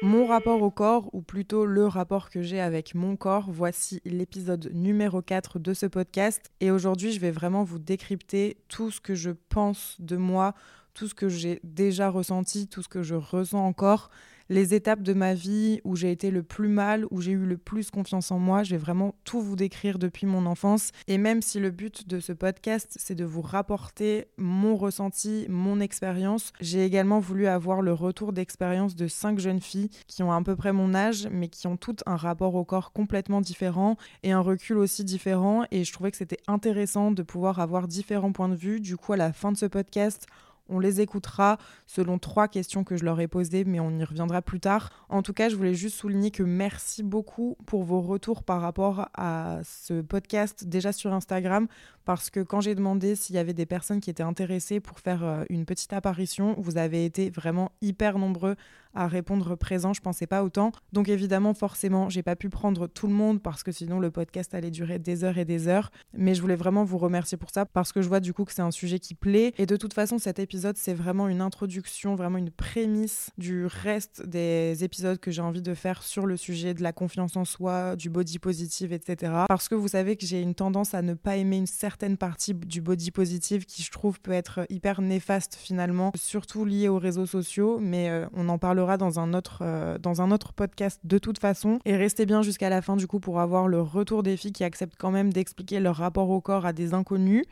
Mon 0.00 0.26
rapport 0.26 0.62
au 0.62 0.70
corps, 0.70 1.10
ou 1.12 1.22
plutôt 1.22 1.66
le 1.66 1.84
rapport 1.88 2.30
que 2.30 2.40
j'ai 2.40 2.60
avec 2.60 2.94
mon 2.94 3.16
corps, 3.16 3.50
voici 3.50 4.00
l'épisode 4.04 4.70
numéro 4.72 5.22
4 5.22 5.58
de 5.58 5.74
ce 5.74 5.86
podcast. 5.86 6.52
Et 6.60 6.70
aujourd'hui, 6.70 7.10
je 7.10 7.18
vais 7.18 7.32
vraiment 7.32 7.64
vous 7.64 7.80
décrypter 7.80 8.58
tout 8.68 8.92
ce 8.92 9.00
que 9.00 9.16
je 9.16 9.32
pense 9.48 9.96
de 9.98 10.16
moi, 10.16 10.54
tout 10.94 11.08
ce 11.08 11.14
que 11.14 11.28
j'ai 11.28 11.58
déjà 11.64 12.10
ressenti, 12.10 12.68
tout 12.68 12.80
ce 12.80 12.88
que 12.88 13.02
je 13.02 13.16
ressens 13.16 13.66
encore 13.66 14.10
les 14.48 14.74
étapes 14.74 15.02
de 15.02 15.12
ma 15.12 15.34
vie 15.34 15.80
où 15.84 15.96
j'ai 15.96 16.10
été 16.10 16.30
le 16.30 16.42
plus 16.42 16.68
mal, 16.68 17.06
où 17.10 17.20
j'ai 17.20 17.32
eu 17.32 17.44
le 17.44 17.58
plus 17.58 17.90
confiance 17.90 18.30
en 18.30 18.38
moi. 18.38 18.62
Je 18.62 18.70
vais 18.70 18.78
vraiment 18.78 19.14
tout 19.24 19.40
vous 19.40 19.56
décrire 19.56 19.98
depuis 19.98 20.26
mon 20.26 20.46
enfance. 20.46 20.90
Et 21.06 21.18
même 21.18 21.42
si 21.42 21.60
le 21.60 21.70
but 21.70 22.08
de 22.08 22.20
ce 22.20 22.32
podcast, 22.32 22.94
c'est 22.96 23.14
de 23.14 23.24
vous 23.24 23.42
rapporter 23.42 24.26
mon 24.36 24.76
ressenti, 24.76 25.46
mon 25.48 25.80
expérience, 25.80 26.52
j'ai 26.60 26.84
également 26.84 27.20
voulu 27.20 27.46
avoir 27.46 27.82
le 27.82 27.92
retour 27.92 28.32
d'expérience 28.32 28.96
de 28.96 29.08
cinq 29.08 29.38
jeunes 29.38 29.60
filles 29.60 29.90
qui 30.06 30.22
ont 30.22 30.32
à 30.32 30.42
peu 30.42 30.56
près 30.56 30.72
mon 30.72 30.94
âge, 30.94 31.28
mais 31.30 31.48
qui 31.48 31.66
ont 31.66 31.76
toutes 31.76 32.02
un 32.06 32.16
rapport 32.16 32.54
au 32.54 32.64
corps 32.64 32.92
complètement 32.92 33.40
différent 33.40 33.96
et 34.22 34.32
un 34.32 34.40
recul 34.40 34.78
aussi 34.78 35.04
différent. 35.04 35.64
Et 35.70 35.84
je 35.84 35.92
trouvais 35.92 36.10
que 36.10 36.16
c'était 36.16 36.40
intéressant 36.46 37.10
de 37.10 37.22
pouvoir 37.22 37.60
avoir 37.60 37.88
différents 37.88 38.32
points 38.32 38.48
de 38.48 38.54
vue. 38.54 38.80
Du 38.80 38.96
coup, 38.96 39.12
à 39.12 39.16
la 39.16 39.32
fin 39.32 39.52
de 39.52 39.56
ce 39.56 39.66
podcast, 39.66 40.26
on 40.68 40.78
les 40.78 41.00
écoutera 41.00 41.58
selon 41.86 42.18
trois 42.18 42.48
questions 42.48 42.84
que 42.84 42.96
je 42.96 43.04
leur 43.04 43.20
ai 43.20 43.28
posées, 43.28 43.64
mais 43.64 43.80
on 43.80 43.90
y 43.90 44.04
reviendra 44.04 44.42
plus 44.42 44.60
tard. 44.60 44.90
En 45.08 45.22
tout 45.22 45.32
cas, 45.32 45.48
je 45.48 45.56
voulais 45.56 45.74
juste 45.74 45.96
souligner 45.96 46.30
que 46.30 46.42
merci 46.42 47.02
beaucoup 47.02 47.56
pour 47.66 47.84
vos 47.84 48.00
retours 48.00 48.42
par 48.42 48.60
rapport 48.60 49.08
à 49.14 49.60
ce 49.64 50.00
podcast 50.00 50.64
déjà 50.64 50.92
sur 50.92 51.12
Instagram, 51.12 51.66
parce 52.04 52.30
que 52.30 52.40
quand 52.40 52.60
j'ai 52.60 52.74
demandé 52.74 53.14
s'il 53.14 53.36
y 53.36 53.38
avait 53.38 53.52
des 53.52 53.66
personnes 53.66 54.00
qui 54.00 54.10
étaient 54.10 54.22
intéressées 54.22 54.80
pour 54.80 54.98
faire 55.00 55.24
euh, 55.24 55.44
une 55.50 55.64
petite 55.64 55.92
apparition, 55.92 56.54
vous 56.58 56.78
avez 56.78 57.04
été 57.04 57.30
vraiment 57.30 57.72
hyper 57.82 58.18
nombreux 58.18 58.56
à 58.98 59.06
répondre 59.06 59.54
présent. 59.54 59.92
Je 59.94 60.00
pensais 60.00 60.26
pas 60.26 60.42
autant. 60.42 60.72
Donc 60.92 61.08
évidemment, 61.08 61.54
forcément, 61.54 62.08
j'ai 62.08 62.22
pas 62.22 62.36
pu 62.36 62.48
prendre 62.48 62.88
tout 62.88 63.06
le 63.06 63.14
monde 63.14 63.40
parce 63.40 63.62
que 63.62 63.72
sinon 63.72 64.00
le 64.00 64.10
podcast 64.10 64.54
allait 64.54 64.72
durer 64.72 64.98
des 64.98 65.24
heures 65.24 65.38
et 65.38 65.44
des 65.44 65.68
heures. 65.68 65.90
Mais 66.12 66.34
je 66.34 66.40
voulais 66.40 66.56
vraiment 66.56 66.84
vous 66.84 66.98
remercier 66.98 67.38
pour 67.38 67.50
ça 67.50 67.64
parce 67.64 67.92
que 67.92 68.02
je 68.02 68.08
vois 68.08 68.20
du 68.20 68.32
coup 68.32 68.44
que 68.44 68.52
c'est 68.52 68.62
un 68.62 68.72
sujet 68.72 68.98
qui 68.98 69.14
plaît. 69.14 69.54
Et 69.56 69.66
de 69.66 69.76
toute 69.76 69.94
façon, 69.94 70.18
cet 70.18 70.38
épisode, 70.40 70.76
c'est 70.76 70.94
vraiment 70.94 71.28
une 71.28 71.40
introduction, 71.40 72.16
vraiment 72.16 72.38
une 72.38 72.50
prémisse 72.50 73.30
du 73.38 73.66
reste 73.66 74.26
des 74.26 74.82
épisodes 74.82 75.18
que 75.18 75.30
j'ai 75.30 75.42
envie 75.42 75.62
de 75.62 75.74
faire 75.74 76.02
sur 76.02 76.26
le 76.26 76.36
sujet 76.36 76.74
de 76.74 76.82
la 76.82 76.92
confiance 76.92 77.36
en 77.36 77.44
soi, 77.44 77.94
du 77.94 78.10
body 78.10 78.40
positive, 78.40 78.92
etc. 78.92 79.32
Parce 79.48 79.68
que 79.68 79.76
vous 79.76 79.88
savez 79.88 80.16
que 80.16 80.26
j'ai 80.26 80.42
une 80.42 80.54
tendance 80.54 80.94
à 80.94 81.02
ne 81.02 81.14
pas 81.14 81.36
aimer 81.36 81.56
une 81.56 81.66
certaine 81.66 82.16
partie 82.16 82.54
du 82.54 82.80
body 82.80 83.12
positive 83.12 83.64
qui, 83.64 83.82
je 83.82 83.90
trouve, 83.92 84.20
peut 84.20 84.32
être 84.32 84.66
hyper 84.70 85.00
néfaste 85.02 85.54
finalement, 85.54 86.10
surtout 86.16 86.64
lié 86.64 86.88
aux 86.88 86.98
réseaux 86.98 87.26
sociaux. 87.26 87.78
Mais 87.80 88.10
euh, 88.10 88.26
on 88.32 88.48
en 88.48 88.58
parlera 88.58 88.87
dans 88.96 89.20
un 89.20 89.34
autre, 89.34 89.60
euh, 89.62 89.98
dans 89.98 90.22
un 90.22 90.30
autre 90.30 90.52
podcast 90.52 91.00
de 91.04 91.18
toute 91.18 91.38
façon. 91.38 91.78
Et 91.84 91.96
restez 91.96 92.26
bien 92.26 92.42
jusqu'à 92.42 92.68
la 92.68 92.82
fin 92.82 92.96
du 92.96 93.06
coup 93.06 93.20
pour 93.20 93.40
avoir 93.40 93.68
le 93.68 93.80
retour 93.80 94.22
des 94.22 94.36
filles 94.36 94.52
qui 94.52 94.64
acceptent 94.64 94.96
quand 94.98 95.10
même 95.10 95.32
d'expliquer 95.32 95.80
leur 95.80 95.96
rapport 95.96 96.30
au 96.30 96.40
corps 96.40 96.66
à 96.66 96.72
des 96.72 96.94
inconnus. 96.94 97.44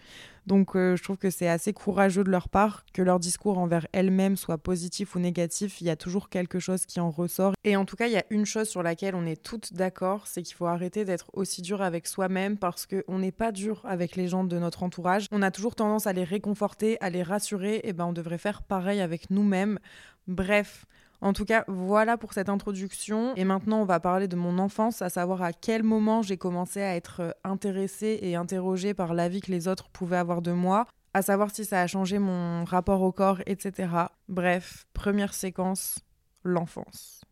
Donc 0.47 0.77
euh, 0.77 0.97
je 0.97 1.03
trouve 1.03 1.19
que 1.19 1.29
c'est 1.29 1.49
assez 1.49 1.73
courageux 1.73 2.23
de 2.23 2.31
leur 2.31 2.49
part 2.49 2.85
que 2.93 3.03
leur 3.03 3.19
discours 3.19 3.59
envers 3.59 3.87
elles-mêmes 3.93 4.37
soit 4.37 4.59
positif 4.59 5.17
ou 5.17 5.19
négatif, 5.19 5.81
il 5.81 5.89
y 5.89 5.91
a 5.91 5.97
toujours 5.97 6.29
quelque 6.29 6.61
chose 6.61 6.87
qui 6.87 7.01
en 7.01 7.11
ressort. 7.11 7.53
Et 7.65 7.77
en 7.77 7.85
tout 7.85 7.97
cas, 7.97 8.07
il 8.07 8.13
y 8.13 8.17
a 8.17 8.25
une 8.31 8.47
chose 8.47 8.69
sur 8.69 8.83
laquelle 8.83 9.17
on 9.17 9.27
est 9.27 9.43
toutes 9.43 9.75
d'accord, 9.75 10.27
c'est 10.27 10.43
qu'il 10.43 10.55
faut 10.55 10.67
arrêter 10.67 11.05
d'être 11.05 11.31
aussi 11.33 11.63
dur 11.63 11.83
avec 11.83 12.07
soi-même 12.07 12.57
parce 12.59 12.87
qu'on 12.87 13.19
n'est 13.19 13.33
pas 13.33 13.51
dur 13.51 13.83
avec 13.85 14.15
les 14.15 14.29
gens 14.29 14.45
de 14.45 14.59
notre 14.59 14.85
entourage. 14.85 15.27
On 15.33 15.43
a 15.43 15.51
toujours 15.51 15.75
tendance 15.75 16.07
à 16.07 16.13
les 16.13 16.25
réconforter, 16.25 16.97
à 17.01 17.11
les 17.11 17.25
rassurer, 17.25 17.81
et 17.83 17.93
ben 17.93 18.07
on 18.07 18.13
devrait 18.13 18.39
faire 18.39 18.63
pareil 18.63 19.01
avec 19.01 19.31
nous-mêmes. 19.31 19.81
Bref, 20.29 20.87
en 21.21 21.33
tout 21.33 21.45
cas, 21.45 21.65
voilà 21.69 22.17
pour 22.17 22.33
cette 22.33 22.49
introduction. 22.49 23.35
Et 23.37 23.45
maintenant, 23.45 23.81
on 23.81 23.85
va 23.85 24.01
parler 24.01 24.29
de 24.29 24.37
mon 24.37 24.59
enfance, 24.59 25.03
à 25.03 25.09
savoir 25.09 25.43
à 25.43 25.53
quel 25.53 25.83
moment 25.83 26.23
j'ai 26.23 26.37
commencé 26.37 26.83
à 26.83 26.95
être 26.97 27.21
euh, 27.21 27.31
intéressée 27.45 28.19
et 28.23 28.37
interrogée 28.37 28.95
par 28.95 29.15
l'avis 29.15 29.41
que 29.41 29.51
les 29.51 29.69
autres 29.69 29.89
pouvaient 29.91 30.17
avoir 30.17 30.43
de 30.43 30.53
moi, 30.53 30.87
à 31.15 31.23
savoir 31.23 31.51
si 31.51 31.65
ça 31.65 31.81
a 31.81 31.87
changé 31.87 32.19
mon 32.19 32.65
rapport 32.65 33.03
au 33.03 33.13
corps, 33.13 33.41
etc. 33.47 33.89
Bref, 34.29 34.87
première 34.93 35.35
séquence, 35.35 36.01
l'enfance. 36.45 37.23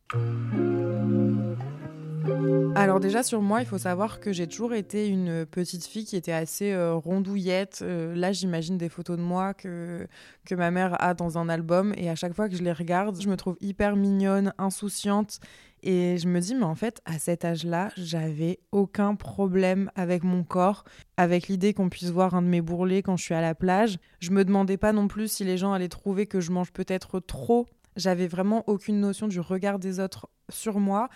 Alors 2.76 3.00
déjà 3.00 3.22
sur 3.22 3.40
moi, 3.40 3.60
il 3.60 3.66
faut 3.66 3.78
savoir 3.78 4.20
que 4.20 4.32
j'ai 4.32 4.46
toujours 4.46 4.74
été 4.74 5.08
une 5.08 5.46
petite 5.46 5.84
fille 5.84 6.04
qui 6.04 6.16
était 6.16 6.32
assez 6.32 6.72
euh, 6.72 6.94
rondouillette. 6.94 7.80
Euh, 7.82 8.14
là, 8.14 8.32
j'imagine 8.32 8.76
des 8.78 8.88
photos 8.88 9.16
de 9.16 9.22
moi 9.22 9.54
que, 9.54 10.06
que 10.44 10.54
ma 10.54 10.70
mère 10.70 11.00
a 11.02 11.14
dans 11.14 11.38
un 11.38 11.48
album 11.48 11.94
et 11.96 12.10
à 12.10 12.14
chaque 12.14 12.34
fois 12.34 12.48
que 12.48 12.56
je 12.56 12.62
les 12.62 12.72
regarde, 12.72 13.20
je 13.20 13.28
me 13.28 13.36
trouve 13.36 13.56
hyper 13.60 13.96
mignonne, 13.96 14.52
insouciante 14.58 15.38
et 15.82 16.16
je 16.18 16.26
me 16.26 16.40
dis 16.40 16.54
mais 16.54 16.64
en 16.64 16.74
fait, 16.74 17.00
à 17.04 17.18
cet 17.18 17.44
âge-là, 17.44 17.90
j'avais 17.96 18.58
aucun 18.72 19.14
problème 19.14 19.91
avec 19.94 20.24
mon 20.24 20.42
corps, 20.42 20.84
avec 21.16 21.48
l'idée 21.48 21.74
qu'on 21.74 21.88
puisse 21.88 22.10
voir 22.10 22.34
un 22.34 22.42
de 22.42 22.48
mes 22.48 22.60
bourrelets 22.60 23.02
quand 23.02 23.16
je 23.16 23.24
suis 23.24 23.34
à 23.34 23.42
la 23.42 23.54
plage. 23.54 23.98
Je 24.20 24.30
me 24.30 24.44
demandais 24.44 24.78
pas 24.78 24.92
non 24.92 25.08
plus 25.08 25.30
si 25.30 25.44
les 25.44 25.58
gens 25.58 25.72
allaient 25.72 25.88
trouver 25.88 26.26
que 26.26 26.41
je 26.41 26.50
mange 26.50 26.72
peut-être 26.72 27.20
trop. 27.20 27.66
J'avais 27.96 28.26
vraiment 28.26 28.64
aucune 28.66 28.98
notion 28.98 29.28
du 29.28 29.41
regard 29.41 29.78
des 29.78 30.00
autres 30.00 30.28
sur 30.48 30.80
moi. 30.80 31.08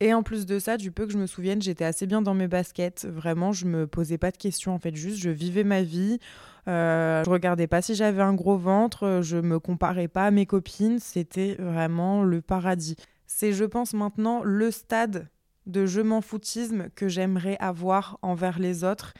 Et 0.00 0.12
en 0.12 0.22
plus 0.22 0.44
de 0.44 0.58
ça, 0.58 0.76
du 0.76 0.92
peu 0.92 1.06
que 1.06 1.12
je 1.12 1.18
me 1.18 1.26
souvienne, 1.26 1.62
j'étais 1.62 1.84
assez 1.84 2.06
bien 2.06 2.20
dans 2.20 2.34
mes 2.34 2.48
baskets. 2.48 3.06
Vraiment, 3.10 3.52
je 3.52 3.64
me 3.66 3.86
posais 3.86 4.18
pas 4.18 4.30
de 4.30 4.36
questions. 4.36 4.74
En 4.74 4.78
fait, 4.78 4.94
juste, 4.94 5.18
je 5.18 5.30
vivais 5.30 5.64
ma 5.64 5.82
vie. 5.82 6.18
Euh, 6.68 7.24
je 7.24 7.30
regardais 7.30 7.66
pas 7.66 7.80
si 7.80 7.94
j'avais 7.94 8.22
un 8.22 8.34
gros 8.34 8.58
ventre. 8.58 9.20
Je 9.22 9.38
me 9.38 9.58
comparais 9.58 10.08
pas 10.08 10.26
à 10.26 10.30
mes 10.30 10.44
copines. 10.44 10.98
C'était 10.98 11.54
vraiment 11.58 12.22
le 12.22 12.42
paradis. 12.42 12.96
C'est, 13.26 13.52
je 13.52 13.64
pense, 13.64 13.94
maintenant 13.94 14.42
le 14.44 14.70
stade 14.70 15.28
de 15.64 15.86
je 15.86 16.00
m'en 16.00 16.20
foutisme 16.20 16.88
que 16.94 17.08
j'aimerais 17.08 17.56
avoir 17.58 18.18
envers 18.22 18.58
les 18.58 18.84
autres 18.84 19.14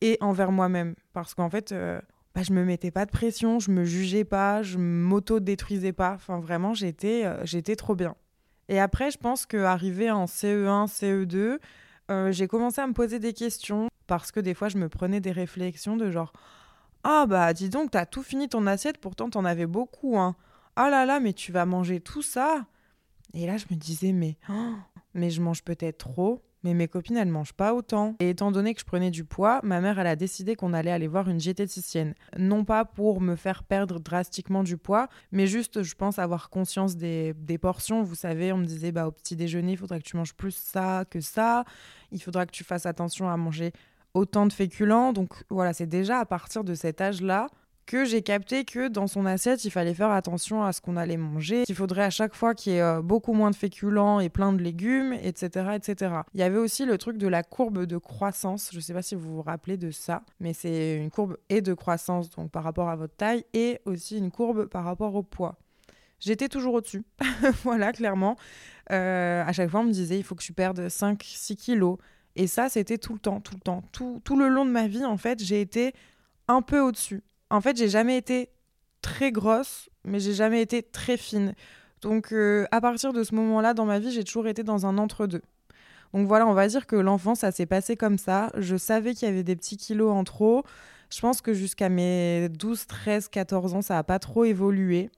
et 0.00 0.18
envers 0.20 0.52
moi-même. 0.52 0.94
Parce 1.12 1.34
qu'en 1.34 1.50
fait, 1.50 1.72
euh, 1.72 2.00
bah, 2.34 2.42
je 2.42 2.52
me 2.52 2.64
mettais 2.64 2.90
pas 2.90 3.06
de 3.06 3.10
pression, 3.10 3.58
je 3.58 3.70
me 3.70 3.84
jugeais 3.84 4.24
pas, 4.24 4.62
je 4.62 4.78
m'auto-détruisais 4.78 5.92
pas. 5.92 6.12
Enfin, 6.14 6.38
vraiment, 6.38 6.74
j'étais, 6.74 7.24
euh, 7.24 7.44
j'étais 7.44 7.76
trop 7.76 7.94
bien. 7.94 8.14
Et 8.68 8.80
après, 8.80 9.10
je 9.10 9.18
pense 9.18 9.46
qu'arrivé 9.46 10.10
en 10.10 10.26
CE1, 10.26 10.86
CE2, 10.86 11.58
euh, 12.10 12.32
j'ai 12.32 12.48
commencé 12.48 12.80
à 12.80 12.86
me 12.86 12.92
poser 12.92 13.18
des 13.18 13.32
questions 13.32 13.88
parce 14.06 14.32
que 14.32 14.40
des 14.40 14.54
fois, 14.54 14.68
je 14.68 14.78
me 14.78 14.88
prenais 14.88 15.20
des 15.20 15.32
réflexions 15.32 15.96
de 15.96 16.10
genre 16.10 16.32
Ah, 17.04 17.26
bah, 17.26 17.52
dis 17.52 17.68
donc, 17.70 17.90
t'as 17.90 18.06
tout 18.06 18.22
fini 18.22 18.48
ton 18.48 18.66
assiette, 18.66 18.98
pourtant 18.98 19.30
t'en 19.30 19.44
avais 19.44 19.66
beaucoup, 19.66 20.18
hein. 20.18 20.36
Ah 20.76 20.90
là 20.90 21.04
là, 21.04 21.18
mais 21.20 21.32
tu 21.32 21.50
vas 21.50 21.66
manger 21.66 22.00
tout 22.00 22.22
ça 22.22 22.66
Et 23.34 23.46
là, 23.46 23.56
je 23.56 23.66
me 23.70 23.76
disais 23.76 24.12
Mais, 24.12 24.36
oh, 24.48 24.74
mais 25.14 25.30
je 25.30 25.40
mange 25.42 25.62
peut-être 25.62 25.98
trop 25.98 26.42
mais 26.62 26.74
mes 26.74 26.88
copines, 26.88 27.16
elles 27.16 27.28
mangent 27.28 27.52
pas 27.52 27.74
autant. 27.74 28.16
Et 28.20 28.30
étant 28.30 28.50
donné 28.50 28.74
que 28.74 28.80
je 28.80 28.84
prenais 28.84 29.10
du 29.10 29.24
poids, 29.24 29.60
ma 29.62 29.80
mère, 29.80 29.98
elle 29.98 30.06
a 30.06 30.16
décidé 30.16 30.56
qu'on 30.56 30.72
allait 30.72 30.90
aller 30.90 31.06
voir 31.06 31.28
une 31.28 31.38
diététicienne. 31.38 32.14
Non 32.36 32.64
pas 32.64 32.84
pour 32.84 33.20
me 33.20 33.36
faire 33.36 33.62
perdre 33.64 34.00
drastiquement 34.00 34.62
du 34.62 34.76
poids, 34.76 35.08
mais 35.32 35.46
juste, 35.46 35.82
je 35.82 35.94
pense, 35.94 36.18
avoir 36.18 36.50
conscience 36.50 36.96
des, 36.96 37.34
portions. 37.60 38.02
Vous 38.02 38.14
savez, 38.14 38.52
on 38.52 38.58
me 38.58 38.64
disait, 38.64 38.92
bah, 38.92 39.06
au 39.06 39.10
petit 39.10 39.36
déjeuner, 39.36 39.72
il 39.72 39.78
faudra 39.78 39.98
que 39.98 40.04
tu 40.04 40.16
manges 40.16 40.34
plus 40.34 40.54
ça 40.54 41.04
que 41.10 41.20
ça. 41.20 41.64
Il 42.12 42.22
faudra 42.22 42.46
que 42.46 42.52
tu 42.52 42.64
fasses 42.64 42.86
attention 42.86 43.28
à 43.28 43.36
manger 43.36 43.72
autant 44.14 44.46
de 44.46 44.52
féculents. 44.52 45.12
Donc 45.12 45.44
voilà, 45.50 45.72
c'est 45.72 45.86
déjà 45.86 46.18
à 46.18 46.24
partir 46.24 46.64
de 46.64 46.74
cet 46.74 47.00
âge-là 47.00 47.48
que 47.88 48.04
j'ai 48.04 48.20
capté 48.20 48.66
que 48.66 48.88
dans 48.88 49.06
son 49.06 49.24
assiette, 49.24 49.64
il 49.64 49.70
fallait 49.70 49.94
faire 49.94 50.10
attention 50.10 50.62
à 50.62 50.74
ce 50.74 50.82
qu'on 50.82 50.98
allait 50.98 51.16
manger, 51.16 51.64
qu'il 51.64 51.74
faudrait 51.74 52.04
à 52.04 52.10
chaque 52.10 52.34
fois 52.34 52.54
qu'il 52.54 52.74
y 52.74 52.76
ait 52.76 52.82
euh, 52.82 53.00
beaucoup 53.00 53.32
moins 53.32 53.50
de 53.50 53.56
féculents 53.56 54.20
et 54.20 54.28
plein 54.28 54.52
de 54.52 54.62
légumes, 54.62 55.14
etc., 55.14 55.70
etc. 55.74 56.16
Il 56.34 56.40
y 56.40 56.42
avait 56.42 56.58
aussi 56.58 56.84
le 56.84 56.98
truc 56.98 57.16
de 57.16 57.26
la 57.26 57.42
courbe 57.42 57.86
de 57.86 57.96
croissance. 57.96 58.68
Je 58.72 58.76
ne 58.76 58.82
sais 58.82 58.92
pas 58.92 59.00
si 59.00 59.14
vous 59.14 59.36
vous 59.36 59.42
rappelez 59.42 59.78
de 59.78 59.90
ça, 59.90 60.22
mais 60.38 60.52
c'est 60.52 60.98
une 60.98 61.10
courbe 61.10 61.38
et 61.48 61.62
de 61.62 61.72
croissance 61.72 62.28
donc 62.28 62.50
par 62.50 62.62
rapport 62.62 62.90
à 62.90 62.96
votre 62.96 63.16
taille 63.16 63.46
et 63.54 63.80
aussi 63.86 64.18
une 64.18 64.30
courbe 64.30 64.66
par 64.66 64.84
rapport 64.84 65.14
au 65.14 65.22
poids. 65.22 65.56
J'étais 66.20 66.48
toujours 66.48 66.74
au-dessus. 66.74 67.04
voilà, 67.64 67.92
clairement. 67.92 68.36
Euh, 68.92 69.42
à 69.46 69.52
chaque 69.52 69.70
fois, 69.70 69.80
on 69.80 69.84
me 69.84 69.92
disait 69.92 70.18
il 70.18 70.24
faut 70.24 70.34
que 70.34 70.44
tu 70.44 70.52
perdes 70.52 70.80
5-6 70.80 71.56
kilos. 71.56 71.96
Et 72.36 72.48
ça, 72.48 72.68
c'était 72.68 72.98
tout 72.98 73.14
le 73.14 73.18
temps, 73.18 73.40
tout 73.40 73.54
le 73.54 73.60
temps. 73.60 73.82
Tout, 73.92 74.20
tout 74.24 74.38
le 74.38 74.48
long 74.48 74.66
de 74.66 74.70
ma 74.70 74.88
vie, 74.88 75.06
en 75.06 75.16
fait, 75.16 75.42
j'ai 75.42 75.62
été 75.62 75.94
un 76.48 76.60
peu 76.60 76.80
au-dessus 76.80 77.22
en 77.50 77.60
fait, 77.60 77.76
j'ai 77.76 77.88
jamais 77.88 78.16
été 78.16 78.50
très 79.02 79.32
grosse, 79.32 79.88
mais 80.04 80.20
j'ai 80.20 80.34
jamais 80.34 80.62
été 80.62 80.82
très 80.82 81.16
fine. 81.16 81.54
Donc, 82.02 82.32
euh, 82.32 82.66
à 82.70 82.80
partir 82.80 83.12
de 83.12 83.22
ce 83.24 83.34
moment-là, 83.34 83.74
dans 83.74 83.84
ma 83.84 83.98
vie, 83.98 84.12
j'ai 84.12 84.24
toujours 84.24 84.46
été 84.46 84.62
dans 84.62 84.86
un 84.86 84.98
entre-deux. 84.98 85.42
Donc 86.14 86.26
voilà, 86.26 86.46
on 86.46 86.54
va 86.54 86.66
dire 86.68 86.86
que 86.86 86.96
l'enfance, 86.96 87.40
ça 87.40 87.50
s'est 87.50 87.66
passé 87.66 87.96
comme 87.96 88.18
ça. 88.18 88.50
Je 88.56 88.76
savais 88.76 89.14
qu'il 89.14 89.28
y 89.28 89.30
avait 89.30 89.42
des 89.42 89.56
petits 89.56 89.76
kilos 89.76 90.10
en 90.10 90.24
trop. 90.24 90.64
Je 91.10 91.20
pense 91.20 91.40
que 91.40 91.52
jusqu'à 91.52 91.88
mes 91.88 92.48
12, 92.48 92.86
13, 92.86 93.28
14 93.28 93.74
ans, 93.74 93.82
ça 93.82 93.94
n'a 93.94 94.04
pas 94.04 94.18
trop 94.18 94.44
évolué. 94.44 95.10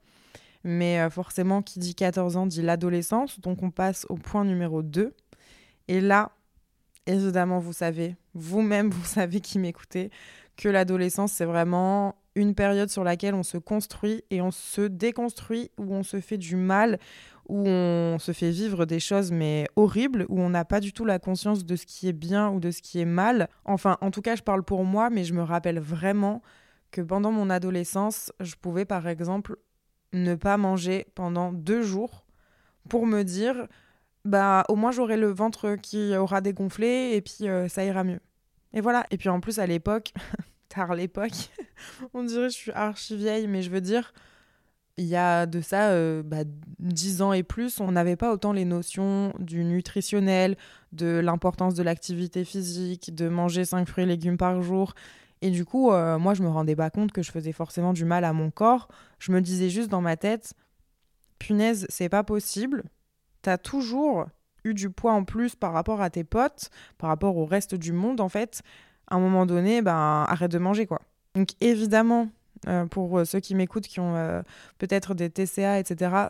Mais 0.63 0.99
euh, 0.99 1.09
forcément, 1.09 1.61
qui 1.61 1.79
dit 1.79 1.95
14 1.95 2.37
ans 2.37 2.45
dit 2.45 2.61
l'adolescence. 2.61 3.39
Donc 3.39 3.63
on 3.63 3.71
passe 3.71 4.05
au 4.09 4.15
point 4.15 4.43
numéro 4.43 4.83
2. 4.83 5.13
Et 5.87 6.01
là, 6.01 6.31
évidemment, 7.07 7.59
vous 7.59 7.73
savez, 7.73 8.15
vous-même, 8.33 8.89
vous 8.91 9.05
savez 9.05 9.39
qui 9.39 9.59
m'écoutez, 9.59 10.11
que 10.57 10.69
l'adolescence, 10.69 11.31
c'est 11.31 11.45
vraiment 11.45 12.15
une 12.35 12.55
période 12.55 12.89
sur 12.89 13.03
laquelle 13.03 13.33
on 13.33 13.43
se 13.43 13.57
construit 13.57 14.23
et 14.29 14.41
on 14.41 14.51
se 14.51 14.81
déconstruit, 14.81 15.71
où 15.77 15.93
on 15.93 16.03
se 16.03 16.19
fait 16.19 16.37
du 16.37 16.55
mal, 16.55 16.97
où 17.49 17.67
on 17.67 18.17
se 18.19 18.31
fait 18.31 18.51
vivre 18.51 18.85
des 18.85 18.99
choses 18.99 19.31
mais 19.31 19.67
horribles, 19.75 20.25
où 20.29 20.39
on 20.39 20.49
n'a 20.49 20.63
pas 20.65 20.79
du 20.79 20.93
tout 20.93 21.05
la 21.05 21.19
conscience 21.19 21.65
de 21.65 21.75
ce 21.75 21.85
qui 21.85 22.07
est 22.07 22.13
bien 22.13 22.49
ou 22.49 22.59
de 22.59 22.71
ce 22.71 22.81
qui 22.81 22.99
est 22.99 23.05
mal. 23.05 23.49
Enfin, 23.65 23.97
en 24.01 24.11
tout 24.11 24.21
cas, 24.21 24.35
je 24.35 24.43
parle 24.43 24.63
pour 24.63 24.85
moi, 24.85 25.09
mais 25.09 25.23
je 25.23 25.33
me 25.33 25.43
rappelle 25.43 25.79
vraiment 25.79 26.41
que 26.91 27.01
pendant 27.01 27.31
mon 27.31 27.49
adolescence, 27.49 28.31
je 28.39 28.55
pouvais 28.55 28.85
par 28.85 29.07
exemple 29.07 29.57
ne 30.13 30.35
pas 30.35 30.57
manger 30.57 31.07
pendant 31.15 31.51
deux 31.51 31.81
jours 31.81 32.25
pour 32.89 33.05
me 33.05 33.23
dire, 33.23 33.67
bah 34.25 34.65
au 34.69 34.75
moins 34.75 34.91
j'aurai 34.91 35.17
le 35.17 35.31
ventre 35.31 35.75
qui 35.75 36.15
aura 36.15 36.41
dégonflé 36.41 37.11
et 37.13 37.21
puis 37.21 37.47
euh, 37.47 37.67
ça 37.67 37.83
ira 37.83 38.03
mieux. 38.03 38.19
Et 38.73 38.81
voilà. 38.81 39.05
Et 39.11 39.17
puis 39.17 39.29
en 39.29 39.39
plus 39.39 39.59
à 39.59 39.65
l'époque, 39.65 40.13
tard 40.73 40.95
l'époque, 40.95 41.51
on 42.13 42.23
dirait 42.23 42.47
que 42.47 42.53
je 42.53 42.57
suis 42.57 42.71
archi 42.71 43.15
vieille, 43.15 43.47
mais 43.47 43.61
je 43.61 43.69
veux 43.69 43.81
dire, 43.81 44.13
il 44.97 45.05
y 45.05 45.15
a 45.15 45.45
de 45.45 45.61
ça 45.61 45.89
euh, 45.89 46.21
bah, 46.23 46.43
10 46.79 47.21
ans 47.21 47.33
et 47.33 47.43
plus, 47.43 47.79
on 47.79 47.91
n'avait 47.91 48.15
pas 48.15 48.31
autant 48.31 48.53
les 48.53 48.65
notions 48.65 49.33
du 49.39 49.63
nutritionnel, 49.63 50.57
de 50.91 51.19
l'importance 51.19 51.73
de 51.75 51.83
l'activité 51.83 52.43
physique, 52.43 53.13
de 53.15 53.27
manger 53.29 53.65
5 53.65 53.87
fruits 53.87 54.03
et 54.03 54.07
légumes 54.07 54.37
par 54.37 54.61
jour. 54.61 54.93
Et 55.41 55.49
du 55.49 55.65
coup, 55.65 55.91
euh, 55.91 56.19
moi, 56.19 56.33
je 56.33 56.43
me 56.43 56.49
rendais 56.49 56.75
pas 56.75 56.89
compte 56.89 57.11
que 57.11 57.23
je 57.23 57.31
faisais 57.31 57.51
forcément 57.51 57.93
du 57.93 58.05
mal 58.05 58.23
à 58.23 58.33
mon 58.33 58.51
corps. 58.51 58.87
Je 59.17 59.31
me 59.31 59.41
disais 59.41 59.69
juste 59.69 59.89
dans 59.89 60.01
ma 60.01 60.17
tête, 60.17 60.53
punaise, 61.39 61.87
c'est 61.89 62.09
pas 62.09 62.23
possible. 62.23 62.83
T'as 63.41 63.57
toujours 63.57 64.27
eu 64.63 64.75
du 64.75 64.91
poids 64.91 65.13
en 65.13 65.23
plus 65.23 65.55
par 65.55 65.73
rapport 65.73 66.01
à 66.01 66.11
tes 66.11 66.23
potes, 66.23 66.69
par 66.99 67.09
rapport 67.09 67.37
au 67.37 67.45
reste 67.45 67.73
du 67.73 67.91
monde, 67.91 68.21
en 68.21 68.29
fait. 68.29 68.61
À 69.11 69.15
un 69.15 69.19
moment 69.19 69.45
donné, 69.45 69.83
ben, 69.83 70.25
arrête 70.27 70.51
de 70.51 70.57
manger, 70.57 70.87
quoi. 70.87 71.01
Donc, 71.35 71.49
évidemment, 71.61 72.29
euh, 72.67 72.85
pour 72.85 73.19
euh, 73.19 73.25
ceux 73.25 73.39
qui 73.39 73.53
m'écoutent, 73.53 73.87
qui 73.87 73.99
ont 73.99 74.43
peut-être 74.79 75.13
des 75.13 75.29
TCA, 75.29 75.79
etc., 75.79 76.29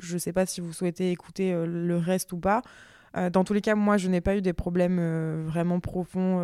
je 0.00 0.18
sais 0.18 0.32
pas 0.32 0.46
si 0.46 0.60
vous 0.62 0.72
souhaitez 0.72 1.10
écouter 1.10 1.52
le 1.66 1.96
reste 1.98 2.32
ou 2.32 2.38
pas. 2.38 2.62
dans 3.14 3.44
tous 3.44 3.52
les 3.52 3.60
cas, 3.60 3.74
moi, 3.74 3.98
je 3.98 4.08
n'ai 4.08 4.22
pas 4.22 4.36
eu 4.36 4.40
des 4.40 4.54
problèmes 4.54 5.44
vraiment 5.46 5.80
profonds 5.80 6.40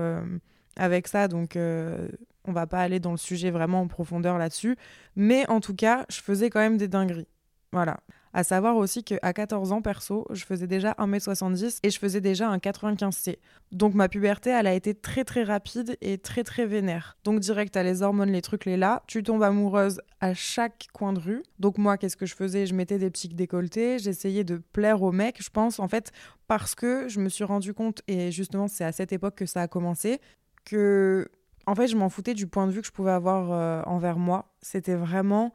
avec 0.78 1.08
ça, 1.08 1.28
donc 1.28 1.56
euh, 1.56 2.08
on 2.44 2.52
va 2.52 2.66
pas 2.66 2.80
aller 2.80 3.00
dans 3.00 3.10
le 3.10 3.18
sujet 3.18 3.50
vraiment 3.50 3.82
en 3.82 3.88
profondeur 3.88 4.38
là-dessus. 4.38 4.76
Mais 5.16 5.48
en 5.50 5.60
tout 5.60 5.74
cas, 5.74 6.06
je 6.08 6.20
faisais 6.20 6.48
quand 6.48 6.60
même 6.60 6.78
des 6.78 6.88
dingueries. 6.88 7.28
Voilà. 7.72 7.98
À 8.32 8.44
savoir 8.44 8.76
aussi 8.76 9.04
qu'à 9.04 9.32
14 9.32 9.72
ans, 9.72 9.82
perso, 9.82 10.26
je 10.30 10.44
faisais 10.44 10.66
déjà 10.66 10.92
1m70 10.92 11.78
et 11.82 11.90
je 11.90 11.98
faisais 11.98 12.20
déjà 12.20 12.48
un 12.48 12.58
95C. 12.58 13.36
Donc 13.72 13.94
ma 13.94 14.08
puberté, 14.08 14.50
elle 14.50 14.66
a 14.66 14.74
été 14.74 14.94
très 14.94 15.24
très 15.24 15.42
rapide 15.42 15.96
et 16.00 16.18
très 16.18 16.44
très 16.44 16.66
vénère. 16.66 17.16
Donc 17.24 17.40
direct, 17.40 17.76
à 17.76 17.82
les 17.82 18.02
hormones, 18.02 18.30
les 18.30 18.42
trucs, 18.42 18.64
les 18.64 18.76
là, 18.76 19.02
tu 19.06 19.22
tombes 19.22 19.42
amoureuse 19.42 20.00
à 20.20 20.34
chaque 20.34 20.88
coin 20.92 21.12
de 21.12 21.20
rue. 21.20 21.42
Donc 21.58 21.78
moi, 21.78 21.96
qu'est-ce 21.96 22.16
que 22.16 22.26
je 22.26 22.34
faisais? 22.34 22.66
Je 22.66 22.74
mettais 22.74 22.98
des 22.98 23.10
petits 23.10 23.28
décolletés, 23.28 23.98
j'essayais 23.98 24.44
de 24.44 24.56
plaire 24.72 25.02
aux 25.02 25.12
mecs, 25.12 25.42
je 25.42 25.50
pense, 25.50 25.78
en 25.78 25.88
fait, 25.88 26.12
parce 26.46 26.74
que 26.74 27.08
je 27.08 27.20
me 27.20 27.28
suis 27.28 27.44
rendu 27.44 27.74
compte, 27.74 28.02
et 28.08 28.30
justement 28.30 28.68
c'est 28.68 28.84
à 28.84 28.92
cette 28.92 29.12
époque 29.12 29.36
que 29.36 29.46
ça 29.46 29.62
a 29.62 29.68
commencé, 29.68 30.20
que, 30.64 31.28
en 31.66 31.74
fait, 31.74 31.88
je 31.88 31.96
m'en 31.96 32.08
foutais 32.08 32.34
du 32.34 32.46
point 32.46 32.66
de 32.66 32.72
vue 32.72 32.80
que 32.80 32.86
je 32.86 32.92
pouvais 32.92 33.10
avoir 33.10 33.52
euh, 33.52 33.82
envers 33.86 34.18
moi. 34.18 34.54
C'était 34.62 34.94
vraiment 34.94 35.52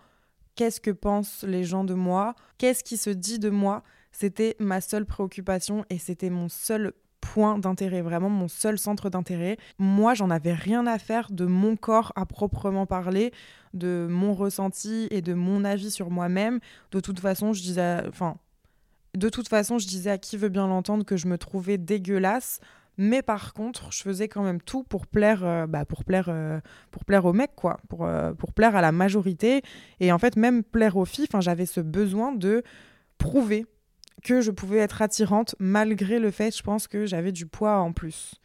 qu'est-ce 0.56 0.82
que 0.82 0.92
pensent 0.92 1.44
les 1.44 1.64
gens 1.64 1.84
de 1.84 1.94
moi, 1.94 2.36
qu'est-ce 2.58 2.84
qui 2.84 2.98
se 2.98 3.10
dit 3.10 3.40
de 3.40 3.50
moi. 3.50 3.84
C'était 4.12 4.56
ma 4.60 4.80
seule 4.80 5.06
préoccupation 5.06 5.86
et 5.90 5.98
c'était 5.98 6.30
mon 6.30 6.48
seul 6.48 6.94
point 7.20 7.58
d'intérêt, 7.58 8.02
vraiment 8.02 8.30
mon 8.30 8.48
seul 8.48 8.78
centre 8.78 9.10
d'intérêt. 9.10 9.58
Moi, 9.80 10.14
j'en 10.14 10.30
avais 10.30 10.54
rien 10.54 10.86
à 10.86 11.00
faire 11.00 11.32
de 11.32 11.46
mon 11.46 11.76
corps 11.76 12.12
à 12.16 12.26
proprement 12.26 12.86
parler, 12.86 13.32
de 13.74 14.08
mon 14.10 14.34
ressenti 14.34 15.08
et 15.10 15.22
de 15.22 15.34
mon 15.34 15.64
avis 15.64 15.90
sur 15.90 16.12
moi-même. 16.12 16.60
De 16.92 17.00
toute 17.00 17.20
façon, 17.20 17.54
je 17.54 17.62
disais, 17.62 18.04
enfin, 18.08 18.38
de 19.16 19.30
toute 19.30 19.48
façon, 19.48 19.80
je 19.80 19.88
disais 19.88 20.12
à 20.12 20.18
qui 20.18 20.38
veut 20.38 20.50
bien 20.50 20.68
l'entendre 20.68 21.06
que 21.06 21.18
je 21.18 21.28
me 21.28 21.38
trouvais 21.38 21.78
dégueulasse. 21.78 22.60
Mais 22.98 23.22
par 23.22 23.54
contre, 23.54 23.92
je 23.92 24.02
faisais 24.04 24.28
quand 24.28 24.44
même 24.44 24.62
tout 24.62 24.84
pour 24.84 25.08
plaire, 25.08 25.44
euh, 25.44 25.66
bah, 25.68 25.86
pour 25.86 26.04
plaire, 26.04 26.28
euh, 26.30 26.60
pour 26.92 27.06
plaire 27.06 27.26
aux 27.26 27.34
mecs, 27.34 27.56
quoi, 27.56 27.80
pour, 27.90 28.06
euh, 28.06 28.34
pour 28.34 28.54
plaire 28.54 28.76
à 28.76 28.82
la 28.82 28.92
majorité. 28.92 29.62
Et 30.00 30.12
en 30.12 30.20
fait, 30.20 30.36
même 30.36 30.64
plaire 30.64 30.98
aux 30.98 31.06
filles, 31.06 31.28
j'avais 31.40 31.66
ce 31.66 31.82
besoin 31.82 32.34
de 32.34 32.64
prouver 33.18 33.66
que 34.24 34.42
je 34.42 34.52
pouvais 34.52 34.78
être 34.78 35.02
attirante 35.02 35.56
malgré 35.60 36.20
le 36.20 36.32
fait, 36.32 36.56
je 36.56 36.64
pense, 36.64 36.88
que 36.88 37.06
j'avais 37.06 37.32
du 37.32 37.46
poids 37.46 37.78
en 37.80 37.92
plus. 37.92 38.36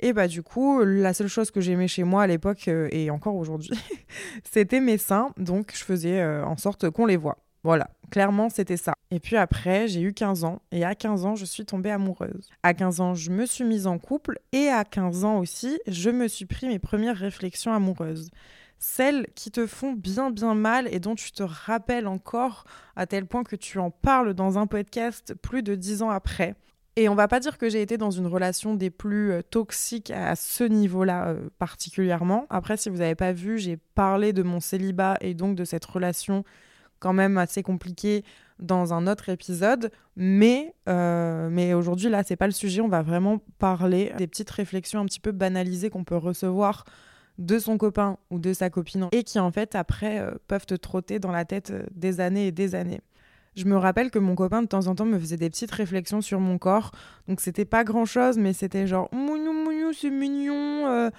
Et 0.00 0.12
bah 0.12 0.28
du 0.28 0.42
coup, 0.42 0.82
la 0.82 1.12
seule 1.12 1.28
chose 1.28 1.50
que 1.50 1.60
j'aimais 1.60 1.88
chez 1.88 2.04
moi 2.04 2.22
à 2.22 2.26
l'époque 2.26 2.68
et 2.68 3.10
encore 3.10 3.34
aujourd'hui, 3.34 3.72
c'était 4.44 4.80
mes 4.80 4.96
seins. 4.96 5.32
Donc 5.36 5.72
je 5.74 5.84
faisais 5.84 6.24
en 6.24 6.56
sorte 6.56 6.90
qu'on 6.90 7.06
les 7.06 7.16
voit. 7.16 7.38
Voilà, 7.64 7.90
clairement, 8.10 8.48
c'était 8.48 8.76
ça. 8.76 8.94
Et 9.10 9.20
puis 9.20 9.36
après, 9.36 9.88
j'ai 9.88 10.00
eu 10.00 10.12
15 10.12 10.44
ans 10.44 10.60
et 10.72 10.84
à 10.84 10.94
15 10.94 11.24
ans, 11.24 11.34
je 11.34 11.44
suis 11.44 11.64
tombée 11.64 11.90
amoureuse. 11.90 12.50
À 12.62 12.74
15 12.74 13.00
ans, 13.00 13.14
je 13.14 13.30
me 13.30 13.46
suis 13.46 13.64
mise 13.64 13.86
en 13.86 13.98
couple 13.98 14.38
et 14.52 14.68
à 14.68 14.84
15 14.84 15.24
ans 15.24 15.38
aussi, 15.38 15.80
je 15.86 16.10
me 16.10 16.28
suis 16.28 16.46
pris 16.46 16.68
mes 16.68 16.78
premières 16.78 17.16
réflexions 17.16 17.72
amoureuses. 17.72 18.30
Celles 18.78 19.26
qui 19.34 19.50
te 19.50 19.66
font 19.66 19.92
bien 19.92 20.30
bien 20.30 20.54
mal 20.54 20.88
et 20.92 21.00
dont 21.00 21.16
tu 21.16 21.32
te 21.32 21.42
rappelles 21.42 22.06
encore 22.06 22.64
à 22.94 23.06
tel 23.06 23.26
point 23.26 23.42
que 23.42 23.56
tu 23.56 23.78
en 23.78 23.90
parles 23.90 24.34
dans 24.34 24.58
un 24.58 24.66
podcast 24.66 25.34
plus 25.34 25.62
de 25.62 25.74
10 25.74 26.02
ans 26.02 26.10
après. 26.10 26.54
Et 26.98 27.08
on 27.08 27.14
va 27.14 27.28
pas 27.28 27.38
dire 27.38 27.58
que 27.58 27.68
j'ai 27.68 27.80
été 27.80 27.96
dans 27.96 28.10
une 28.10 28.26
relation 28.26 28.74
des 28.74 28.90
plus 28.90 29.30
euh, 29.30 29.42
toxiques 29.42 30.10
à 30.10 30.34
ce 30.34 30.64
niveau-là 30.64 31.28
euh, 31.28 31.48
particulièrement. 31.60 32.46
Après, 32.50 32.76
si 32.76 32.90
vous 32.90 32.96
n'avez 32.96 33.14
pas 33.14 33.32
vu, 33.32 33.56
j'ai 33.56 33.76
parlé 33.94 34.32
de 34.32 34.42
mon 34.42 34.58
célibat 34.58 35.16
et 35.20 35.34
donc 35.34 35.54
de 35.54 35.64
cette 35.64 35.84
relation 35.84 36.42
quand 36.98 37.12
même 37.12 37.38
assez 37.38 37.62
compliqué 37.62 38.24
dans 38.58 38.92
un 38.92 39.06
autre 39.06 39.28
épisode. 39.28 39.90
Mais, 40.16 40.74
euh, 40.88 41.48
mais 41.50 41.74
aujourd'hui, 41.74 42.08
là, 42.08 42.22
c'est 42.24 42.36
pas 42.36 42.46
le 42.46 42.52
sujet. 42.52 42.80
On 42.80 42.88
va 42.88 43.02
vraiment 43.02 43.40
parler 43.58 44.12
des 44.18 44.26
petites 44.26 44.50
réflexions 44.50 45.00
un 45.00 45.04
petit 45.04 45.20
peu 45.20 45.32
banalisées 45.32 45.90
qu'on 45.90 46.04
peut 46.04 46.16
recevoir 46.16 46.84
de 47.38 47.58
son 47.58 47.78
copain 47.78 48.18
ou 48.30 48.40
de 48.40 48.52
sa 48.52 48.68
copine 48.68 49.08
et 49.12 49.22
qui, 49.22 49.38
en 49.38 49.52
fait, 49.52 49.74
après, 49.76 50.18
euh, 50.18 50.32
peuvent 50.48 50.66
te 50.66 50.74
trotter 50.74 51.20
dans 51.20 51.30
la 51.30 51.44
tête 51.44 51.70
euh, 51.70 51.84
des 51.92 52.20
années 52.20 52.48
et 52.48 52.52
des 52.52 52.74
années. 52.74 53.00
Je 53.54 53.64
me 53.64 53.76
rappelle 53.76 54.10
que 54.10 54.18
mon 54.18 54.34
copain, 54.34 54.62
de 54.62 54.66
temps 54.66 54.86
en 54.88 54.94
temps, 54.94 55.04
me 55.04 55.18
faisait 55.18 55.36
des 55.36 55.50
petites 55.50 55.70
réflexions 55.70 56.20
sur 56.20 56.40
mon 56.40 56.58
corps. 56.58 56.90
Donc, 57.28 57.40
c'était 57.40 57.64
pas 57.64 57.84
grand 57.84 58.04
chose, 58.04 58.38
mais 58.38 58.52
c'était 58.52 58.86
genre, 58.86 59.08
mougnou, 59.12 59.52
mougnou, 59.52 59.92
c'est 59.92 60.10
mignon. 60.10 61.10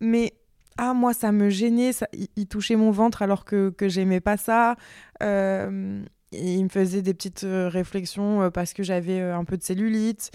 Mais 0.00 0.34
ah 0.78 0.94
moi 0.94 1.14
ça 1.14 1.32
me 1.32 1.48
gênait, 1.48 1.92
ça, 1.92 2.06
il, 2.36 2.46
touchait 2.46 2.76
mon 2.76 2.90
ventre 2.90 3.22
alors 3.22 3.44
que, 3.44 3.70
que 3.70 3.88
j'aimais 3.88 4.20
pas 4.20 4.36
ça. 4.36 4.76
Euh, 5.22 6.02
il 6.32 6.64
me 6.64 6.68
faisait 6.68 7.02
des 7.02 7.14
petites 7.14 7.44
euh, 7.44 7.68
réflexions 7.68 8.42
euh, 8.42 8.50
parce 8.50 8.72
que 8.72 8.82
j'avais 8.82 9.20
un 9.20 9.44
peu 9.44 9.56
de 9.56 9.62
cellulite. 9.62 10.30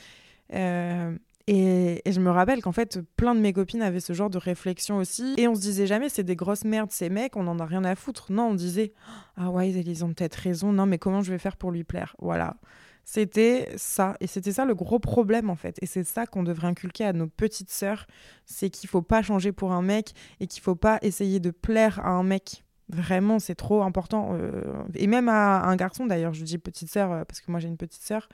Et, 1.48 2.02
et, 2.06 2.12
je 2.12 2.20
me 2.20 2.30
rappelle 2.30 2.62
qu'en 2.62 2.72
fait, 2.72 3.00
plein 3.18 3.34
de 3.34 3.40
mes 3.40 3.52
copines 3.52 3.82
avaient 3.82 4.00
ce 4.00 4.14
genre 4.14 4.30
de 4.30 4.38
réflexion 4.38 4.98
aussi. 4.98 5.34
Et 5.38 5.48
on 5.48 5.56
se 5.56 5.62
disait 5.62 5.88
jamais, 5.88 6.08
c'est 6.08 6.24
des 6.24 6.36
grosses 6.36 6.66
merdes, 6.66 6.92
ces 6.92 7.10
mecs, 7.10 7.36
on 7.36 7.48
en 7.48 7.60
a 7.60 7.66
rien 7.66 7.84
à 7.84 7.96
foutre. 7.96 8.32
Non, 8.32 8.50
on 8.50 8.54
disait, 8.54 8.94
ah 9.38 9.50
ouais, 9.50 9.70
ils 9.72 10.06
ont 10.06 10.14
peut-être 10.14 10.36
raison. 10.36 10.72
Non, 10.72 10.86
mais 10.86 10.98
comment 10.98 11.22
je 11.22 11.32
vais 11.32 11.40
faire 11.40 11.58
pour 11.58 11.72
lui 11.72 11.84
plaire? 11.84 12.16
Voilà. 12.20 12.58
C'était 13.04 13.70
ça. 13.76 14.16
Et 14.20 14.28
c'était 14.28 14.52
ça 14.52 14.66
le 14.66 14.76
gros 14.76 15.00
problème, 15.00 15.50
en 15.50 15.56
fait. 15.56 15.78
Et 15.82 15.86
c'est 15.86 16.04
ça 16.04 16.26
qu'on 16.26 16.44
devrait 16.44 16.68
inculquer 16.68 17.06
à 17.06 17.14
nos 17.14 17.28
petites 17.28 17.70
sœurs. 17.70 18.08
C'est 18.46 18.70
qu'il 18.70 18.90
faut 18.90 19.02
pas 19.02 19.22
changer 19.22 19.52
pour 19.52 19.72
un 19.72 19.82
mec 19.82 20.14
et 20.40 20.48
qu'il 20.48 20.62
faut 20.62 20.76
pas 20.76 21.00
essayer 21.02 21.40
de 21.40 21.52
plaire 21.52 22.00
à 22.06 22.10
un 22.12 22.24
mec. 22.24 22.64
Vraiment, 22.90 23.40
c'est 23.40 23.56
trop 23.56 23.84
important. 23.84 24.32
Euh, 24.34 24.84
et 24.96 25.08
même 25.08 25.30
à 25.30 25.64
un 25.64 25.76
garçon, 25.76 26.06
d'ailleurs. 26.06 26.34
Je 26.34 26.44
dis 26.44 26.58
petite 26.58 26.92
sœur 26.92 27.12
euh, 27.12 27.24
parce 27.26 27.42
que 27.42 27.50
moi, 27.50 27.60
j'ai 27.60 27.68
une 27.68 27.78
petite 27.78 28.04
sœur. 28.04 28.30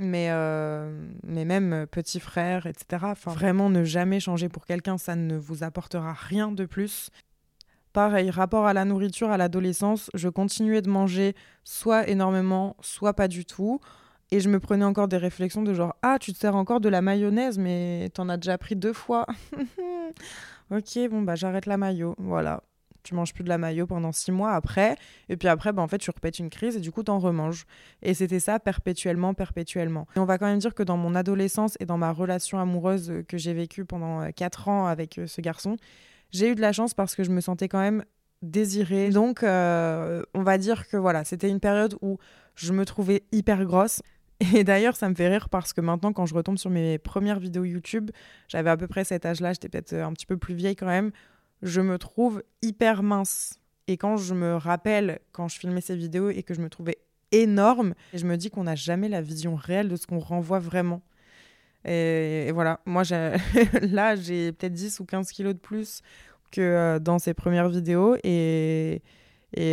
Mais, 0.00 0.28
euh, 0.30 1.08
mais 1.26 1.44
même 1.44 1.86
petit 1.90 2.20
frère, 2.20 2.66
etc. 2.66 3.14
Vraiment, 3.26 3.68
ne 3.68 3.82
jamais 3.82 4.20
changer 4.20 4.48
pour 4.48 4.64
quelqu'un, 4.64 4.96
ça 4.96 5.16
ne 5.16 5.36
vous 5.36 5.64
apportera 5.64 6.12
rien 6.12 6.52
de 6.52 6.66
plus. 6.66 7.10
Pareil, 7.92 8.30
rapport 8.30 8.66
à 8.66 8.72
la 8.72 8.84
nourriture 8.84 9.30
à 9.30 9.36
l'adolescence, 9.36 10.10
je 10.14 10.28
continuais 10.28 10.82
de 10.82 10.90
manger 10.90 11.34
soit 11.64 12.08
énormément, 12.08 12.76
soit 12.80 13.14
pas 13.14 13.28
du 13.28 13.44
tout. 13.44 13.80
Et 14.30 14.40
je 14.40 14.50
me 14.50 14.60
prenais 14.60 14.84
encore 14.84 15.08
des 15.08 15.16
réflexions 15.16 15.62
de 15.62 15.72
genre 15.72 15.94
Ah, 16.02 16.18
tu 16.20 16.32
te 16.32 16.38
sers 16.38 16.54
encore 16.54 16.80
de 16.80 16.88
la 16.88 17.00
mayonnaise, 17.00 17.58
mais 17.58 18.10
t'en 18.12 18.28
as 18.28 18.36
déjà 18.36 18.58
pris 18.58 18.76
deux 18.76 18.92
fois. 18.92 19.26
ok, 20.70 20.98
bon, 21.10 21.22
bah 21.22 21.34
j'arrête 21.34 21.64
la 21.64 21.78
mayo. 21.78 22.14
Voilà. 22.18 22.62
Tu 23.04 23.14
manges 23.14 23.32
plus 23.32 23.44
de 23.44 23.48
la 23.48 23.56
mayo 23.56 23.86
pendant 23.86 24.12
six 24.12 24.32
mois 24.32 24.52
après. 24.52 24.96
Et 25.30 25.38
puis 25.38 25.48
après, 25.48 25.72
bah, 25.72 25.80
en 25.80 25.88
fait, 25.88 25.96
tu 25.96 26.10
repètes 26.10 26.40
une 26.40 26.50
crise 26.50 26.76
et 26.76 26.80
du 26.80 26.92
coup, 26.92 27.02
tu 27.02 27.10
en 27.10 27.18
remanges. 27.18 27.64
Et 28.02 28.12
c'était 28.12 28.40
ça 28.40 28.60
perpétuellement, 28.60 29.32
perpétuellement. 29.32 30.06
Et 30.14 30.18
on 30.18 30.26
va 30.26 30.36
quand 30.36 30.46
même 30.46 30.58
dire 30.58 30.74
que 30.74 30.82
dans 30.82 30.98
mon 30.98 31.14
adolescence 31.14 31.78
et 31.80 31.86
dans 31.86 31.96
ma 31.96 32.12
relation 32.12 32.58
amoureuse 32.58 33.22
que 33.26 33.38
j'ai 33.38 33.54
vécue 33.54 33.86
pendant 33.86 34.20
euh, 34.20 34.28
quatre 34.36 34.68
ans 34.68 34.86
avec 34.86 35.16
euh, 35.16 35.26
ce 35.26 35.40
garçon, 35.40 35.76
j'ai 36.30 36.50
eu 36.50 36.54
de 36.54 36.60
la 36.60 36.72
chance 36.72 36.94
parce 36.94 37.14
que 37.14 37.24
je 37.24 37.30
me 37.30 37.40
sentais 37.40 37.68
quand 37.68 37.80
même 37.80 38.04
désirée. 38.42 39.10
Donc, 39.10 39.42
euh, 39.42 40.22
on 40.34 40.42
va 40.42 40.58
dire 40.58 40.88
que 40.88 40.96
voilà, 40.96 41.24
c'était 41.24 41.48
une 41.48 41.60
période 41.60 41.96
où 42.00 42.18
je 42.54 42.72
me 42.72 42.84
trouvais 42.84 43.24
hyper 43.32 43.64
grosse. 43.64 44.02
Et 44.54 44.64
d'ailleurs, 44.64 44.96
ça 44.96 45.08
me 45.08 45.14
fait 45.14 45.28
rire 45.28 45.48
parce 45.48 45.72
que 45.72 45.80
maintenant, 45.80 46.12
quand 46.12 46.26
je 46.26 46.34
retombe 46.34 46.58
sur 46.58 46.70
mes 46.70 46.98
premières 46.98 47.40
vidéos 47.40 47.64
YouTube, 47.64 48.10
j'avais 48.48 48.70
à 48.70 48.76
peu 48.76 48.86
près 48.86 49.04
cet 49.04 49.26
âge-là, 49.26 49.52
j'étais 49.52 49.68
peut-être 49.68 49.94
un 49.94 50.12
petit 50.12 50.26
peu 50.26 50.36
plus 50.36 50.54
vieille 50.54 50.76
quand 50.76 50.86
même, 50.86 51.10
je 51.62 51.80
me 51.80 51.98
trouve 51.98 52.42
hyper 52.62 53.02
mince. 53.02 53.58
Et 53.88 53.96
quand 53.96 54.16
je 54.16 54.34
me 54.34 54.54
rappelle, 54.54 55.18
quand 55.32 55.48
je 55.48 55.58
filmais 55.58 55.80
ces 55.80 55.96
vidéos 55.96 56.30
et 56.30 56.42
que 56.42 56.54
je 56.54 56.60
me 56.60 56.68
trouvais 56.68 56.98
énorme, 57.32 57.94
je 58.14 58.26
me 58.26 58.36
dis 58.36 58.50
qu'on 58.50 58.64
n'a 58.64 58.74
jamais 58.74 59.08
la 59.08 59.22
vision 59.22 59.56
réelle 59.56 59.88
de 59.88 59.96
ce 59.96 60.06
qu'on 60.06 60.18
renvoie 60.18 60.58
vraiment. 60.58 61.02
Et, 61.88 62.52
voilà, 62.52 62.80
moi, 62.84 63.02
là, 63.82 64.16
j'ai 64.16 64.52
peut-être 64.52 64.72
10 64.72 65.00
ou 65.00 65.04
15 65.04 65.30
kilos 65.30 65.54
de 65.54 65.58
plus 65.58 66.02
que 66.50 66.60
euh, 66.60 66.98
dans 66.98 67.18
ces 67.18 67.34
premières 67.34 67.68
vidéos. 67.68 68.16
Et, 68.24 69.02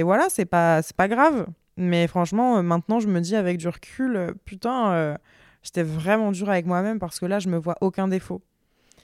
voilà, 0.04 0.28
c'est 0.30 0.46
pas, 0.46 0.82
pas 0.96 1.08
grave. 1.08 1.48
Mais 1.78 2.08
franchement, 2.08 2.58
euh, 2.58 2.62
maintenant, 2.62 3.00
je 3.00 3.08
me 3.08 3.20
dis 3.20 3.36
avec 3.36 3.58
du 3.58 3.68
recul, 3.68 4.16
euh, 4.16 4.32
putain, 4.46 5.18
j'étais 5.62 5.84
vraiment 5.84 6.32
dur 6.32 6.50
avec 6.50 6.66
moi-même 6.66 7.00
parce 7.00 7.20
que 7.20 7.26
là, 7.26 7.40
je 7.40 7.50
me 7.50 7.58
vois 7.58 7.76
aucun 7.82 8.08
défaut. 8.08 8.42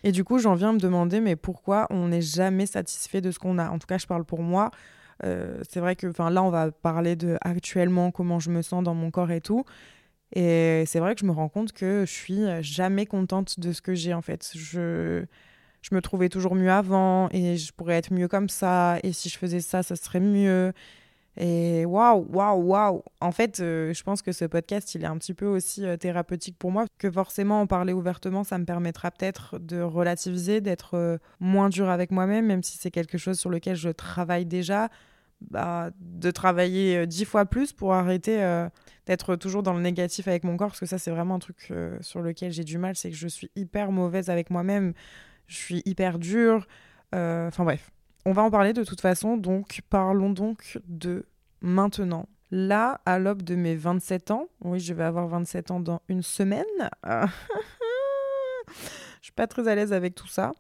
Et 0.03 0.11
du 0.11 0.23
coup, 0.23 0.39
j'en 0.39 0.55
viens 0.55 0.69
à 0.69 0.73
me 0.73 0.79
demander, 0.79 1.19
mais 1.19 1.35
pourquoi 1.35 1.85
on 1.89 2.07
n'est 2.07 2.21
jamais 2.21 2.65
satisfait 2.65 3.21
de 3.21 3.29
ce 3.29 3.39
qu'on 3.39 3.59
a? 3.59 3.69
En 3.69 3.77
tout 3.77 3.87
cas, 3.87 3.97
je 3.97 4.07
parle 4.07 4.23
pour 4.23 4.41
moi. 4.41 4.71
c'est 5.21 5.79
vrai 5.79 5.95
que 5.95 6.07
là, 6.07 6.41
on 6.41 6.49
va 6.49 6.71
parler 6.71 7.15
de 7.15 7.37
actuellement 7.41 8.09
comment 8.09 8.39
je 8.39 8.49
me 8.49 8.61
sens 8.61 8.83
dans 8.83 8.95
mon 8.95 9.11
corps 9.11 9.31
et 9.31 9.41
tout. 9.41 9.65
Et 10.33 10.83
c'est 10.87 10.99
vrai 10.99 11.13
que 11.15 11.21
je 11.21 11.25
me 11.25 11.31
rends 11.31 11.49
compte 11.49 11.73
que 11.73 12.05
je 12.05 12.11
suis 12.11 12.43
jamais 12.61 13.05
contente 13.05 13.59
de 13.59 13.73
ce 13.73 13.81
que 13.81 13.93
j'ai 13.93 14.13
en 14.13 14.21
fait. 14.21 14.51
Je, 14.55 15.25
je 15.81 15.95
me 15.95 16.01
trouvais 16.01 16.29
toujours 16.29 16.55
mieux 16.55 16.71
avant 16.71 17.29
et 17.31 17.57
je 17.57 17.73
pourrais 17.73 17.95
être 17.95 18.13
mieux 18.13 18.27
comme 18.27 18.49
ça. 18.49 18.97
Et 19.03 19.13
si 19.13 19.29
je 19.29 19.37
faisais 19.37 19.59
ça, 19.59 19.83
ça 19.83 19.95
serait 19.95 20.19
mieux. 20.19 20.73
Et 21.37 21.85
waouh, 21.85 22.27
waouh, 22.29 22.61
waouh. 22.61 23.03
En 23.21 23.31
fait, 23.31 23.61
euh, 23.61 23.93
je 23.93 24.03
pense 24.03 24.21
que 24.21 24.31
ce 24.33 24.43
podcast, 24.45 24.95
il 24.95 25.03
est 25.03 25.07
un 25.07 25.17
petit 25.17 25.33
peu 25.33 25.45
aussi 25.45 25.85
euh, 25.85 25.95
thérapeutique 25.95 26.57
pour 26.57 26.71
moi, 26.71 26.85
que 26.97 27.09
forcément 27.09 27.61
en 27.61 27.67
parler 27.67 27.93
ouvertement, 27.93 28.43
ça 28.43 28.57
me 28.57 28.65
permettra 28.65 29.11
peut-être 29.11 29.57
de 29.57 29.81
relativiser, 29.81 30.59
d'être 30.59 30.95
euh, 30.95 31.17
moins 31.39 31.69
dur 31.69 31.89
avec 31.89 32.11
moi-même, 32.11 32.47
même 32.47 32.63
si 32.63 32.77
c'est 32.77 32.91
quelque 32.91 33.17
chose 33.17 33.39
sur 33.39 33.49
lequel 33.49 33.77
je 33.77 33.89
travaille 33.89 34.45
déjà, 34.45 34.89
bah, 35.49 35.89
de 35.99 36.31
travailler 36.31 37.07
dix 37.07 37.25
fois 37.25 37.45
plus 37.45 37.73
pour 37.73 37.93
arrêter 37.93 38.37
d'être 39.05 39.35
toujours 39.35 39.63
dans 39.63 39.73
le 39.73 39.81
négatif 39.81 40.27
avec 40.27 40.43
mon 40.43 40.55
corps, 40.57 40.69
parce 40.69 40.79
que 40.79 40.85
ça, 40.85 40.97
c'est 40.97 41.11
vraiment 41.11 41.35
un 41.35 41.39
truc 41.39 41.73
sur 42.01 42.21
lequel 42.21 42.51
j'ai 42.51 42.63
du 42.63 42.77
mal, 42.77 42.95
c'est 42.95 43.09
que 43.09 43.15
je 43.15 43.27
suis 43.27 43.49
hyper 43.55 43.91
mauvaise 43.91 44.29
avec 44.29 44.49
moi-même, 44.49 44.93
je 45.47 45.55
suis 45.55 45.81
hyper 45.85 46.19
dure. 46.19 46.67
Enfin 47.11 47.63
bref, 47.63 47.91
on 48.25 48.33
va 48.33 48.43
en 48.43 48.51
parler 48.51 48.73
de 48.73 48.83
toute 48.83 49.01
façon, 49.01 49.37
donc 49.37 49.81
parlons 49.89 50.29
donc 50.29 50.79
de 50.87 51.25
maintenant. 51.61 52.27
Là, 52.51 52.99
à 53.05 53.17
l'aube 53.17 53.43
de 53.43 53.55
mes 53.55 53.75
27 53.75 54.31
ans, 54.31 54.49
oui, 54.59 54.79
je 54.79 54.93
vais 54.93 55.05
avoir 55.05 55.27
27 55.27 55.71
ans 55.71 55.79
dans 55.79 56.01
une 56.09 56.21
semaine. 56.21 56.65
je 57.07 57.23
suis 59.21 59.31
pas 59.31 59.47
très 59.47 59.67
à 59.69 59.75
l'aise 59.75 59.93
avec 59.93 60.15
tout 60.15 60.27
ça. 60.27 60.51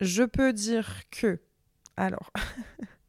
Je 0.00 0.22
peux 0.22 0.52
dire 0.52 1.02
que. 1.10 1.40
Alors. 1.96 2.30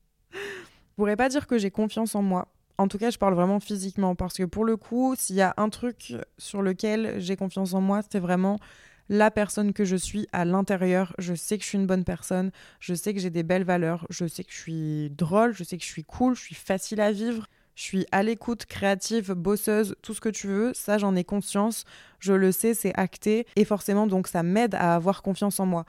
pourrais 1.01 1.15
pas 1.15 1.29
dire 1.29 1.47
que 1.47 1.57
j'ai 1.57 1.71
confiance 1.71 2.13
en 2.13 2.21
moi. 2.21 2.47
En 2.77 2.87
tout 2.87 2.99
cas, 2.99 3.09
je 3.09 3.17
parle 3.17 3.33
vraiment 3.33 3.59
physiquement 3.59 4.13
parce 4.13 4.35
que 4.35 4.43
pour 4.43 4.65
le 4.65 4.77
coup, 4.77 5.15
s'il 5.17 5.35
y 5.35 5.41
a 5.41 5.55
un 5.57 5.69
truc 5.69 6.13
sur 6.37 6.61
lequel 6.61 7.15
j'ai 7.17 7.35
confiance 7.35 7.73
en 7.73 7.81
moi, 7.81 8.01
c'est 8.07 8.19
vraiment 8.19 8.59
la 9.09 9.31
personne 9.31 9.73
que 9.73 9.83
je 9.83 9.95
suis 9.95 10.27
à 10.31 10.45
l'intérieur. 10.45 11.15
Je 11.17 11.33
sais 11.33 11.57
que 11.57 11.63
je 11.63 11.69
suis 11.69 11.79
une 11.79 11.87
bonne 11.87 12.03
personne, 12.03 12.51
je 12.79 12.93
sais 12.93 13.15
que 13.15 13.19
j'ai 13.19 13.31
des 13.31 13.41
belles 13.41 13.63
valeurs, 13.63 14.05
je 14.11 14.27
sais 14.27 14.43
que 14.43 14.51
je 14.51 14.59
suis 14.59 15.09
drôle, 15.09 15.55
je 15.55 15.63
sais 15.63 15.75
que 15.75 15.83
je 15.83 15.89
suis 15.89 16.03
cool, 16.03 16.35
je 16.35 16.41
suis 16.41 16.53
facile 16.53 17.01
à 17.01 17.11
vivre. 17.11 17.47
Je 17.73 17.81
suis 17.81 18.05
à 18.11 18.21
l'écoute, 18.21 18.67
créative, 18.67 19.31
bosseuse, 19.31 19.95
tout 20.03 20.13
ce 20.13 20.21
que 20.21 20.29
tu 20.29 20.45
veux, 20.45 20.71
ça 20.75 20.99
j'en 20.99 21.15
ai 21.15 21.23
conscience, 21.23 21.85
je 22.19 22.33
le 22.33 22.51
sais, 22.51 22.75
c'est 22.75 22.93
acté, 22.95 23.47
et 23.55 23.65
forcément 23.65 24.05
donc 24.05 24.27
ça 24.27 24.43
m'aide 24.43 24.75
à 24.75 24.93
avoir 24.93 25.23
confiance 25.23 25.59
en 25.59 25.65
moi. 25.65 25.85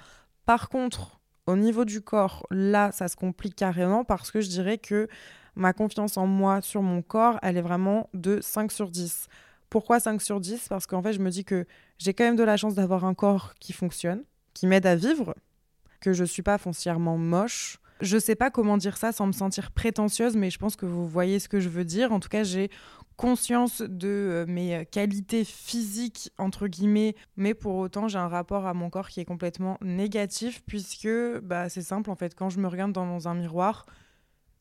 Par 0.46 0.68
contre, 0.70 1.20
au 1.46 1.56
niveau 1.56 1.84
du 1.84 2.00
corps, 2.00 2.46
là 2.50 2.92
ça 2.92 3.08
se 3.08 3.16
complique 3.16 3.56
carrément 3.56 4.04
parce 4.04 4.30
que 4.30 4.40
je 4.40 4.48
dirais 4.48 4.78
que 4.78 5.08
ma 5.54 5.72
confiance 5.72 6.16
en 6.16 6.26
moi 6.26 6.60
sur 6.62 6.82
mon 6.82 7.02
corps, 7.02 7.38
elle 7.42 7.56
est 7.56 7.62
vraiment 7.62 8.08
de 8.14 8.40
5 8.40 8.72
sur 8.72 8.90
10. 8.90 9.28
Pourquoi 9.70 10.00
5 10.00 10.20
sur 10.20 10.40
10 10.40 10.68
Parce 10.68 10.86
qu'en 10.86 11.02
fait, 11.02 11.12
je 11.12 11.18
me 11.18 11.30
dis 11.30 11.44
que 11.44 11.66
j'ai 11.98 12.14
quand 12.14 12.24
même 12.24 12.36
de 12.36 12.42
la 12.42 12.56
chance 12.56 12.74
d'avoir 12.74 13.04
un 13.04 13.14
corps 13.14 13.54
qui 13.58 13.72
fonctionne, 13.72 14.22
qui 14.54 14.66
m'aide 14.66 14.86
à 14.86 14.96
vivre, 14.96 15.34
que 16.00 16.12
je 16.12 16.24
suis 16.24 16.42
pas 16.42 16.58
foncièrement 16.58 17.16
moche. 17.16 17.78
Je 18.00 18.18
sais 18.18 18.34
pas 18.34 18.50
comment 18.50 18.76
dire 18.76 18.96
ça 18.96 19.12
sans 19.12 19.26
me 19.26 19.32
sentir 19.32 19.70
prétentieuse, 19.70 20.36
mais 20.36 20.50
je 20.50 20.58
pense 20.58 20.76
que 20.76 20.86
vous 20.86 21.06
voyez 21.06 21.38
ce 21.38 21.48
que 21.48 21.60
je 21.60 21.68
veux 21.68 21.84
dire. 21.84 22.12
En 22.12 22.20
tout 22.20 22.28
cas, 22.28 22.42
j'ai 22.42 22.70
conscience 23.22 23.82
de 23.82 24.08
euh, 24.08 24.46
mes 24.48 24.84
qualités 24.90 25.44
physiques, 25.44 26.32
entre 26.38 26.66
guillemets, 26.66 27.14
mais 27.36 27.54
pour 27.54 27.76
autant, 27.76 28.08
j'ai 28.08 28.18
un 28.18 28.26
rapport 28.26 28.66
à 28.66 28.74
mon 28.74 28.90
corps 28.90 29.08
qui 29.08 29.20
est 29.20 29.24
complètement 29.24 29.78
négatif, 29.80 30.60
puisque 30.66 31.08
bah, 31.40 31.68
c'est 31.68 31.82
simple, 31.82 32.10
en 32.10 32.16
fait, 32.16 32.34
quand 32.34 32.50
je 32.50 32.58
me 32.58 32.66
regarde 32.66 32.90
dans 32.90 33.28
un 33.28 33.34
miroir, 33.34 33.86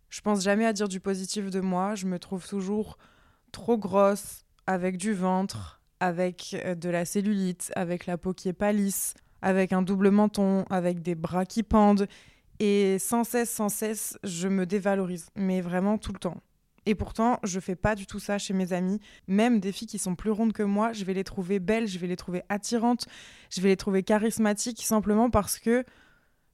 je 0.10 0.22
pense 0.22 0.44
jamais 0.44 0.68
à 0.68 0.74
dire 0.74 0.88
du 0.88 1.00
positif 1.00 1.50
de 1.50 1.60
moi, 1.60 1.96
je 1.96 2.06
me 2.06 2.20
trouve 2.20 2.48
toujours 2.48 3.00
trop 3.51 3.80
grosse, 3.80 4.46
avec 4.68 4.98
du 4.98 5.13
ventre, 5.13 5.82
avec 6.00 6.56
euh, 6.63 6.75
de 6.75 6.89
la 6.89 7.03
cellulite, 7.03 7.72
avec 7.75 8.06
la 8.06 8.20
peau 8.20 8.32
qui 8.32 8.48
est 8.48 8.53
pas 8.53 8.74
lisse, 8.74 9.15
avec 9.41 9.74
un 9.74 9.82
double 9.82 10.12
menton, 10.12 10.65
avec 10.70 11.01
des 11.01 11.15
bras 11.15 11.48
qui 11.48 11.63
pendent. 11.63 12.08
Et 12.60 13.00
sans 13.00 13.24
cesse, 13.24 13.50
sans 13.50 13.70
cesse, 13.70 14.20
je 14.24 14.48
me 14.48 14.68
dévalorise, 14.68 15.30
mais 15.36 15.62
vraiment 15.62 15.98
tout 15.98 16.13
le 16.13 16.20
temps. 16.20 16.38
Et 16.85 16.95
pourtant, 16.95 17.39
je 17.43 17.59
fais 17.59 17.75
pas 17.75 17.95
du 17.95 18.07
tout 18.07 18.19
ça 18.19 18.38
chez 18.38 18.53
mes 18.53 18.73
amis. 18.73 19.00
Même 19.27 19.59
des 19.59 19.71
filles 19.71 19.88
qui 19.88 20.00
sont 20.00 20.15
plus 20.15 20.31
rondes 20.31 20.53
que 20.53 20.63
moi, 20.63 20.93
je 20.93 21.05
vais 21.05 21.13
les 21.13 21.23
trouver 21.23 21.59
belles, 21.59 21.88
je 21.88 22.00
vais 22.00 22.07
les 22.07 22.15
trouver 22.15 22.41
attirantes, 22.50 23.07
je 23.50 23.61
vais 23.61 23.69
les 23.69 23.77
trouver 23.77 24.03
charismatiques, 24.03 24.83
simplement 24.83 25.29
parce 25.29 25.59
que, 25.59 25.83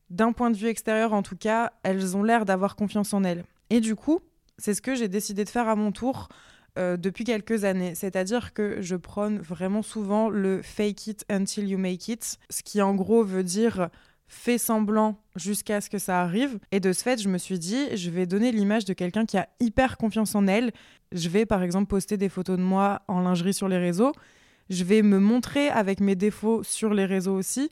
d'un 0.10 0.34
point 0.34 0.51
de 0.51 0.57
vue 0.57 0.67
extérieur 0.67 1.13
en 1.13 1.24
tout 1.24 1.38
cas, 1.38 1.72
elles 1.84 2.17
ont 2.17 2.24
l'air 2.24 2.46
d'avoir 2.46 2.75
confiance 2.75 3.13
en 3.13 3.24
elles. 3.24 3.46
Et 3.69 3.79
du 3.79 3.96
coup, 3.96 4.19
c'est 4.57 4.74
ce 4.74 4.81
que 4.81 4.96
j'ai 4.96 5.07
décidé 5.07 5.43
de 5.43 5.50
faire 5.50 5.67
à 5.67 5.75
mon 5.75 5.91
tour 5.91 6.29
euh, 6.77 6.98
depuis 6.98 7.24
quelques 7.24 7.63
années. 7.63 7.96
C'est-à-dire 7.96 8.53
que 8.53 8.81
je 8.81 8.96
prône 8.96 9.39
vraiment 9.39 9.81
souvent 9.81 10.29
le 10.29 10.62
fake 10.62 11.07
it 11.07 11.25
until 11.29 11.67
you 11.67 11.77
make 11.77 12.07
it, 12.07 12.38
ce 12.50 12.63
qui 12.63 12.81
en 12.81 12.96
gros 12.96 13.24
veut 13.24 13.43
dire 13.43 13.89
fais 14.27 14.57
semblant 14.57 15.22
jusqu'à 15.36 15.81
ce 15.81 15.89
que 15.89 15.98
ça 15.98 16.22
arrive. 16.22 16.60
Et 16.72 16.79
de 16.79 16.91
ce 16.91 17.03
fait, 17.03 17.22
je 17.22 17.29
me 17.29 17.38
suis 17.38 17.60
dit, 17.60 17.96
je 17.96 18.10
vais 18.10 18.25
donner 18.25 18.51
l'image 18.51 18.86
de 18.86 18.93
quelqu'un 18.93 19.25
qui 19.25 19.38
a 19.38 19.48
hyper 19.60 19.98
confiance 19.98 20.36
en 20.36 20.48
elle. 20.48 20.72
Je 21.12 21.29
vais 21.29 21.46
par 21.46 21.63
exemple 21.63 21.88
poster 21.88 22.17
des 22.17 22.29
photos 22.29 22.57
de 22.57 22.63
moi 22.63 23.01
en 23.07 23.22
lingerie 23.22 23.53
sur 23.53 23.67
les 23.67 23.77
réseaux. 23.77 24.12
Je 24.69 24.84
vais 24.84 25.01
me 25.01 25.19
montrer 25.19 25.69
avec 25.69 26.01
mes 26.01 26.15
défauts 26.15 26.62
sur 26.63 26.93
les 26.93 27.05
réseaux 27.05 27.36
aussi. 27.36 27.69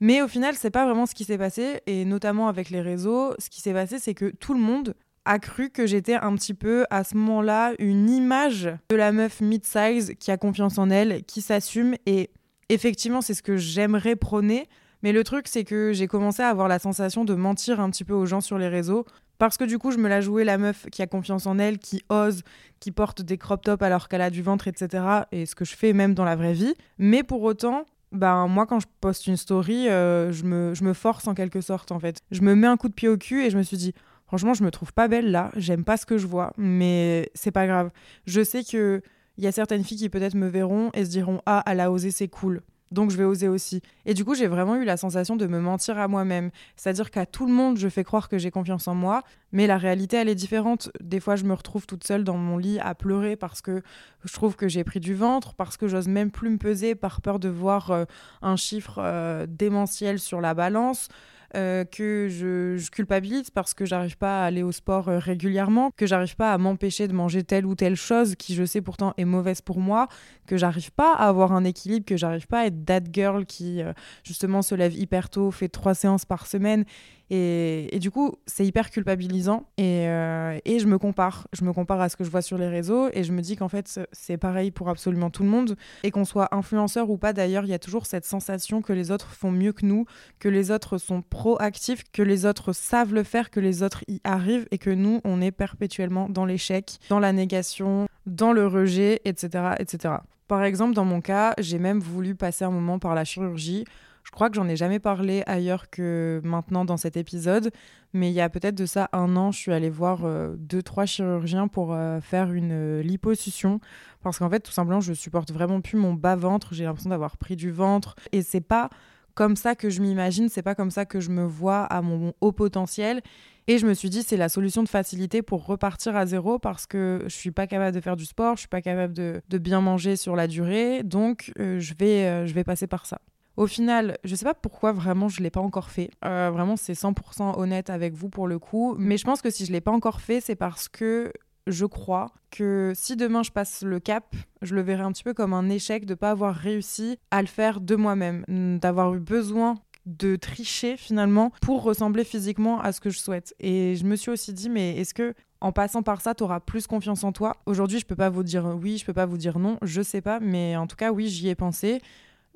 Mais 0.00 0.20
au 0.20 0.28
final, 0.28 0.54
c'est 0.54 0.70
pas 0.70 0.84
vraiment 0.84 1.06
ce 1.06 1.14
qui 1.14 1.24
s'est 1.24 1.38
passé. 1.38 1.80
Et 1.86 2.04
notamment 2.04 2.48
avec 2.48 2.70
les 2.70 2.82
réseaux, 2.82 3.34
ce 3.38 3.48
qui 3.48 3.60
s'est 3.60 3.72
passé, 3.72 3.98
c'est 3.98 4.14
que 4.14 4.26
tout 4.26 4.52
le 4.52 4.60
monde 4.60 4.94
a 5.24 5.38
cru 5.38 5.70
que 5.70 5.86
j'étais 5.86 6.14
un 6.14 6.34
petit 6.34 6.54
peu 6.54 6.84
à 6.90 7.04
ce 7.04 7.16
moment-là 7.16 7.72
une 7.78 8.10
image 8.10 8.70
de 8.90 8.96
la 8.96 9.12
meuf 9.12 9.40
mid-size 9.40 10.14
qui 10.20 10.30
a 10.30 10.36
confiance 10.36 10.78
en 10.78 10.90
elle, 10.90 11.24
qui 11.24 11.40
s'assume 11.40 11.94
et 12.06 12.30
effectivement 12.68 13.22
c'est 13.22 13.34
ce 13.34 13.42
que 13.42 13.56
j'aimerais 13.56 14.16
prôner. 14.16 14.68
Mais 15.04 15.12
le 15.12 15.22
truc 15.22 15.48
c'est 15.48 15.64
que 15.64 15.92
j'ai 15.92 16.06
commencé 16.06 16.42
à 16.42 16.48
avoir 16.48 16.66
la 16.66 16.78
sensation 16.78 17.26
de 17.26 17.34
mentir 17.34 17.78
un 17.78 17.90
petit 17.90 18.04
peu 18.04 18.14
aux 18.14 18.24
gens 18.24 18.40
sur 18.40 18.56
les 18.56 18.68
réseaux 18.68 19.04
parce 19.36 19.58
que 19.58 19.64
du 19.64 19.78
coup 19.78 19.90
je 19.90 19.98
me 19.98 20.08
la 20.08 20.22
jouais 20.22 20.44
la 20.44 20.56
meuf 20.56 20.86
qui 20.90 21.02
a 21.02 21.06
confiance 21.06 21.46
en 21.46 21.58
elle, 21.58 21.78
qui 21.78 22.02
ose, 22.08 22.40
qui 22.80 22.90
porte 22.90 23.20
des 23.20 23.36
crop 23.36 23.60
tops 23.62 23.82
alors 23.82 24.08
qu'elle 24.08 24.22
a 24.22 24.30
du 24.30 24.40
ventre, 24.40 24.66
etc. 24.66 25.04
Et 25.30 25.44
ce 25.44 25.54
que 25.54 25.66
je 25.66 25.76
fais 25.76 25.92
même 25.92 26.14
dans 26.14 26.24
la 26.24 26.36
vraie 26.36 26.54
vie. 26.54 26.72
Mais 26.96 27.22
pour 27.22 27.42
autant, 27.42 27.84
ben 28.12 28.46
moi 28.48 28.64
quand 28.64 28.80
je 28.80 28.86
poste 29.02 29.26
une 29.26 29.36
story, 29.36 29.90
euh, 29.90 30.32
je, 30.32 30.44
me, 30.44 30.72
je 30.72 30.84
me 30.84 30.94
force 30.94 31.28
en 31.28 31.34
quelque 31.34 31.60
sorte 31.60 31.92
en 31.92 32.00
fait. 32.00 32.16
Je 32.30 32.40
me 32.40 32.54
mets 32.54 32.66
un 32.66 32.78
coup 32.78 32.88
de 32.88 32.94
pied 32.94 33.08
au 33.10 33.18
cul 33.18 33.44
et 33.44 33.50
je 33.50 33.58
me 33.58 33.62
suis 33.62 33.76
dit 33.76 33.92
Franchement, 34.26 34.54
je 34.54 34.64
me 34.64 34.70
trouve 34.70 34.94
pas 34.94 35.06
belle 35.06 35.30
là, 35.30 35.50
j'aime 35.54 35.84
pas 35.84 35.98
ce 35.98 36.06
que 36.06 36.16
je 36.16 36.26
vois, 36.26 36.54
mais 36.56 37.30
c'est 37.34 37.50
pas 37.50 37.66
grave. 37.66 37.90
Je 38.26 38.42
sais 38.42 38.64
que 38.64 39.02
il 39.36 39.44
y 39.44 39.46
a 39.46 39.52
certaines 39.52 39.84
filles 39.84 39.98
qui 39.98 40.08
peut-être 40.08 40.34
me 40.34 40.48
verront 40.48 40.90
et 40.94 41.04
se 41.04 41.10
diront 41.10 41.42
"Ah, 41.44 41.62
elle 41.66 41.80
a 41.80 41.90
osé, 41.90 42.10
c'est 42.10 42.28
cool." 42.28 42.62
Donc 42.90 43.10
je 43.10 43.16
vais 43.16 43.24
oser 43.24 43.48
aussi. 43.48 43.82
Et 44.06 44.14
du 44.14 44.24
coup, 44.24 44.34
j'ai 44.34 44.46
vraiment 44.46 44.76
eu 44.76 44.84
la 44.84 44.96
sensation 44.96 45.36
de 45.36 45.46
me 45.46 45.60
mentir 45.60 45.98
à 45.98 46.08
moi-même. 46.08 46.50
C'est-à-dire 46.76 47.10
qu'à 47.10 47.26
tout 47.26 47.46
le 47.46 47.52
monde, 47.52 47.78
je 47.78 47.88
fais 47.88 48.04
croire 48.04 48.28
que 48.28 48.38
j'ai 48.38 48.50
confiance 48.50 48.86
en 48.88 48.94
moi, 48.94 49.22
mais 49.52 49.66
la 49.66 49.78
réalité, 49.78 50.16
elle 50.16 50.28
est 50.28 50.34
différente. 50.34 50.90
Des 51.00 51.20
fois, 51.20 51.36
je 51.36 51.44
me 51.44 51.54
retrouve 51.54 51.86
toute 51.86 52.04
seule 52.04 52.24
dans 52.24 52.36
mon 52.36 52.58
lit 52.58 52.78
à 52.78 52.94
pleurer 52.94 53.36
parce 53.36 53.62
que 53.62 53.82
je 54.24 54.32
trouve 54.32 54.56
que 54.56 54.68
j'ai 54.68 54.84
pris 54.84 55.00
du 55.00 55.14
ventre, 55.14 55.54
parce 55.54 55.76
que 55.76 55.88
j'ose 55.88 56.08
même 56.08 56.30
plus 56.30 56.50
me 56.50 56.58
peser 56.58 56.94
par 56.94 57.20
peur 57.20 57.38
de 57.38 57.48
voir 57.48 57.90
euh, 57.90 58.04
un 58.42 58.56
chiffre 58.56 58.98
euh, 58.98 59.46
démentiel 59.48 60.18
sur 60.18 60.40
la 60.40 60.54
balance. 60.54 61.08
Euh, 61.56 61.84
que 61.84 62.28
je, 62.28 62.90
culpabilise 62.90 63.50
parce 63.50 63.74
que 63.74 63.84
j'arrive 63.84 64.16
pas 64.16 64.42
à 64.42 64.46
aller 64.46 64.62
au 64.62 64.72
sport 64.72 65.08
euh, 65.08 65.18
régulièrement, 65.18 65.90
que 65.96 66.06
j'arrive 66.06 66.36
pas 66.36 66.52
à 66.52 66.58
m'empêcher 66.58 67.08
de 67.08 67.12
manger 67.12 67.42
telle 67.44 67.66
ou 67.66 67.74
telle 67.74 67.96
chose 67.96 68.34
qui, 68.36 68.54
je 68.54 68.64
sais 68.64 68.80
pourtant, 68.80 69.14
est 69.16 69.24
mauvaise 69.24 69.60
pour 69.60 69.78
moi, 69.78 70.08
que 70.46 70.56
j'arrive 70.56 70.92
pas 70.92 71.14
à 71.14 71.28
avoir 71.28 71.52
un 71.52 71.64
équilibre, 71.64 72.06
que 72.06 72.16
j'arrive 72.16 72.46
pas 72.46 72.60
à 72.60 72.66
être 72.66 72.84
that 72.84 73.02
girl 73.12 73.46
qui, 73.46 73.82
euh, 73.82 73.92
justement, 74.22 74.62
se 74.62 74.74
lève 74.74 74.94
hyper 74.94 75.30
tôt, 75.30 75.50
fait 75.50 75.68
trois 75.68 75.94
séances 75.94 76.24
par 76.24 76.46
semaine 76.46 76.84
et, 77.30 77.98
du 78.00 78.10
coup, 78.10 78.34
c'est 78.46 78.66
hyper 78.66 78.90
culpabilisant 78.90 79.66
euh, 79.80 80.58
et, 80.64 80.78
je 80.78 80.86
me 80.86 80.98
compare. 80.98 81.48
Je 81.52 81.64
me 81.64 81.72
compare 81.72 82.00
à 82.00 82.08
ce 82.08 82.16
que 82.16 82.24
je 82.24 82.30
vois 82.30 82.42
sur 82.42 82.58
les 82.58 82.68
réseaux 82.68 83.08
et 83.12 83.24
je 83.24 83.32
me 83.32 83.40
dis 83.40 83.56
qu'en 83.56 83.68
fait, 83.68 84.00
c'est 84.12 84.36
pareil 84.36 84.70
pour 84.70 84.88
absolument 84.88 85.30
tout 85.30 85.42
le 85.42 85.48
monde. 85.48 85.76
Et 86.02 86.10
qu'on 86.10 86.24
soit 86.24 86.54
influenceur 86.54 87.08
ou 87.10 87.16
pas, 87.16 87.32
d'ailleurs, 87.32 87.64
il 87.64 87.70
y 87.70 87.74
a 87.74 87.78
toujours 87.78 88.06
cette 88.06 88.26
sensation 88.26 88.82
que 88.82 88.92
les 88.92 89.10
autres 89.10 89.32
font 89.32 89.50
mieux 89.50 89.72
que 89.72 89.86
nous, 89.86 90.04
que 90.38 90.48
les 90.48 90.70
autres 90.70 90.98
sont 90.98 91.22
proactifs, 91.22 92.04
que 92.12 92.22
les 92.22 92.44
autres 92.44 92.72
savent 92.72 93.14
le 93.14 93.22
faire, 93.22 93.50
que 93.50 93.60
les 93.60 93.82
autres 93.82 94.04
y 94.06 94.20
arrivent 94.24 94.66
et 94.70 94.78
que 94.78 94.90
nous, 94.90 95.20
on 95.24 95.40
est 95.40 95.52
perpétuellement 95.52 96.28
dans 96.28 96.44
l'échec, 96.44 96.98
dans 97.08 97.20
la 97.20 97.32
négation, 97.32 98.06
dans 98.26 98.52
le 98.52 98.66
rejet, 98.66 99.20
etc. 99.24 99.74
etc. 99.78 100.14
Par 100.46 100.62
exemple, 100.62 100.94
dans 100.94 101.06
mon 101.06 101.22
cas, 101.22 101.54
j'ai 101.58 101.78
même 101.78 102.00
voulu 102.00 102.34
passer 102.34 102.64
un 102.64 102.70
moment 102.70 102.98
par 102.98 103.14
la 103.14 103.24
chirurgie 103.24 103.84
je 104.24 104.30
crois 104.30 104.48
que 104.48 104.56
j'en 104.56 104.66
ai 104.66 104.76
jamais 104.76 104.98
parlé 104.98 105.42
ailleurs 105.46 105.90
que 105.90 106.40
maintenant 106.44 106.84
dans 106.84 106.96
cet 106.96 107.16
épisode, 107.16 107.70
mais 108.14 108.30
il 108.30 108.34
y 108.34 108.40
a 108.40 108.48
peut-être 108.48 108.74
de 108.74 108.86
ça 108.86 109.08
un 109.12 109.36
an, 109.36 109.52
je 109.52 109.58
suis 109.58 109.72
allée 109.72 109.90
voir 109.90 110.24
euh, 110.24 110.54
deux, 110.56 110.82
trois 110.82 111.04
chirurgiens 111.04 111.68
pour 111.68 111.92
euh, 111.92 112.20
faire 112.20 112.52
une 112.52 112.72
euh, 112.72 113.02
liposuction 113.02 113.80
parce 114.22 114.38
qu'en 114.38 114.48
fait, 114.48 114.60
tout 114.60 114.72
simplement, 114.72 115.00
je 115.00 115.12
supporte 115.12 115.52
vraiment 115.52 115.82
plus 115.82 115.98
mon 115.98 116.14
bas-ventre. 116.14 116.72
J'ai 116.72 116.84
l'impression 116.84 117.10
d'avoir 117.10 117.36
pris 117.36 117.56
du 117.56 117.70
ventre 117.70 118.16
et 118.32 118.42
c'est 118.42 118.62
pas 118.62 118.88
comme 119.34 119.56
ça 119.56 119.74
que 119.74 119.90
je 119.90 120.00
m'imagine, 120.00 120.48
c'est 120.48 120.62
pas 120.62 120.74
comme 120.74 120.90
ça 120.90 121.04
que 121.04 121.20
je 121.20 121.30
me 121.30 121.44
vois 121.44 121.84
à 121.84 122.00
mon 122.00 122.32
haut 122.40 122.52
potentiel. 122.52 123.20
Et 123.66 123.78
je 123.78 123.86
me 123.86 123.92
suis 123.94 124.10
dit, 124.10 124.22
c'est 124.22 124.36
la 124.36 124.48
solution 124.48 124.82
de 124.82 124.88
facilité 124.88 125.42
pour 125.42 125.66
repartir 125.66 126.16
à 126.16 126.24
zéro 126.24 126.58
parce 126.58 126.86
que 126.86 127.22
je 127.24 127.34
suis 127.34 127.50
pas 127.50 127.66
capable 127.66 127.94
de 127.94 128.00
faire 128.00 128.16
du 128.16 128.26
sport, 128.26 128.56
je 128.56 128.60
suis 128.60 128.68
pas 128.68 128.82
capable 128.82 129.12
de, 129.12 129.58
bien 129.58 129.80
manger 129.80 130.16
sur 130.16 130.36
la 130.36 130.46
durée, 130.46 131.02
donc 131.02 131.52
je, 131.56 131.94
vais, 131.98 132.46
je 132.46 132.54
vais 132.54 132.64
passer 132.64 132.86
par 132.86 133.06
ça. 133.06 133.20
Au 133.56 133.66
final, 133.66 134.18
je 134.24 134.34
sais 134.34 134.44
pas 134.44 134.54
pourquoi 134.54 134.92
vraiment 134.92 135.28
je 135.28 135.42
l'ai 135.42 135.50
pas 135.50 135.60
encore 135.60 135.90
fait. 135.90 136.10
Euh, 136.24 136.50
vraiment, 136.52 136.76
c'est 136.76 136.94
100% 136.94 137.58
honnête 137.58 137.88
avec 137.90 138.14
vous 138.14 138.28
pour 138.28 138.48
le 138.48 138.58
coup. 138.58 138.96
Mais 138.98 139.16
je 139.16 139.24
pense 139.24 139.42
que 139.42 139.50
si 139.50 139.64
je 139.64 139.72
l'ai 139.72 139.80
pas 139.80 139.92
encore 139.92 140.20
fait, 140.20 140.40
c'est 140.40 140.56
parce 140.56 140.88
que 140.88 141.32
je 141.66 141.86
crois 141.86 142.32
que 142.50 142.92
si 142.94 143.16
demain 143.16 143.42
je 143.42 143.50
passe 143.50 143.82
le 143.82 144.00
cap, 144.00 144.34
je 144.62 144.74
le 144.74 144.82
verrai 144.82 145.02
un 145.02 145.12
petit 145.12 145.24
peu 145.24 145.34
comme 145.34 145.52
un 145.52 145.70
échec 145.70 146.04
de 146.04 146.14
pas 146.14 146.30
avoir 146.30 146.54
réussi 146.54 147.18
à 147.30 147.40
le 147.40 147.48
faire 147.48 147.80
de 147.80 147.96
moi-même, 147.96 148.44
d'avoir 148.80 149.14
eu 149.14 149.20
besoin 149.20 149.76
de 150.06 150.36
tricher 150.36 150.96
finalement 150.96 151.50
pour 151.62 151.82
ressembler 151.82 152.24
physiquement 152.24 152.80
à 152.80 152.92
ce 152.92 153.00
que 153.00 153.08
je 153.08 153.18
souhaite. 153.18 153.54
Et 153.60 153.96
je 153.96 154.04
me 154.04 154.16
suis 154.16 154.30
aussi 154.30 154.52
dit, 154.52 154.68
mais 154.68 154.98
est-ce 154.98 155.14
que 155.14 155.34
en 155.60 155.72
passant 155.72 156.02
par 156.02 156.20
ça, 156.20 156.34
tu 156.34 156.44
auras 156.44 156.60
plus 156.60 156.86
confiance 156.86 157.24
en 157.24 157.32
toi? 157.32 157.56
Aujourd'hui, 157.64 157.98
je 157.98 158.04
peux 158.04 158.16
pas 158.16 158.28
vous 158.28 158.42
dire 158.42 158.66
oui, 158.80 158.98
je 158.98 159.06
peux 159.06 159.14
pas 159.14 159.24
vous 159.24 159.38
dire 159.38 159.58
non, 159.58 159.78
je 159.80 160.02
sais 160.02 160.20
pas, 160.20 160.40
mais 160.40 160.76
en 160.76 160.86
tout 160.86 160.96
cas, 160.96 161.10
oui, 161.10 161.28
j'y 161.28 161.48
ai 161.48 161.54
pensé. 161.54 162.02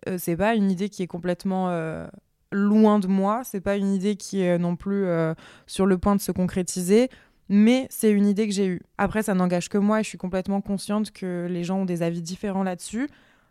Euh, 0.07 0.17
c'est 0.19 0.37
pas 0.37 0.55
une 0.55 0.71
idée 0.71 0.89
qui 0.89 1.03
est 1.03 1.07
complètement 1.07 1.71
euh, 1.71 2.07
loin 2.53 2.99
de 2.99 3.07
moi, 3.07 3.43
c'est 3.45 3.61
pas 3.61 3.77
une 3.77 3.93
idée 3.93 4.17
qui 4.17 4.41
est 4.43 4.59
non 4.59 4.77
plus 4.77 5.07
euh, 5.07 5.35
sur 5.67 5.87
le 5.87 5.99
point 5.99 6.15
de 6.17 6.21
se 6.21 6.33
concrétiser, 6.33 7.09
mais 7.49 7.87
c'est 7.91 8.11
une 8.11 8.27
idée 8.27 8.47
que 8.47 8.55
j'ai 8.55 8.67
eue. 8.67 8.83
Après, 8.99 9.23
ça 9.23 9.35
n'engage 9.35 9.69
que 9.69 9.79
moi 9.79 10.01
et 10.01 10.03
je 10.03 10.09
suis 10.09 10.19
complètement 10.19 10.61
consciente 10.61 11.11
que 11.11 11.47
les 11.51 11.65
gens 11.65 11.79
ont 11.79 11.85
des 11.85 12.03
avis 12.03 12.23
différents 12.23 12.63
là-dessus. 12.63 13.09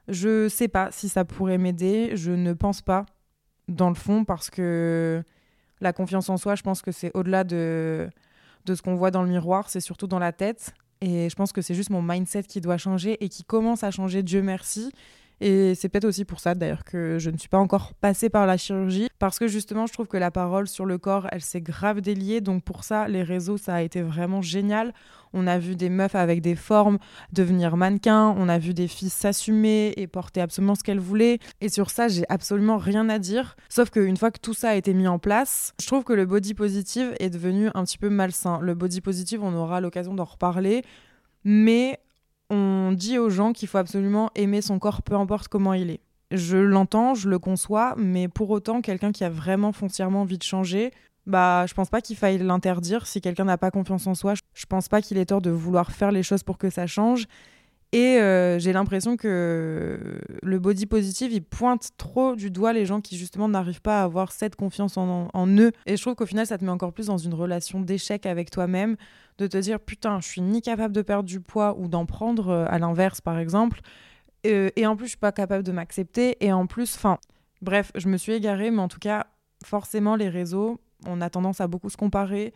Je 0.08 0.48
sais 0.48 0.68
pas 0.68 0.90
si 0.92 1.10
ça 1.10 1.26
pourrait 1.26 1.58
m'aider, 1.58 2.12
je 2.16 2.32
ne 2.32 2.54
pense 2.54 2.82
pas 2.82 3.06
dans 3.68 3.90
le 3.90 3.96
fond 3.96 4.24
parce 4.24 4.50
que 4.50 5.22
la 5.82 5.92
confiance 5.92 6.30
en 6.30 6.38
soi, 6.38 6.56
je 6.56 6.64
pense 6.64 6.82
que 6.82 6.92
c'est 6.92 7.12
au-delà 7.14 7.44
de, 7.44 8.10
de 8.66 8.76
ce 8.76 8.82
qu'on 8.82 8.96
voit 8.96 9.12
dans 9.12 9.24
le 9.24 9.30
miroir, 9.30 9.70
c'est 9.70 9.82
surtout 9.82 10.08
dans 10.08 10.20
la 10.20 10.32
tête. 10.32 10.74
Et 11.02 11.30
je 11.30 11.36
pense 11.36 11.52
que 11.52 11.62
c'est 11.62 11.76
juste 11.76 11.90
mon 11.90 12.02
mindset 12.02 12.44
qui 12.44 12.62
doit 12.62 12.78
changer 12.78 13.24
et 13.24 13.30
qui 13.30 13.44
commence 13.44 13.84
à 13.84 13.92
changer, 13.92 14.24
Dieu 14.24 14.42
merci. 14.42 14.92
Et 15.40 15.76
c'est 15.76 15.90
peut-être 15.90 16.06
aussi 16.06 16.26
pour 16.26 16.40
ça 16.40 16.56
d'ailleurs 16.56 16.84
que 16.84 17.20
je 17.20 17.30
ne 17.30 17.38
suis 17.38 17.50
pas 17.50 17.60
encore 17.60 17.94
passée 17.94 18.30
par 18.30 18.48
la 18.48 18.58
chirurgie, 18.58 19.08
parce 19.20 19.38
que 19.38 19.48
justement 19.48 19.86
je 19.86 19.94
trouve 19.94 20.08
que 20.08 20.18
la 20.18 20.32
parole 20.32 20.68
sur 20.68 20.86
le 20.86 20.98
corps, 20.98 21.28
elle 21.32 21.42
s'est 21.42 21.62
grave 21.62 22.02
déliée. 22.02 22.42
Donc 22.42 22.64
pour 22.64 22.84
ça, 22.84 23.08
les 23.08 23.24
réseaux, 23.24 23.58
ça 23.58 23.76
a 23.76 23.82
été 23.82 24.02
vraiment 24.02 24.42
génial. 24.42 24.94
On 25.34 25.46
a 25.46 25.60
vu 25.60 25.76
des 25.76 25.90
meufs 25.90 26.16
avec 26.16 26.42
des 26.42 26.56
formes 26.56 26.98
devenir 27.34 27.78
mannequins, 27.78 28.34
on 28.38 28.50
a 28.50 28.58
vu 28.58 28.74
des 28.74 28.88
filles 28.88 29.10
s'assumer 29.10 29.94
et 29.98 30.08
porter 30.08 30.42
absolument 30.42 30.74
ce 30.74 30.84
qu'elles 30.84 31.00
voulaient. 31.00 31.40
Et 31.62 31.70
sur 31.70 31.90
ça, 31.90 32.08
j'ai 32.08 32.24
absolument 32.30 32.78
rien 32.78 33.08
à 33.10 33.20
dire. 33.20 33.56
Sauf 33.70 33.90
qu'une 33.90 34.18
fois 34.18 34.32
que 34.32 34.40
tout 34.40 34.54
ça 34.54 34.70
a 34.70 34.76
été 34.76 34.94
mis 34.94 35.08
en 35.08 35.20
place, 35.20 35.74
je 35.80 35.86
trouve 35.86 36.04
que 36.04 36.14
le 36.14 36.26
body 36.26 36.54
positive 36.54 37.14
est 37.20 37.30
devenu 37.30 37.70
un 37.76 37.84
petit 37.84 37.98
peu 37.98 38.10
malsain. 38.10 38.60
Le 38.62 38.74
body 38.74 39.02
positive, 39.02 39.44
on 39.44 39.54
aura 39.54 39.82
l'occasion 39.82 40.14
d'en 40.14 40.24
reparler. 40.24 40.84
Mais 41.44 42.00
on 42.50 42.92
dit 42.94 43.18
aux 43.18 43.30
gens 43.30 43.54
qu'il 43.54 43.68
faut 43.68 43.78
absolument 43.78 44.32
aimer 44.36 44.62
son 44.62 44.80
corps, 44.80 45.02
peu 45.02 45.16
importe 45.16 45.48
comment 45.48 45.74
il 45.74 45.90
est. 45.90 46.00
Je 46.32 46.58
l'entends, 46.58 47.16
je 47.16 47.30
le 47.30 47.40
conçois, 47.40 47.96
mais 47.98 48.28
pour 48.28 48.50
autant, 48.50 48.82
quelqu'un 48.82 49.12
qui 49.12 49.24
a 49.24 49.30
vraiment 49.30 49.72
foncièrement 49.72 50.22
envie 50.22 50.38
de 50.38 50.44
changer, 50.44 50.92
bah, 51.26 51.66
je 51.68 51.74
pense 51.74 51.90
pas 51.90 52.02
qu'il 52.02 52.16
faille 52.16 52.38
l'interdire. 52.38 53.06
Si 53.08 53.22
quelqu'un 53.22 53.46
n'a 53.46 53.58
pas 53.58 53.72
confiance 53.72 54.08
en 54.08 54.16
soi, 54.16 54.34
je 54.54 54.66
pense 54.66 54.88
pas 54.88 55.02
qu'il 55.02 55.18
ait 55.18 55.26
tort 55.26 55.42
de 55.42 55.50
vouloir 55.50 55.92
faire 55.92 56.12
les 56.12 56.24
choses 56.24 56.44
pour 56.44 56.58
que 56.58 56.70
ça 56.70 56.88
change. 56.88 57.28
Et 57.94 58.20
euh, 58.20 58.60
j'ai 58.60 58.74
l'impression 58.74 59.16
que 59.16 60.20
le 60.44 60.60
body 60.60 60.86
positive, 60.88 61.32
il 61.32 61.42
pointe 61.42 61.90
trop 61.98 62.36
du 62.36 62.52
doigt 62.52 62.74
les 62.74 62.86
gens 62.86 63.00
qui 63.00 63.18
justement 63.18 63.48
n'arrivent 63.48 63.82
pas 63.82 64.02
à 64.02 64.04
avoir 64.04 64.34
cette 64.34 64.58
confiance 64.58 64.98
en, 64.98 65.48
eux. 65.58 65.72
Et 65.86 65.96
je 65.96 66.02
trouve 66.02 66.16
qu'au 66.16 66.26
final, 66.26 66.46
ça 66.46 66.58
te 66.58 66.66
met 66.66 66.72
encore 66.72 66.92
plus 66.92 67.08
dans 67.08 67.18
une 67.18 67.34
relation 67.34 67.80
d'échec 67.80 68.26
avec 68.26 68.52
toi-même, 68.52 68.98
de 69.38 69.48
te 69.48 69.58
dire 69.58 69.80
putain, 69.80 70.20
je 70.20 70.28
suis 70.28 70.42
ni 70.42 70.62
capable 70.62 70.94
de 70.94 71.02
perdre 71.02 71.30
du 71.30 71.40
poids 71.40 71.78
ou 71.80 71.88
d'en 71.88 72.06
prendre 72.06 72.50
euh, 72.50 72.66
à 72.68 72.78
l'inverse, 72.78 73.22
par 73.22 73.40
exemple. 73.40 73.80
Euh, 74.46 74.70
et 74.76 74.86
en 74.86 74.98
plus, 74.98 75.06
je 75.06 75.12
suis 75.12 75.18
pas 75.18 75.32
capable 75.32 75.64
de 75.64 75.72
m'accepter. 75.72 76.36
Et 76.42 76.52
en 76.52 76.68
plus, 76.68 76.96
enfin, 76.96 77.20
bref, 77.62 77.94
je 77.96 78.10
me 78.10 78.18
suis 78.18 78.34
égarée, 78.34 78.70
mais 78.70 78.82
en 78.82 78.90
tout 78.90 79.00
cas, 79.00 79.28
forcément, 79.64 80.18
les 80.18 80.30
réseaux, 80.30 80.82
on 81.06 81.22
a 81.22 81.30
tendance 81.30 81.62
à 81.62 81.68
beaucoup 81.68 81.90
se 81.90 81.98
comparer. 81.98 82.54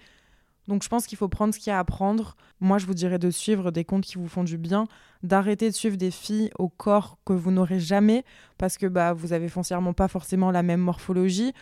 Donc 0.67 0.83
je 0.83 0.89
pense 0.89 1.07
qu'il 1.07 1.17
faut 1.17 1.27
prendre 1.27 1.53
ce 1.53 1.59
qu'il 1.59 1.71
y 1.71 1.73
a 1.73 1.79
à 1.79 1.83
prendre. 1.83 2.35
Moi, 2.59 2.77
je 2.77 2.85
vous 2.85 2.93
dirais 2.93 3.19
de 3.19 3.31
suivre 3.31 3.71
des 3.71 3.83
comptes 3.83 4.03
qui 4.03 4.17
vous 4.17 4.27
font 4.27 4.43
du 4.43 4.57
bien, 4.57 4.87
d'arrêter 5.23 5.69
de 5.69 5.75
suivre 5.75 5.97
des 5.97 6.11
filles 6.11 6.51
au 6.57 6.69
corps 6.69 7.17
que 7.25 7.33
vous 7.33 7.51
n'aurez 7.51 7.79
jamais 7.79 8.23
parce 8.57 8.77
que 8.77 8.85
bah 8.85 9.13
vous 9.13 9.33
avez 9.33 9.49
foncièrement 9.49 9.93
pas 9.93 10.07
forcément 10.07 10.51
la 10.51 10.63
même 10.63 10.81
morphologie 10.81 11.53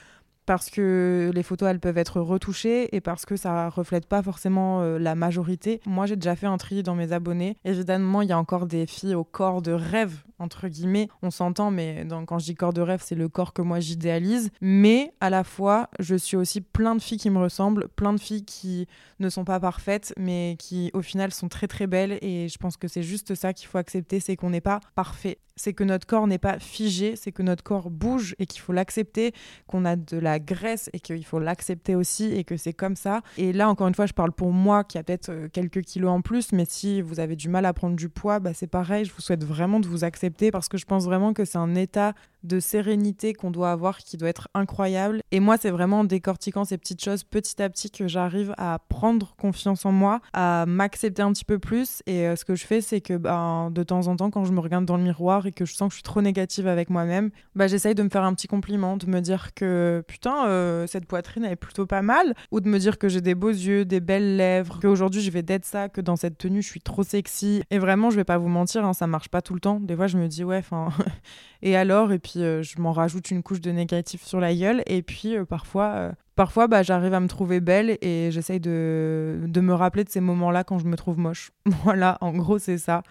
parce 0.49 0.71
que 0.71 1.29
les 1.31 1.43
photos 1.43 1.69
elles 1.69 1.79
peuvent 1.79 1.99
être 1.99 2.19
retouchées 2.19 2.95
et 2.95 3.01
parce 3.01 3.23
que 3.27 3.35
ça 3.35 3.69
reflète 3.69 4.07
pas 4.07 4.23
forcément 4.23 4.81
euh, 4.81 4.97
la 4.97 5.13
majorité. 5.13 5.79
Moi 5.85 6.07
j'ai 6.07 6.15
déjà 6.15 6.35
fait 6.35 6.47
un 6.47 6.57
tri 6.57 6.81
dans 6.81 6.95
mes 6.95 7.11
abonnés. 7.11 7.55
Évidemment 7.65 8.23
il 8.23 8.29
y 8.29 8.31
a 8.31 8.39
encore 8.39 8.65
des 8.65 8.87
filles 8.87 9.13
au 9.13 9.23
corps 9.23 9.61
de 9.61 9.73
rêve 9.73 10.23
entre 10.39 10.67
guillemets. 10.67 11.07
On 11.21 11.29
s'entend 11.29 11.69
mais 11.69 12.03
quand 12.25 12.39
je 12.39 12.45
dis 12.45 12.55
corps 12.55 12.73
de 12.73 12.81
rêve 12.81 13.03
c'est 13.05 13.13
le 13.13 13.29
corps 13.29 13.53
que 13.53 13.61
moi 13.61 13.79
j'idéalise. 13.79 14.49
Mais 14.59 15.13
à 15.21 15.29
la 15.29 15.43
fois 15.43 15.87
je 15.99 16.15
suis 16.15 16.35
aussi 16.35 16.61
plein 16.61 16.95
de 16.95 17.01
filles 17.01 17.19
qui 17.19 17.29
me 17.29 17.37
ressemblent, 17.37 17.87
plein 17.87 18.13
de 18.13 18.19
filles 18.19 18.43
qui 18.43 18.87
ne 19.19 19.29
sont 19.29 19.45
pas 19.45 19.59
parfaites 19.59 20.15
mais 20.17 20.55
qui 20.57 20.89
au 20.95 21.03
final 21.03 21.31
sont 21.31 21.47
très 21.47 21.67
très 21.67 21.85
belles 21.85 22.17
et 22.23 22.47
je 22.47 22.57
pense 22.57 22.75
que 22.75 22.87
c'est 22.87 23.03
juste 23.03 23.35
ça 23.35 23.53
qu'il 23.53 23.67
faut 23.67 23.77
accepter, 23.77 24.19
c'est 24.19 24.35
qu'on 24.35 24.49
n'est 24.49 24.61
pas 24.61 24.79
parfait 24.95 25.37
c'est 25.59 25.73
que 25.73 25.83
notre 25.83 26.07
corps 26.07 26.25
n'est 26.25 26.37
pas 26.37 26.57
figé, 26.57 27.15
c'est 27.15 27.33
que 27.33 27.43
notre 27.43 27.63
corps 27.63 27.89
bouge 27.89 28.33
et 28.39 28.45
qu'il 28.45 28.61
faut 28.61 28.71
l'accepter, 28.71 29.33
qu'on 29.67 29.83
a 29.83 29.97
de 29.97 30.17
la 30.17 30.39
graisse 30.39 30.89
et 30.93 31.01
qu'il 31.01 31.25
faut 31.25 31.39
l'accepter 31.39 31.95
aussi 31.95 32.33
et 32.33 32.45
que 32.45 32.55
c'est 32.55 32.73
comme 32.73 32.95
ça. 32.95 33.21
Et 33.37 33.51
là, 33.51 33.69
encore 33.69 33.87
une 33.89 33.95
fois, 33.95 34.05
je 34.05 34.13
parle 34.13 34.31
pour 34.31 34.53
moi 34.53 34.85
qui 34.85 34.97
a 34.97 35.03
peut-être 35.03 35.29
euh, 35.29 35.47
quelques 35.51 35.81
kilos 35.81 36.11
en 36.11 36.21
plus, 36.21 36.53
mais 36.53 36.65
si 36.65 37.01
vous 37.01 37.19
avez 37.19 37.35
du 37.35 37.49
mal 37.49 37.65
à 37.65 37.73
prendre 37.73 37.97
du 37.97 38.07
poids, 38.07 38.39
bah, 38.39 38.53
c'est 38.53 38.67
pareil, 38.67 39.03
je 39.03 39.13
vous 39.13 39.21
souhaite 39.21 39.43
vraiment 39.43 39.81
de 39.81 39.87
vous 39.87 40.05
accepter 40.05 40.49
parce 40.49 40.69
que 40.69 40.77
je 40.77 40.85
pense 40.85 41.03
vraiment 41.03 41.33
que 41.33 41.43
c'est 41.43 41.57
un 41.57 41.75
état 41.75 42.13
de 42.43 42.59
sérénité 42.59 43.33
qu'on 43.33 43.51
doit 43.51 43.71
avoir 43.71 43.97
qui 43.97 44.17
doit 44.17 44.29
être 44.29 44.47
incroyable. 44.53 45.21
Et 45.31 45.39
moi, 45.39 45.57
c'est 45.57 45.71
vraiment 45.71 45.99
en 45.99 46.03
décortiquant 46.03 46.65
ces 46.65 46.77
petites 46.77 47.03
choses 47.03 47.23
petit 47.23 47.61
à 47.61 47.69
petit 47.69 47.91
que 47.91 48.07
j'arrive 48.07 48.53
à 48.57 48.79
prendre 48.89 49.35
confiance 49.37 49.85
en 49.85 49.91
moi, 49.91 50.21
à 50.33 50.65
m'accepter 50.67 51.21
un 51.21 51.31
petit 51.33 51.45
peu 51.45 51.59
plus. 51.59 52.01
Et 52.05 52.27
euh, 52.27 52.35
ce 52.35 52.45
que 52.45 52.55
je 52.55 52.65
fais, 52.65 52.81
c'est 52.81 53.01
que 53.01 53.15
ben, 53.15 53.71
de 53.71 53.83
temps 53.83 54.07
en 54.07 54.15
temps, 54.15 54.29
quand 54.29 54.45
je 54.45 54.51
me 54.51 54.59
regarde 54.59 54.85
dans 54.85 54.97
le 54.97 55.03
miroir 55.03 55.45
et 55.45 55.51
que 55.51 55.65
je 55.65 55.73
sens 55.73 55.89
que 55.89 55.93
je 55.93 55.97
suis 55.97 56.03
trop 56.03 56.21
négative 56.21 56.67
avec 56.67 56.89
moi-même, 56.89 57.31
bah, 57.55 57.67
j'essaye 57.67 57.95
de 57.95 58.03
me 58.03 58.09
faire 58.09 58.23
un 58.23 58.33
petit 58.33 58.47
compliment, 58.47 58.97
de 58.97 59.07
me 59.07 59.19
dire 59.19 59.53
que 59.53 60.03
putain, 60.07 60.47
euh, 60.47 60.87
cette 60.87 61.05
poitrine 61.05 61.43
elle 61.43 61.53
est 61.53 61.55
plutôt 61.55 61.85
pas 61.85 62.01
mal, 62.01 62.35
ou 62.51 62.61
de 62.61 62.69
me 62.69 62.77
dire 62.79 62.97
que 62.97 63.09
j'ai 63.09 63.21
des 63.21 63.35
beaux 63.35 63.49
yeux, 63.49 63.85
des 63.85 63.99
belles 63.99 64.37
lèvres, 64.37 64.79
qu'aujourd'hui 64.81 65.21
je 65.21 65.31
vais 65.31 65.43
d'être 65.43 65.65
ça, 65.65 65.89
que 65.89 66.01
dans 66.01 66.15
cette 66.15 66.37
tenue 66.37 66.61
je 66.61 66.67
suis 66.67 66.81
trop 66.81 67.03
sexy. 67.03 67.63
Et 67.71 67.79
vraiment, 67.79 68.09
je 68.09 68.15
vais 68.15 68.23
pas 68.23 68.37
vous 68.37 68.47
mentir, 68.47 68.85
hein, 68.85 68.93
ça 68.93 69.07
marche 69.07 69.29
pas 69.29 69.41
tout 69.41 69.53
le 69.53 69.59
temps. 69.59 69.79
Des 69.79 69.95
fois, 69.95 70.07
je 70.07 70.17
me 70.17 70.27
dis 70.27 70.43
ouais, 70.43 70.63
et 71.61 71.75
alors, 71.75 72.11
et 72.11 72.19
puis 72.19 72.28
euh, 72.37 72.63
je 72.63 72.79
m'en 72.79 72.91
rajoute 72.91 73.31
une 73.31 73.43
couche 73.43 73.61
de 73.61 73.71
négatif 73.71 74.23
sur 74.23 74.39
la 74.39 74.53
gueule, 74.55 74.83
et 74.85 75.01
puis 75.01 75.35
euh, 75.35 75.45
parfois. 75.45 76.11
Parfois, 76.35 76.67
bah, 76.67 76.83
j'arrive 76.83 77.13
à 77.13 77.19
me 77.19 77.27
trouver 77.27 77.59
belle 77.59 77.97
et 78.01 78.29
j'essaye 78.31 78.61
de, 78.61 79.41
de 79.45 79.59
me 79.59 79.73
rappeler 79.73 80.05
de 80.05 80.09
ces 80.09 80.21
moments-là 80.21 80.63
quand 80.63 80.79
je 80.79 80.85
me 80.85 80.95
trouve 80.95 81.17
moche. 81.19 81.51
voilà, 81.83 82.17
en 82.21 82.31
gros, 82.31 82.59
c'est 82.59 82.77
ça. 82.77 83.03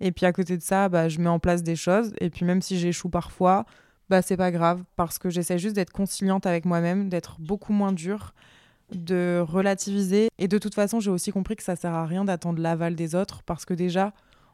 Et 0.00 0.10
puis 0.10 0.26
à 0.26 0.32
côté 0.32 0.56
de 0.56 0.62
ça, 0.62 0.88
bah, 0.88 1.08
je 1.08 1.20
mets 1.20 1.28
en 1.28 1.38
place 1.38 1.62
des 1.62 1.76
choses. 1.76 2.12
Et 2.20 2.30
puis 2.30 2.44
même 2.44 2.60
si 2.60 2.76
j'échoue 2.76 3.08
parfois, 3.08 3.64
bah 4.10 4.22
c'est 4.22 4.36
pas 4.36 4.50
grave 4.50 4.82
parce 4.96 5.18
que 5.18 5.30
j'essaie 5.30 5.58
juste 5.58 5.76
d'être 5.76 5.92
conciliante 5.92 6.46
avec 6.46 6.64
moi-même, 6.64 7.08
d'être 7.08 7.40
beaucoup 7.40 7.72
moins 7.72 7.92
dure, 7.92 8.34
de 8.92 9.42
relativiser. 9.46 10.28
Et 10.38 10.48
de 10.48 10.58
toute 10.58 10.74
façon, 10.74 11.00
j'ai 11.00 11.10
aussi 11.10 11.30
compris 11.30 11.56
que 11.56 11.62
ça 11.62 11.76
sert 11.76 11.94
à 11.94 12.06
rien 12.06 12.24
d'attendre 12.24 12.60
l'aval 12.60 12.94
des 12.96 13.14
autres 13.14 13.42
parce 13.44 13.64
que 13.64 13.74
déjà, 13.74 14.12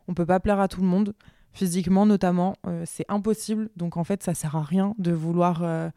on 0.09 0.15
peut 0.15 0.27
pas 0.27 0.41
plaire 0.41 0.61
à 0.61 0.69
tout 0.69 0.81
le 0.81 0.87
monde. 0.87 1.15
Physiquement, 1.53 2.07
notamment, 2.07 2.57
euh, 2.67 2.85
c'est 2.87 3.05
impossible. 3.09 3.71
Donc 3.77 3.97
en 3.97 4.05
fait, 4.05 4.23
ça 4.23 4.35
sert 4.35 4.57
à 4.57 4.63
rien 4.63 4.95
de 4.99 5.13
vouloir 5.13 5.63
euh, 5.63 5.91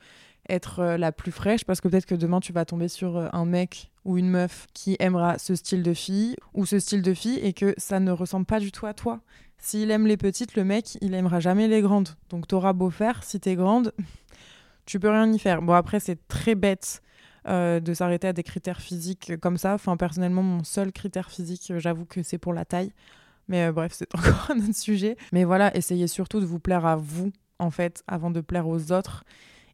être 0.49 0.79
euh, 0.79 0.97
la 0.97 1.11
plus 1.11 1.31
fraîche 1.31 1.63
parce 1.63 1.79
que 1.79 1.87
peut-être 1.87 2.07
que 2.07 2.15
demain, 2.15 2.39
tu 2.39 2.53
vas 2.53 2.65
tomber 2.65 2.87
sur 2.87 3.17
un 3.33 3.45
mec 3.45 3.91
ou 4.03 4.17
une 4.17 4.29
meuf 4.29 4.67
qui 4.73 4.95
aimera 4.99 5.37
ce 5.37 5.55
style 5.55 5.83
de 5.83 5.93
fille 5.93 6.35
ou 6.53 6.65
ce 6.65 6.79
style 6.79 7.01
de 7.01 7.13
fille 7.13 7.37
et 7.39 7.53
que 7.53 7.75
ça 7.77 7.99
ne 7.99 8.11
ressemble 8.11 8.45
pas 8.45 8.59
du 8.59 8.71
tout 8.71 8.87
à 8.87 8.93
toi. 8.93 9.21
S'il 9.59 9.91
aime 9.91 10.07
les 10.07 10.17
petites, 10.17 10.55
le 10.55 10.63
mec, 10.63 10.97
il 11.01 11.13
aimera 11.13 11.39
jamais 11.39 11.67
les 11.67 11.81
grandes. 11.81 12.09
Donc 12.29 12.47
t'auras 12.47 12.73
beau 12.73 12.89
faire, 12.89 13.23
si 13.23 13.39
t'es 13.39 13.55
grande, 13.55 13.93
tu 14.85 14.99
peux 14.99 15.09
rien 15.09 15.31
y 15.31 15.39
faire. 15.39 15.61
Bon, 15.61 15.73
après, 15.73 15.99
c'est 15.99 16.27
très 16.27 16.55
bête 16.55 17.01
de 17.45 17.93
s'arrêter 17.93 18.29
à 18.29 18.33
des 18.33 18.43
critères 18.43 18.79
physiques 18.79 19.33
comme 19.41 19.57
ça. 19.57 19.73
Enfin, 19.73 19.97
personnellement, 19.97 20.43
mon 20.43 20.63
seul 20.63 20.93
critère 20.93 21.29
physique, 21.29 21.73
j'avoue 21.77 22.05
que 22.05 22.23
c'est 22.23 22.37
pour 22.37 22.53
la 22.53 22.63
taille. 22.63 22.93
Mais 23.47 23.65
euh, 23.65 23.71
bref, 23.71 23.93
c'est 23.93 24.13
encore 24.15 24.51
un 24.51 24.59
autre 24.59 24.75
sujet. 24.75 25.17
Mais 25.31 25.43
voilà, 25.43 25.75
essayez 25.75 26.07
surtout 26.07 26.39
de 26.39 26.45
vous 26.45 26.59
plaire 26.59 26.85
à 26.85 26.95
vous, 26.95 27.31
en 27.59 27.71
fait, 27.71 28.03
avant 28.07 28.31
de 28.31 28.41
plaire 28.41 28.67
aux 28.67 28.91
autres. 28.91 29.23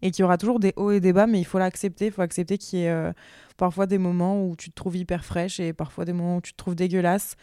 Et 0.02 0.12
qu'il 0.12 0.24
y 0.24 0.26
aura 0.26 0.38
toujours 0.38 0.60
des 0.60 0.74
hauts 0.78 0.92
et 0.92 1.02
des 1.02 1.12
bas, 1.12 1.28
mais 1.28 1.40
il 1.40 1.46
faut 1.46 1.60
l'accepter. 1.60 2.06
Il 2.06 2.12
faut 2.12 2.22
accepter 2.22 2.58
qu'il 2.58 2.80
y 2.80 2.84
ait 2.84 3.12
parfois 3.58 3.86
des 3.86 3.98
moments 3.98 4.46
où 4.46 4.56
tu 4.56 4.70
te 4.70 4.76
trouves 4.76 4.96
hyper 4.96 5.26
fraîche 5.26 5.60
et 5.60 5.74
parfois 5.74 6.06
des 6.06 6.14
moments 6.14 6.38
où 6.38 6.42
tu 6.42 6.54
te 6.54 6.58
trouves 6.58 6.76
dégueulasse 6.76 7.36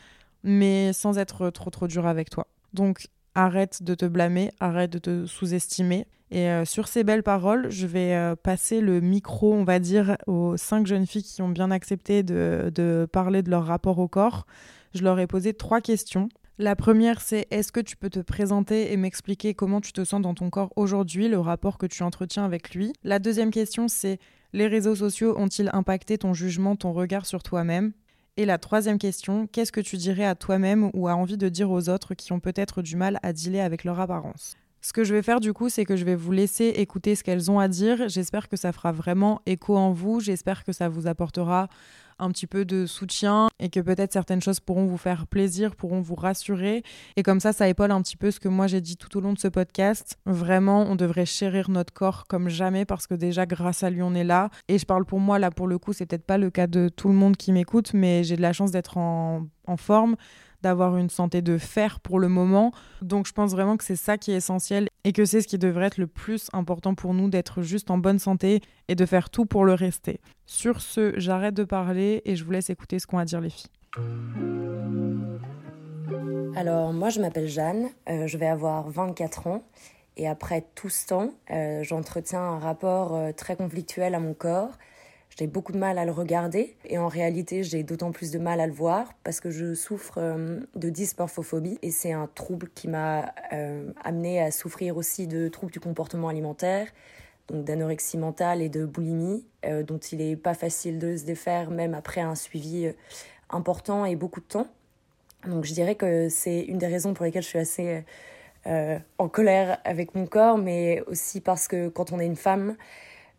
mais 0.46 0.92
sans 0.92 1.18
être 1.18 1.50
trop 1.50 1.70
trop 1.70 1.88
dur 1.88 2.06
avec 2.06 2.30
toi. 2.30 2.46
Donc 2.72 3.08
arrête 3.34 3.82
de 3.82 3.94
te 3.94 4.06
blâmer, 4.06 4.50
arrête 4.60 4.90
de 4.90 4.98
te 4.98 5.26
sous-estimer. 5.26 6.06
Et 6.30 6.48
euh, 6.48 6.64
sur 6.64 6.88
ces 6.88 7.04
belles 7.04 7.22
paroles, 7.22 7.70
je 7.70 7.86
vais 7.86 8.14
euh, 8.14 8.34
passer 8.34 8.80
le 8.80 9.00
micro, 9.00 9.52
on 9.52 9.64
va 9.64 9.78
dire, 9.78 10.16
aux 10.26 10.56
cinq 10.56 10.86
jeunes 10.86 11.06
filles 11.06 11.22
qui 11.22 11.42
ont 11.42 11.48
bien 11.48 11.70
accepté 11.70 12.22
de 12.22 13.08
parler 13.12 13.42
de 13.42 13.50
leur 13.50 13.66
rapport 13.66 13.98
au 13.98 14.08
corps. 14.08 14.46
Je 14.96 15.04
leur 15.04 15.18
ai 15.20 15.26
posé 15.26 15.52
trois 15.52 15.82
questions. 15.82 16.30
La 16.56 16.74
première, 16.74 17.20
c'est 17.20 17.46
est-ce 17.50 17.70
que 17.70 17.80
tu 17.80 17.98
peux 17.98 18.08
te 18.08 18.20
présenter 18.20 18.94
et 18.94 18.96
m'expliquer 18.96 19.52
comment 19.52 19.82
tu 19.82 19.92
te 19.92 20.02
sens 20.04 20.22
dans 20.22 20.32
ton 20.32 20.48
corps 20.48 20.72
aujourd'hui, 20.74 21.28
le 21.28 21.38
rapport 21.38 21.76
que 21.76 21.84
tu 21.84 22.02
entretiens 22.02 22.46
avec 22.46 22.74
lui? 22.74 22.94
La 23.04 23.18
deuxième 23.18 23.50
question, 23.50 23.88
c'est 23.88 24.18
les 24.54 24.66
réseaux 24.66 24.96
sociaux 24.96 25.34
ont-ils 25.36 25.68
impacté 25.74 26.16
ton 26.16 26.32
jugement, 26.32 26.76
ton 26.76 26.94
regard 26.94 27.26
sur 27.26 27.42
toi-même? 27.42 27.92
Et 28.38 28.46
la 28.46 28.56
troisième 28.56 28.96
question, 28.96 29.46
qu'est-ce 29.46 29.70
que 29.70 29.82
tu 29.82 29.98
dirais 29.98 30.24
à 30.24 30.34
toi-même 30.34 30.90
ou 30.94 31.08
as 31.08 31.14
envie 31.14 31.36
de 31.36 31.50
dire 31.50 31.70
aux 31.70 31.90
autres 31.90 32.14
qui 32.14 32.32
ont 32.32 32.40
peut-être 32.40 32.80
du 32.80 32.96
mal 32.96 33.18
à 33.22 33.34
dealer 33.34 33.60
avec 33.60 33.84
leur 33.84 34.00
apparence? 34.00 34.56
Ce 34.80 34.94
que 34.94 35.04
je 35.04 35.12
vais 35.12 35.22
faire 35.22 35.40
du 35.40 35.52
coup, 35.52 35.68
c'est 35.68 35.84
que 35.84 35.96
je 35.96 36.06
vais 36.06 36.14
vous 36.14 36.32
laisser 36.32 36.68
écouter 36.68 37.16
ce 37.16 37.24
qu'elles 37.24 37.50
ont 37.50 37.58
à 37.58 37.68
dire. 37.68 38.08
J'espère 38.08 38.48
que 38.48 38.56
ça 38.56 38.72
fera 38.72 38.92
vraiment 38.92 39.42
écho 39.44 39.76
en 39.76 39.92
vous. 39.92 40.20
J'espère 40.20 40.64
que 40.64 40.72
ça 40.72 40.88
vous 40.88 41.06
apportera 41.06 41.68
un 42.18 42.30
petit 42.30 42.46
peu 42.46 42.64
de 42.64 42.86
soutien 42.86 43.48
et 43.58 43.68
que 43.68 43.80
peut-être 43.80 44.12
certaines 44.12 44.40
choses 44.40 44.60
pourront 44.60 44.86
vous 44.86 44.96
faire 44.96 45.26
plaisir, 45.26 45.76
pourront 45.76 46.00
vous 46.00 46.14
rassurer. 46.14 46.82
Et 47.16 47.22
comme 47.22 47.40
ça, 47.40 47.52
ça 47.52 47.68
épaule 47.68 47.90
un 47.90 48.02
petit 48.02 48.16
peu 48.16 48.30
ce 48.30 48.40
que 48.40 48.48
moi 48.48 48.66
j'ai 48.66 48.80
dit 48.80 48.96
tout 48.96 49.16
au 49.16 49.20
long 49.20 49.32
de 49.32 49.38
ce 49.38 49.48
podcast. 49.48 50.18
Vraiment, 50.26 50.82
on 50.82 50.96
devrait 50.96 51.26
chérir 51.26 51.70
notre 51.70 51.92
corps 51.92 52.26
comme 52.26 52.48
jamais 52.48 52.84
parce 52.84 53.06
que 53.06 53.14
déjà, 53.14 53.46
grâce 53.46 53.82
à 53.82 53.90
lui, 53.90 54.02
on 54.02 54.14
est 54.14 54.24
là. 54.24 54.50
Et 54.68 54.78
je 54.78 54.86
parle 54.86 55.04
pour 55.04 55.20
moi, 55.20 55.38
là, 55.38 55.50
pour 55.50 55.66
le 55.66 55.78
coup, 55.78 55.92
c'est 55.92 56.06
peut-être 56.06 56.26
pas 56.26 56.38
le 56.38 56.50
cas 56.50 56.66
de 56.66 56.88
tout 56.88 57.08
le 57.08 57.14
monde 57.14 57.36
qui 57.36 57.52
m'écoute, 57.52 57.92
mais 57.94 58.24
j'ai 58.24 58.36
de 58.36 58.42
la 58.42 58.52
chance 58.52 58.70
d'être 58.70 58.96
en, 58.98 59.46
en 59.66 59.76
forme 59.76 60.16
d'avoir 60.66 60.96
une 60.96 61.10
santé 61.10 61.42
de 61.42 61.58
fer 61.58 62.00
pour 62.00 62.18
le 62.18 62.28
moment. 62.28 62.72
Donc 63.00 63.28
je 63.28 63.32
pense 63.32 63.52
vraiment 63.52 63.76
que 63.76 63.84
c'est 63.84 63.94
ça 63.94 64.18
qui 64.18 64.32
est 64.32 64.36
essentiel 64.36 64.88
et 65.04 65.12
que 65.12 65.24
c'est 65.24 65.40
ce 65.40 65.46
qui 65.46 65.58
devrait 65.58 65.86
être 65.86 65.98
le 65.98 66.08
plus 66.08 66.48
important 66.52 66.96
pour 66.96 67.14
nous, 67.14 67.28
d'être 67.28 67.62
juste 67.62 67.88
en 67.92 67.98
bonne 67.98 68.18
santé 68.18 68.62
et 68.88 68.96
de 68.96 69.06
faire 69.06 69.30
tout 69.30 69.46
pour 69.46 69.64
le 69.64 69.74
rester. 69.74 70.18
Sur 70.44 70.80
ce, 70.80 71.12
j'arrête 71.18 71.54
de 71.54 71.62
parler 71.62 72.20
et 72.24 72.34
je 72.34 72.44
vous 72.44 72.50
laisse 72.50 72.68
écouter 72.68 72.98
ce 72.98 73.06
qu'ont 73.06 73.18
à 73.18 73.24
dire 73.24 73.40
les 73.40 73.50
filles. 73.50 73.70
Alors 76.56 76.92
moi 76.92 77.10
je 77.10 77.20
m'appelle 77.20 77.46
Jeanne, 77.46 77.88
euh, 78.08 78.26
je 78.26 78.36
vais 78.36 78.48
avoir 78.48 78.90
24 78.90 79.46
ans 79.46 79.62
et 80.16 80.26
après 80.26 80.66
tout 80.74 80.88
ce 80.88 81.06
temps, 81.06 81.30
euh, 81.52 81.84
j'entretiens 81.84 82.40
un 82.40 82.58
rapport 82.58 83.14
euh, 83.14 83.30
très 83.30 83.54
conflictuel 83.54 84.16
à 84.16 84.18
mon 84.18 84.34
corps 84.34 84.72
j'ai 85.38 85.46
beaucoup 85.46 85.72
de 85.72 85.78
mal 85.78 85.98
à 85.98 86.06
le 86.06 86.12
regarder 86.12 86.76
et 86.86 86.96
en 86.96 87.08
réalité 87.08 87.62
j'ai 87.62 87.82
d'autant 87.82 88.10
plus 88.10 88.30
de 88.30 88.38
mal 88.38 88.58
à 88.58 88.66
le 88.66 88.72
voir 88.72 89.12
parce 89.22 89.40
que 89.40 89.50
je 89.50 89.74
souffre 89.74 90.14
euh, 90.16 90.60
de 90.74 90.88
dysmorphophobie 90.88 91.78
et 91.82 91.90
c'est 91.90 92.12
un 92.12 92.26
trouble 92.34 92.70
qui 92.74 92.88
m'a 92.88 93.34
euh, 93.52 93.90
amené 94.02 94.40
à 94.40 94.50
souffrir 94.50 94.96
aussi 94.96 95.26
de 95.26 95.48
troubles 95.48 95.72
du 95.72 95.80
comportement 95.80 96.28
alimentaire, 96.28 96.88
donc 97.48 97.64
d'anorexie 97.64 98.16
mentale 98.16 98.62
et 98.62 98.70
de 98.70 98.86
boulimie, 98.86 99.44
euh, 99.66 99.82
dont 99.82 99.98
il 99.98 100.18
n'est 100.18 100.36
pas 100.36 100.54
facile 100.54 100.98
de 100.98 101.18
se 101.18 101.24
défaire 101.24 101.70
même 101.70 101.92
après 101.92 102.22
un 102.22 102.34
suivi 102.34 102.90
important 103.50 104.06
et 104.06 104.16
beaucoup 104.16 104.40
de 104.40 104.46
temps. 104.46 104.68
Donc 105.46 105.66
je 105.66 105.74
dirais 105.74 105.96
que 105.96 106.30
c'est 106.30 106.60
une 106.62 106.78
des 106.78 106.86
raisons 106.86 107.12
pour 107.12 107.26
lesquelles 107.26 107.42
je 107.42 107.48
suis 107.48 107.58
assez 107.58 108.04
en 109.18 109.28
colère 109.28 109.78
avec 109.84 110.16
mon 110.16 110.26
corps, 110.26 110.58
mais 110.58 111.00
aussi 111.06 111.40
parce 111.40 111.68
que 111.68 111.86
quand 111.86 112.10
on 112.10 112.18
est 112.18 112.26
une 112.26 112.34
femme, 112.34 112.74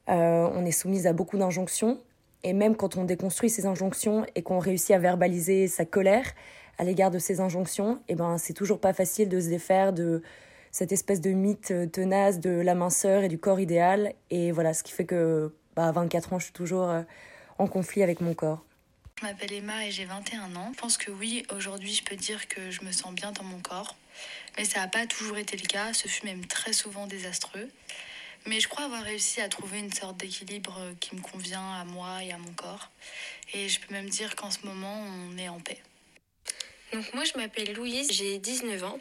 euh, 0.09 0.49
on 0.53 0.65
est 0.65 0.71
soumise 0.71 1.07
à 1.07 1.13
beaucoup 1.13 1.37
d'injonctions. 1.37 1.99
Et 2.43 2.53
même 2.53 2.75
quand 2.75 2.97
on 2.97 3.03
déconstruit 3.03 3.49
ces 3.49 3.65
injonctions 3.65 4.25
et 4.35 4.43
qu'on 4.43 4.59
réussit 4.59 4.91
à 4.91 4.99
verbaliser 4.99 5.67
sa 5.67 5.85
colère 5.85 6.25
à 6.77 6.83
l'égard 6.83 7.11
de 7.11 7.19
ces 7.19 7.39
injonctions, 7.39 7.99
eh 8.07 8.15
ben, 8.15 8.37
c'est 8.37 8.53
toujours 8.53 8.79
pas 8.79 8.93
facile 8.93 9.29
de 9.29 9.39
se 9.39 9.49
défaire 9.49 9.93
de 9.93 10.21
cette 10.71 10.91
espèce 10.91 11.21
de 11.21 11.31
mythe 11.31 11.73
tenace 11.91 12.39
de 12.39 12.51
la 12.51 12.75
minceur 12.75 13.23
et 13.23 13.27
du 13.27 13.39
corps 13.39 13.59
idéal. 13.59 14.13
Et 14.29 14.51
voilà, 14.51 14.73
ce 14.73 14.83
qui 14.83 14.91
fait 14.91 15.05
que 15.05 15.51
bah, 15.75 15.87
à 15.87 15.91
24 15.91 16.33
ans, 16.33 16.39
je 16.39 16.45
suis 16.45 16.53
toujours 16.53 16.89
euh, 16.89 17.01
en 17.57 17.67
conflit 17.67 18.03
avec 18.03 18.21
mon 18.21 18.33
corps. 18.33 18.63
Je 19.19 19.25
m'appelle 19.25 19.51
Emma 19.51 19.85
et 19.85 19.91
j'ai 19.91 20.05
21 20.05 20.55
ans. 20.55 20.71
Je 20.73 20.79
pense 20.79 20.97
que 20.97 21.09
oui, 21.09 21.43
aujourd'hui, 21.55 21.91
je 21.91 22.03
peux 22.03 22.15
dire 22.15 22.47
que 22.47 22.69
je 22.69 22.83
me 22.83 22.91
sens 22.91 23.13
bien 23.13 23.31
dans 23.31 23.43
mon 23.43 23.59
corps. 23.59 23.95
Mais 24.57 24.65
ça 24.65 24.81
n'a 24.81 24.87
pas 24.87 25.07
toujours 25.07 25.37
été 25.37 25.57
le 25.57 25.65
cas. 25.65 25.93
Ce 25.93 26.07
fut 26.07 26.25
même 26.25 26.45
très 26.45 26.73
souvent 26.73 27.07
désastreux. 27.07 27.67
Mais 28.47 28.59
je 28.61 28.67
crois 28.67 28.85
avoir 28.85 29.03
réussi 29.03 29.41
à 29.41 29.49
trouver 29.49 29.79
une 29.79 29.91
sorte 29.91 30.17
d'équilibre 30.17 30.79
qui 31.01 31.15
me 31.15 31.21
convient 31.21 31.73
à 31.73 31.83
moi 31.83 32.23
et 32.23 32.31
à 32.31 32.37
mon 32.37 32.53
corps. 32.53 32.89
Et 33.53 33.67
je 33.67 33.79
peux 33.79 33.93
même 33.93 34.09
dire 34.09 34.35
qu'en 34.35 34.49
ce 34.49 34.65
moment, 34.65 35.05
on 35.29 35.37
est 35.37 35.49
en 35.49 35.59
paix. 35.59 35.81
Donc 36.93 37.13
moi 37.13 37.25
je 37.25 37.37
m'appelle 37.37 37.73
Louise, 37.73 38.09
j'ai 38.13 38.37
19 38.37 38.85
ans 38.85 38.99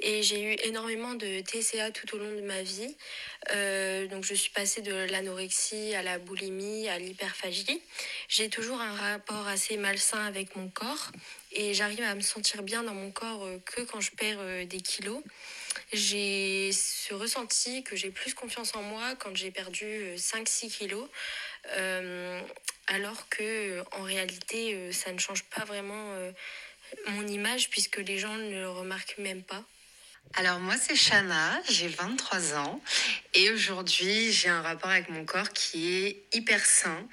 et 0.00 0.22
j'ai 0.22 0.42
eu 0.42 0.56
énormément 0.64 1.14
de 1.14 1.40
TCA 1.40 1.90
tout 1.90 2.14
au 2.14 2.18
long 2.18 2.30
de 2.30 2.42
ma 2.42 2.62
vie. 2.62 2.94
Euh, 3.52 4.06
donc 4.08 4.24
je 4.24 4.34
suis 4.34 4.50
passée 4.50 4.82
de 4.82 4.92
l'anorexie 5.10 5.94
à 5.94 6.02
la 6.02 6.18
boulimie, 6.18 6.88
à 6.90 6.98
l'hyperphagie. 6.98 7.80
J'ai 8.28 8.50
toujours 8.50 8.82
un 8.82 8.94
rapport 8.94 9.46
assez 9.48 9.78
malsain 9.78 10.22
avec 10.26 10.56
mon 10.56 10.68
corps 10.68 11.10
et 11.52 11.72
j'arrive 11.72 12.02
à 12.02 12.14
me 12.14 12.20
sentir 12.20 12.62
bien 12.62 12.82
dans 12.82 12.94
mon 12.94 13.10
corps 13.10 13.44
euh, 13.44 13.58
que 13.64 13.80
quand 13.80 14.02
je 14.02 14.10
perds 14.10 14.36
euh, 14.40 14.66
des 14.66 14.82
kilos. 14.82 15.22
J'ai 15.92 16.72
ce 16.72 17.14
ressenti 17.14 17.82
que 17.82 17.96
j'ai 17.96 18.10
plus 18.10 18.34
confiance 18.34 18.74
en 18.74 18.82
moi 18.82 19.14
quand 19.16 19.36
j'ai 19.36 19.50
perdu 19.50 20.14
5-6 20.16 20.70
kilos. 20.70 21.08
alors 22.86 23.28
que 23.28 23.82
en 23.92 24.02
réalité 24.02 24.92
ça 24.92 25.12
ne 25.12 25.18
change 25.18 25.44
pas 25.44 25.64
vraiment 25.64 26.14
mon 27.08 27.26
image 27.26 27.70
puisque 27.70 27.98
les 27.98 28.18
gens 28.18 28.36
ne 28.36 28.60
le 28.60 28.68
remarquent 28.70 29.18
même 29.18 29.42
pas. 29.42 29.64
Alors 30.34 30.60
moi 30.60 30.76
c'est 30.80 30.96
Shana, 30.96 31.60
j'ai 31.68 31.88
23 31.88 32.54
ans 32.54 32.80
et 33.34 33.50
aujourd'hui 33.50 34.32
j'ai 34.32 34.48
un 34.48 34.62
rapport 34.62 34.88
avec 34.88 35.10
mon 35.10 35.26
corps 35.26 35.50
qui 35.50 35.94
est 35.94 36.24
hyper 36.32 36.64
sain. 36.64 37.06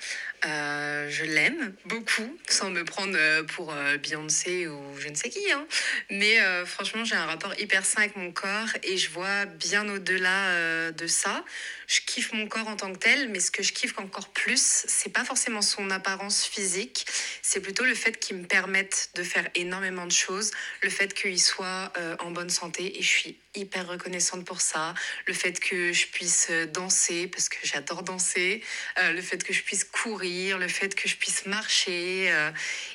Euh, 0.46 1.10
je 1.10 1.26
l'aime 1.26 1.76
beaucoup, 1.86 2.38
sans 2.48 2.70
me 2.70 2.86
prendre 2.86 3.18
euh, 3.18 3.44
pour 3.44 3.74
euh, 3.74 3.98
Beyoncé 3.98 4.68
ou 4.68 4.82
je 4.98 5.10
ne 5.10 5.16
sais 5.16 5.30
qui. 5.30 5.52
Hein. 5.52 5.68
Mais 6.10 6.38
franchement, 6.66 7.04
j'ai 7.04 7.16
un 7.16 7.26
rapport 7.26 7.54
hyper 7.60 7.86
sain 7.86 8.04
avec 8.04 8.16
mon 8.16 8.32
corps 8.32 8.70
et 8.84 8.98
je 8.98 9.10
vois 9.10 9.46
bien 9.46 9.88
au-delà 9.90 10.92
de 10.92 11.08
ça. 11.08 11.44
Je 11.88 12.00
kiffe 12.02 12.34
mon 12.34 12.48
corps 12.48 12.68
en 12.68 12.76
tant 12.76 12.92
que 12.94 12.98
tel, 12.98 13.30
mais 13.30 13.40
ce 13.40 13.52
que 13.52 13.64
je 13.64 13.74
kiffe 13.74 13.98
encore 13.98 14.30
plus, 14.30 14.86
c'est 14.88 15.12
pas 15.12 15.26
forcément 15.26 15.62
son 15.62 15.90
apparence 15.90 16.46
physique, 16.46 17.06
c'est 17.42 17.60
plutôt 17.60 17.84
le 17.84 17.96
fait 17.96 18.20
qu'il 18.20 18.38
me 18.38 18.46
permette 18.46 19.10
de 19.16 19.24
faire 19.24 19.48
énormément 19.56 20.06
de 20.06 20.12
choses, 20.12 20.52
le 20.84 20.90
fait 20.90 21.14
qu'il 21.14 21.42
soit 21.42 21.92
en 22.20 22.32
bonne 22.32 22.50
santé 22.50 22.99
et 23.00 23.02
je 23.02 23.08
suis 23.08 23.40
hyper 23.56 23.88
reconnaissante 23.88 24.46
pour 24.46 24.62
ça. 24.62 24.94
Le 25.26 25.34
fait 25.34 25.60
que 25.60 25.92
je 25.94 26.06
puisse 26.08 26.52
danser, 26.74 27.28
parce 27.28 27.50
que 27.50 27.58
j'adore 27.64 28.04
danser, 28.04 28.62
le 28.98 29.22
fait 29.22 29.44
que 29.44 29.54
je 29.54 29.64
puisse 29.64 29.86
courir 29.86 30.58
le 30.58 30.68
fait 30.68 30.96
que 30.96 31.08
je 31.08 31.16
puisse 31.16 31.46
marcher. 31.46 32.32
Euh, 32.32 32.52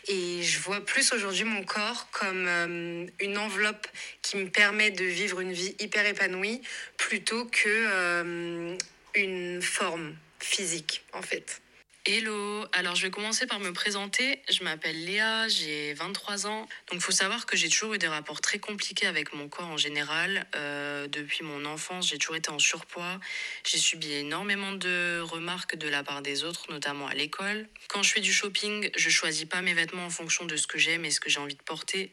et 0.09 0.43
je 0.43 0.59
vois 0.61 0.85
plus 0.85 1.13
aujourd'hui 1.13 1.45
mon 1.45 1.65
corps 1.65 2.09
comme 2.11 2.47
euh, 2.47 3.07
une 3.21 3.39
enveloppe 3.39 3.87
qui 4.23 4.37
me 4.37 4.49
permet 4.49 4.91
de 4.91 5.05
vivre 5.05 5.41
une 5.41 5.53
vie 5.53 5.75
hyper 5.81 6.07
épanouie 6.07 6.63
plutôt 6.97 7.47
que 7.47 7.69
euh, 7.69 8.77
une 9.15 9.63
forme 9.63 10.15
physique 10.39 11.05
en 11.13 11.23
fait. 11.23 11.61
Hello, 12.07 12.67
alors 12.73 12.97
je 12.97 13.07
vais 13.07 13.11
commencer 13.11 13.47
par 13.47 13.61
me 13.61 13.73
présenter. 13.73 14.43
Je 14.51 14.63
m'appelle 14.63 15.07
Léa, 15.07 15.49
j'ai 15.49 15.95
23 15.95 16.47
ans. 16.47 16.69
Donc 16.91 16.97
il 16.97 17.01
faut 17.01 17.13
savoir 17.13 17.47
que 17.47 17.57
j'ai 17.57 17.71
toujours 17.71 17.95
eu 17.95 17.99
des 17.99 18.09
rapports 18.09 18.43
très 18.43 18.59
compliqués 18.59 19.07
avec 19.07 19.33
mon 19.33 19.49
corps 19.49 19.69
en 19.69 19.79
général. 19.79 20.47
Euh, 20.55 21.09
depuis 21.09 21.45
mon 21.45 21.65
enfance, 21.65 22.11
j'ai 22.11 22.19
toujours 22.19 22.37
été 22.37 22.51
en 22.51 22.59
surpoids. 22.59 23.19
J'ai 23.65 23.79
subi 23.79 24.13
énormément 24.13 24.73
de 24.73 25.21
remarques 25.23 25.77
de 25.77 25.89
la 25.89 26.03
part 26.03 26.21
des 26.21 26.45
autres, 26.45 26.71
notamment 26.71 27.07
à 27.07 27.15
l'école. 27.15 27.69
Quand 27.89 28.03
je 28.03 28.13
fais 28.13 28.21
du 28.21 28.35
shopping, 28.35 28.91
je 28.95 29.09
choisis 29.09 29.47
pas 29.47 29.63
mes 29.63 29.73
vêtements 29.73 30.05
en 30.05 30.11
fonction 30.11 30.45
de 30.45 30.57
ce 30.59 30.67
que 30.67 30.77
j'aime 30.77 31.07
et 31.07 31.11
ce 31.11 31.21
que 31.21 31.31
j'ai 31.31 31.41
envie 31.41 31.57
de 31.57 31.63
porter, 31.63 32.13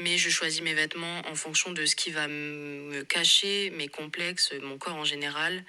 mais 0.00 0.18
je 0.18 0.28
choisis 0.28 0.60
mes 0.60 0.74
vêtements 0.74 1.22
en 1.28 1.36
fonction 1.36 1.70
de 1.70 1.86
ce 1.86 1.94
qui 1.94 2.10
va 2.10 2.26
me 2.26 3.04
cacher, 3.04 3.70
mes 3.76 3.86
complexes, 3.86 4.54
mon 4.60 4.76
corps 4.76 4.96
en 4.96 5.04
général. 5.04 5.64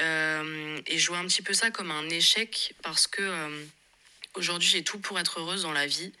Euh, 0.00 0.78
et 0.86 0.98
je 0.98 1.08
vois 1.08 1.18
un 1.18 1.26
petit 1.26 1.42
peu 1.42 1.52
ça 1.52 1.70
comme 1.70 1.90
un 1.90 2.08
échec 2.08 2.74
parce 2.82 3.06
que 3.06 3.22
euh, 3.22 3.64
aujourd'hui 4.34 4.68
j'ai 4.68 4.82
tout 4.82 4.98
pour 4.98 5.18
être 5.18 5.40
heureuse 5.40 5.62
dans 5.62 5.72
la 5.72 5.86
vie. 5.86 6.12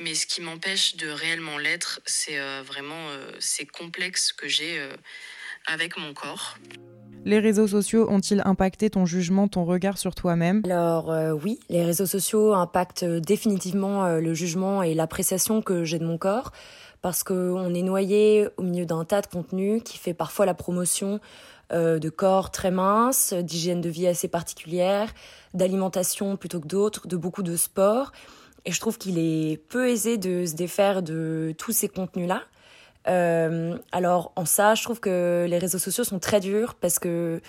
Mais 0.00 0.14
ce 0.14 0.26
qui 0.26 0.40
m'empêche 0.40 0.96
de 0.96 1.08
réellement 1.08 1.56
l'être, 1.56 2.00
c'est 2.04 2.40
euh, 2.40 2.62
vraiment 2.66 3.06
ces 3.38 3.64
complexes 3.64 4.32
que 4.32 4.48
j'ai 4.48 4.80
avec 5.66 5.96
mon 5.96 6.12
corps. 6.12 6.58
Les 7.24 7.38
réseaux 7.38 7.68
sociaux 7.68 8.10
ont-ils 8.10 8.42
impacté 8.44 8.90
ton 8.90 9.06
jugement, 9.06 9.48
ton 9.48 9.64
regard 9.64 9.96
sur 9.96 10.14
toi-même? 10.14 10.62
Alors 10.64 11.14
oui, 11.42 11.60
les 11.70 11.84
réseaux 11.84 12.06
sociaux 12.06 12.54
impactent 12.54 13.04
définitivement 13.04 14.08
le 14.18 14.34
jugement 14.34 14.82
et 14.82 14.94
l'appréciation 14.94 15.62
que 15.62 15.84
j'ai 15.84 15.98
de 15.98 16.04
mon 16.04 16.18
corps 16.18 16.50
parce 17.04 17.22
qu'on 17.22 17.74
est 17.74 17.82
noyé 17.82 18.48
au 18.56 18.62
milieu 18.62 18.86
d'un 18.86 19.04
tas 19.04 19.20
de 19.20 19.26
contenus 19.26 19.82
qui 19.84 19.98
fait 19.98 20.14
parfois 20.14 20.46
la 20.46 20.54
promotion 20.54 21.20
euh, 21.72 21.98
de 21.98 22.08
corps 22.10 22.50
très 22.50 22.70
minces, 22.70 23.32
d'hygiène 23.32 23.80
de 23.80 23.88
vie 23.88 24.06
assez 24.06 24.28
particulière, 24.28 25.12
d'alimentation 25.54 26.36
plutôt 26.36 26.60
que 26.60 26.68
d'autres, 26.68 27.06
de 27.08 27.16
beaucoup 27.16 27.42
de 27.42 27.56
sport. 27.56 28.12
Et 28.64 28.72
je 28.72 28.80
trouve 28.80 28.98
qu'il 28.98 29.18
est 29.18 29.58
peu 29.68 29.88
aisé 29.88 30.16
de 30.16 30.46
se 30.46 30.54
défaire 30.54 31.02
de 31.02 31.54
tous 31.58 31.72
ces 31.72 31.88
contenus-là. 31.88 32.42
Euh, 33.06 33.76
alors 33.92 34.32
en 34.36 34.46
ça, 34.46 34.74
je 34.74 34.82
trouve 34.82 35.00
que 35.00 35.46
les 35.48 35.58
réseaux 35.58 35.78
sociaux 35.78 36.04
sont 36.04 36.18
très 36.18 36.40
durs 36.40 36.74
parce 36.74 36.98
que 36.98 37.40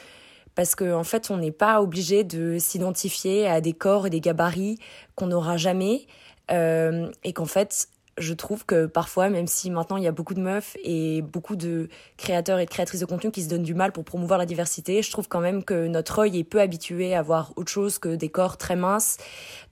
parce 0.55 0.75
qu'en 0.75 0.99
en 0.99 1.03
fait, 1.03 1.29
on 1.31 1.37
n'est 1.37 1.51
pas 1.51 1.81
obligé 1.81 2.23
de 2.23 2.57
s'identifier 2.57 3.47
à 3.47 3.59
des 3.59 3.73
corps 3.73 4.07
et 4.07 4.09
des 4.09 4.21
gabarits 4.21 4.79
qu'on 5.15 5.27
n'aura 5.27 5.57
jamais, 5.57 6.07
euh, 6.51 7.11
et 7.23 7.33
qu'en 7.33 7.45
fait, 7.45 7.89
je 8.17 8.33
trouve 8.33 8.65
que 8.65 8.85
parfois, 8.85 9.29
même 9.29 9.47
si 9.47 9.69
maintenant 9.69 9.97
il 9.97 10.03
y 10.03 10.07
a 10.07 10.11
beaucoup 10.11 10.33
de 10.33 10.41
meufs 10.41 10.77
et 10.83 11.21
beaucoup 11.21 11.55
de 11.55 11.89
créateurs 12.17 12.59
et 12.59 12.65
de 12.65 12.69
créatrices 12.69 13.01
de 13.01 13.05
contenu 13.05 13.31
qui 13.31 13.43
se 13.43 13.49
donnent 13.49 13.63
du 13.63 13.73
mal 13.73 13.91
pour 13.91 14.05
promouvoir 14.05 14.39
la 14.39 14.45
diversité, 14.45 15.01
je 15.01 15.11
trouve 15.11 15.27
quand 15.27 15.41
même 15.41 15.63
que 15.63 15.87
notre 15.87 16.19
œil 16.19 16.39
est 16.39 16.43
peu 16.43 16.61
habitué 16.61 17.13
à 17.13 17.21
voir 17.21 17.51
autre 17.57 17.71
chose 17.71 17.97
que 17.97 18.15
des 18.15 18.29
corps 18.29 18.57
très 18.57 18.77
minces. 18.77 19.17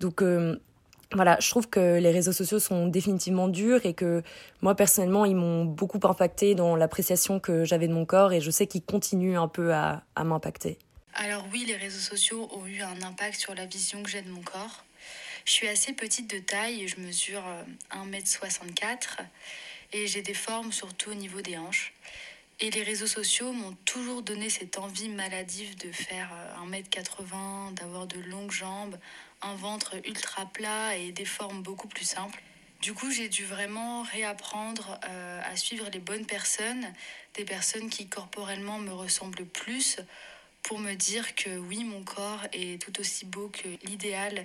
Donc 0.01 0.21
euh, 0.21 0.57
voilà, 1.13 1.37
je 1.39 1.49
trouve 1.49 1.69
que 1.69 1.99
les 1.99 2.11
réseaux 2.11 2.33
sociaux 2.33 2.59
sont 2.59 2.87
définitivement 2.87 3.47
durs 3.47 3.85
et 3.85 3.93
que 3.93 4.23
moi 4.61 4.75
personnellement, 4.75 5.23
ils 5.23 5.35
m'ont 5.35 5.63
beaucoup 5.63 5.99
impacté 6.03 6.53
dans 6.53 6.75
l'appréciation 6.75 7.39
que 7.39 7.63
j'avais 7.63 7.87
de 7.87 7.93
mon 7.93 8.05
corps 8.05 8.33
et 8.33 8.41
je 8.41 8.51
sais 8.51 8.67
qu'ils 8.67 8.83
continuent 8.83 9.37
un 9.37 9.47
peu 9.47 9.73
à, 9.73 10.03
à 10.15 10.23
m'impacter. 10.25 10.79
Alors 11.15 11.45
oui, 11.53 11.63
les 11.65 11.75
réseaux 11.75 11.99
sociaux 11.99 12.49
ont 12.51 12.65
eu 12.65 12.81
un 12.81 13.01
impact 13.07 13.39
sur 13.39 13.53
la 13.55 13.67
vision 13.67 14.03
que 14.03 14.09
j'ai 14.09 14.21
de 14.21 14.29
mon 14.29 14.41
corps. 14.41 14.83
Je 15.45 15.51
suis 15.51 15.67
assez 15.67 15.91
petite 15.91 16.29
de 16.29 16.39
taille, 16.39 16.87
je 16.87 17.01
mesure 17.01 17.43
1m64 17.91 19.19
euh, 19.19 19.23
et 19.91 20.07
j'ai 20.07 20.21
des 20.21 20.33
formes 20.33 20.71
surtout 20.71 21.11
au 21.11 21.15
niveau 21.15 21.41
des 21.41 21.57
hanches. 21.57 21.93
Et 22.61 22.71
les 22.71 22.81
réseaux 22.81 23.07
sociaux 23.07 23.51
m'ont 23.51 23.75
toujours 23.83 24.21
donné 24.21 24.49
cette 24.49 24.77
envie 24.77 25.09
maladive 25.09 25.75
de 25.77 25.91
faire 25.91 26.29
1m80, 26.65 27.23
euh, 27.33 27.71
d'avoir 27.71 28.07
de 28.07 28.19
longues 28.19 28.51
jambes, 28.51 28.97
un 29.41 29.55
ventre 29.55 29.95
ultra 30.05 30.45
plat 30.45 30.95
et 30.95 31.11
des 31.11 31.25
formes 31.25 31.61
beaucoup 31.61 31.89
plus 31.89 32.05
simples. 32.05 32.41
Du 32.81 32.93
coup, 32.93 33.11
j'ai 33.11 33.27
dû 33.27 33.43
vraiment 33.43 34.03
réapprendre 34.03 34.97
euh, 35.09 35.41
à 35.43 35.57
suivre 35.57 35.89
les 35.91 35.99
bonnes 35.99 36.25
personnes, 36.25 36.85
des 37.33 37.43
personnes 37.43 37.89
qui 37.89 38.07
corporellement 38.07 38.79
me 38.79 38.93
ressemblent 38.93 39.45
plus, 39.45 39.97
pour 40.61 40.79
me 40.79 40.93
dire 40.93 41.35
que 41.35 41.57
oui, 41.57 41.83
mon 41.83 42.03
corps 42.03 42.47
est 42.53 42.81
tout 42.81 42.97
aussi 43.01 43.25
beau 43.25 43.49
que 43.49 43.67
l'idéal 43.85 44.43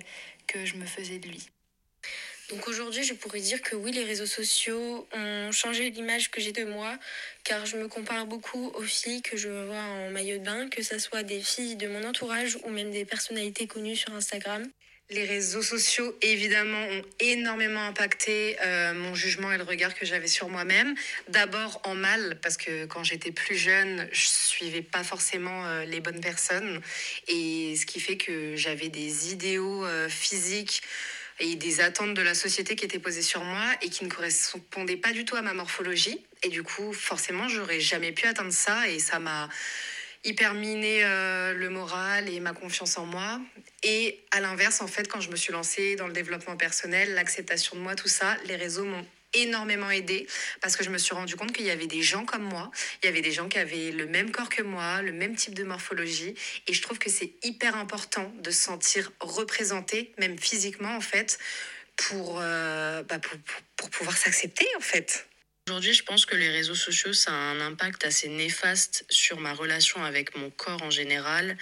que 0.49 0.65
je 0.65 0.75
me 0.75 0.85
faisais 0.85 1.19
de 1.19 1.27
lui. 1.27 1.49
Donc 2.49 2.67
aujourd'hui, 2.67 3.03
je 3.03 3.13
pourrais 3.13 3.41
dire 3.41 3.61
que 3.61 3.75
oui, 3.75 3.91
les 3.91 4.03
réseaux 4.03 4.25
sociaux 4.25 5.07
ont 5.13 5.51
changé 5.51 5.91
l'image 5.91 6.31
que 6.31 6.41
j'ai 6.41 6.51
de 6.51 6.63
moi, 6.63 6.97
car 7.43 7.67
je 7.67 7.77
me 7.77 7.87
compare 7.87 8.25
beaucoup 8.25 8.71
aux 8.73 8.81
filles 8.81 9.21
que 9.21 9.37
je 9.37 9.49
vois 9.49 9.77
en 9.77 10.09
maillot 10.09 10.39
de 10.39 10.43
bain, 10.43 10.67
que 10.67 10.81
ce 10.81 10.97
soit 10.97 11.21
des 11.21 11.41
filles 11.41 11.75
de 11.75 11.87
mon 11.87 12.03
entourage 12.03 12.57
ou 12.63 12.69
même 12.69 12.89
des 12.89 13.05
personnalités 13.05 13.67
connues 13.67 13.95
sur 13.95 14.13
Instagram. 14.15 14.67
Les 15.11 15.25
réseaux 15.25 15.63
sociaux, 15.63 16.15
évidemment, 16.21 16.83
ont 16.83 17.01
énormément 17.19 17.83
impacté 17.83 18.55
euh, 18.61 18.93
mon 18.93 19.15
jugement 19.15 19.51
et 19.51 19.57
le 19.57 19.63
regard 19.63 19.95
que 19.95 20.05
j'avais 20.05 20.27
sur 20.27 20.49
moi-même. 20.49 20.93
D'abord 21.29 21.81
en 21.83 21.95
mal, 21.95 22.37
parce 22.43 22.57
que 22.57 22.85
quand 22.85 23.03
j'étais 23.03 23.31
plus 23.31 23.55
jeune, 23.55 24.07
je 24.11 24.27
suivais 24.27 24.83
pas 24.83 25.03
forcément 25.03 25.65
euh, 25.65 25.83
les 25.85 25.99
bonnes 25.99 26.21
personnes. 26.21 26.79
Et 27.27 27.75
ce 27.75 27.87
qui 27.87 27.99
fait 27.99 28.17
que 28.17 28.55
j'avais 28.55 28.89
des 28.89 29.31
idéaux 29.31 29.83
euh, 29.83 30.09
physiques 30.09 30.83
et 31.39 31.55
des 31.55 31.81
attentes 31.81 32.13
de 32.13 32.21
la 32.21 32.35
société 32.35 32.75
qui 32.75 32.85
étaient 32.85 32.99
posées 32.99 33.23
sur 33.23 33.43
moi 33.43 33.65
et 33.81 33.89
qui 33.89 34.03
ne 34.03 34.11
correspondaient 34.11 34.97
pas 34.97 35.11
du 35.11 35.25
tout 35.25 35.35
à 35.35 35.41
ma 35.41 35.55
morphologie. 35.55 36.23
Et 36.43 36.49
du 36.49 36.61
coup, 36.61 36.93
forcément, 36.93 37.47
j'aurais 37.47 37.79
jamais 37.79 38.11
pu 38.11 38.27
atteindre 38.27 38.53
ça. 38.53 38.87
Et 38.87 38.99
ça 38.99 39.17
m'a 39.17 39.49
hyper 40.23 40.53
miné 40.53 41.03
euh, 41.03 41.53
le 41.53 41.69
moral 41.69 42.29
et 42.29 42.39
ma 42.39 42.53
confiance 42.53 42.97
en 42.97 43.05
moi. 43.05 43.39
Et 43.83 44.19
à 44.31 44.41
l'inverse, 44.41 44.81
en 44.81 44.87
fait, 44.87 45.07
quand 45.07 45.21
je 45.21 45.29
me 45.29 45.35
suis 45.35 45.53
lancée 45.53 45.95
dans 45.95 46.07
le 46.07 46.13
développement 46.13 46.57
personnel, 46.57 47.13
l'acceptation 47.13 47.77
de 47.77 47.81
moi, 47.81 47.95
tout 47.95 48.09
ça, 48.09 48.35
les 48.45 48.55
réseaux 48.55 48.85
m'ont 48.85 49.05
énormément 49.33 49.91
aidé 49.91 50.27
parce 50.61 50.75
que 50.75 50.83
je 50.83 50.89
me 50.89 50.97
suis 50.97 51.13
rendu 51.13 51.35
compte 51.35 51.51
qu'il 51.51 51.65
y 51.65 51.69
avait 51.71 51.87
des 51.87 52.01
gens 52.01 52.25
comme 52.25 52.43
moi, 52.43 52.71
il 53.01 53.05
y 53.05 53.09
avait 53.09 53.21
des 53.21 53.31
gens 53.31 53.47
qui 53.47 53.59
avaient 53.59 53.91
le 53.91 54.07
même 54.07 54.31
corps 54.31 54.49
que 54.49 54.63
moi, 54.63 55.01
le 55.01 55.11
même 55.11 55.35
type 55.35 55.53
de 55.53 55.63
morphologie 55.63 56.33
et 56.67 56.73
je 56.73 56.81
trouve 56.81 56.97
que 56.97 57.09
c'est 57.11 57.33
hyper 57.43 57.75
important 57.75 58.33
de 58.39 58.51
se 58.51 58.61
sentir 58.61 59.11
représenté, 59.19 60.13
même 60.17 60.39
physiquement 60.39 60.95
en 60.95 61.01
fait, 61.01 61.37
pour, 61.95 62.39
euh, 62.41 63.03
bah, 63.03 63.19
pour, 63.19 63.37
pour 63.75 63.89
pouvoir 63.91 64.17
s'accepter 64.17 64.65
en 64.77 64.81
fait. 64.81 65.28
Aujourd'hui, 65.69 65.93
je 65.93 66.01
pense 66.01 66.25
que 66.25 66.35
les 66.35 66.49
réseaux 66.49 66.73
sociaux, 66.73 67.13
ça 67.13 67.29
a 67.29 67.35
un 67.35 67.61
impact 67.61 68.03
assez 68.03 68.27
néfaste 68.27 69.05
sur 69.07 69.39
ma 69.39 69.53
relation 69.53 70.03
avec 70.03 70.35
mon 70.35 70.49
corps 70.49 70.81
en 70.81 70.89
général. 70.89 71.55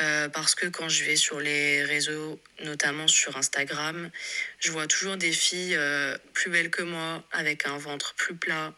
Euh, 0.00 0.28
parce 0.28 0.56
que 0.56 0.66
quand 0.66 0.88
je 0.88 1.04
vais 1.04 1.14
sur 1.14 1.38
les 1.38 1.84
réseaux, 1.84 2.40
notamment 2.64 3.06
sur 3.06 3.36
Instagram, 3.36 4.10
je 4.58 4.72
vois 4.72 4.88
toujours 4.88 5.16
des 5.16 5.30
filles 5.30 5.76
euh, 5.76 6.18
plus 6.32 6.50
belles 6.50 6.70
que 6.70 6.82
moi, 6.82 7.22
avec 7.30 7.64
un 7.68 7.78
ventre 7.78 8.14
plus 8.16 8.34
plat, 8.34 8.74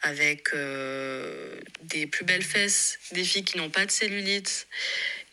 avec 0.00 0.52
euh, 0.52 1.60
des 1.82 2.08
plus 2.08 2.24
belles 2.24 2.42
fesses, 2.42 2.98
des 3.12 3.22
filles 3.22 3.44
qui 3.44 3.56
n'ont 3.56 3.70
pas 3.70 3.86
de 3.86 3.92
cellulite. 3.92 4.66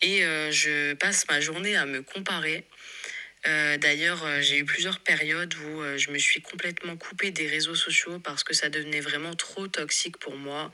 Et 0.03 0.21
je 0.51 0.93
passe 0.93 1.27
ma 1.27 1.41
journée 1.41 1.75
à 1.75 1.87
me 1.87 2.03
comparer. 2.03 2.65
Euh, 3.47 3.77
d'ailleurs, 3.77 4.25
euh, 4.25 4.41
j'ai 4.41 4.57
eu 4.57 4.65
plusieurs 4.65 4.99
périodes 4.99 5.53
où 5.55 5.81
euh, 5.81 5.97
je 5.97 6.11
me 6.11 6.17
suis 6.17 6.41
complètement 6.41 6.97
coupée 6.97 7.31
des 7.31 7.47
réseaux 7.47 7.75
sociaux 7.75 8.19
parce 8.19 8.43
que 8.43 8.53
ça 8.53 8.69
devenait 8.69 8.99
vraiment 8.99 9.33
trop 9.33 9.67
toxique 9.67 10.17
pour 10.17 10.35
moi 10.35 10.71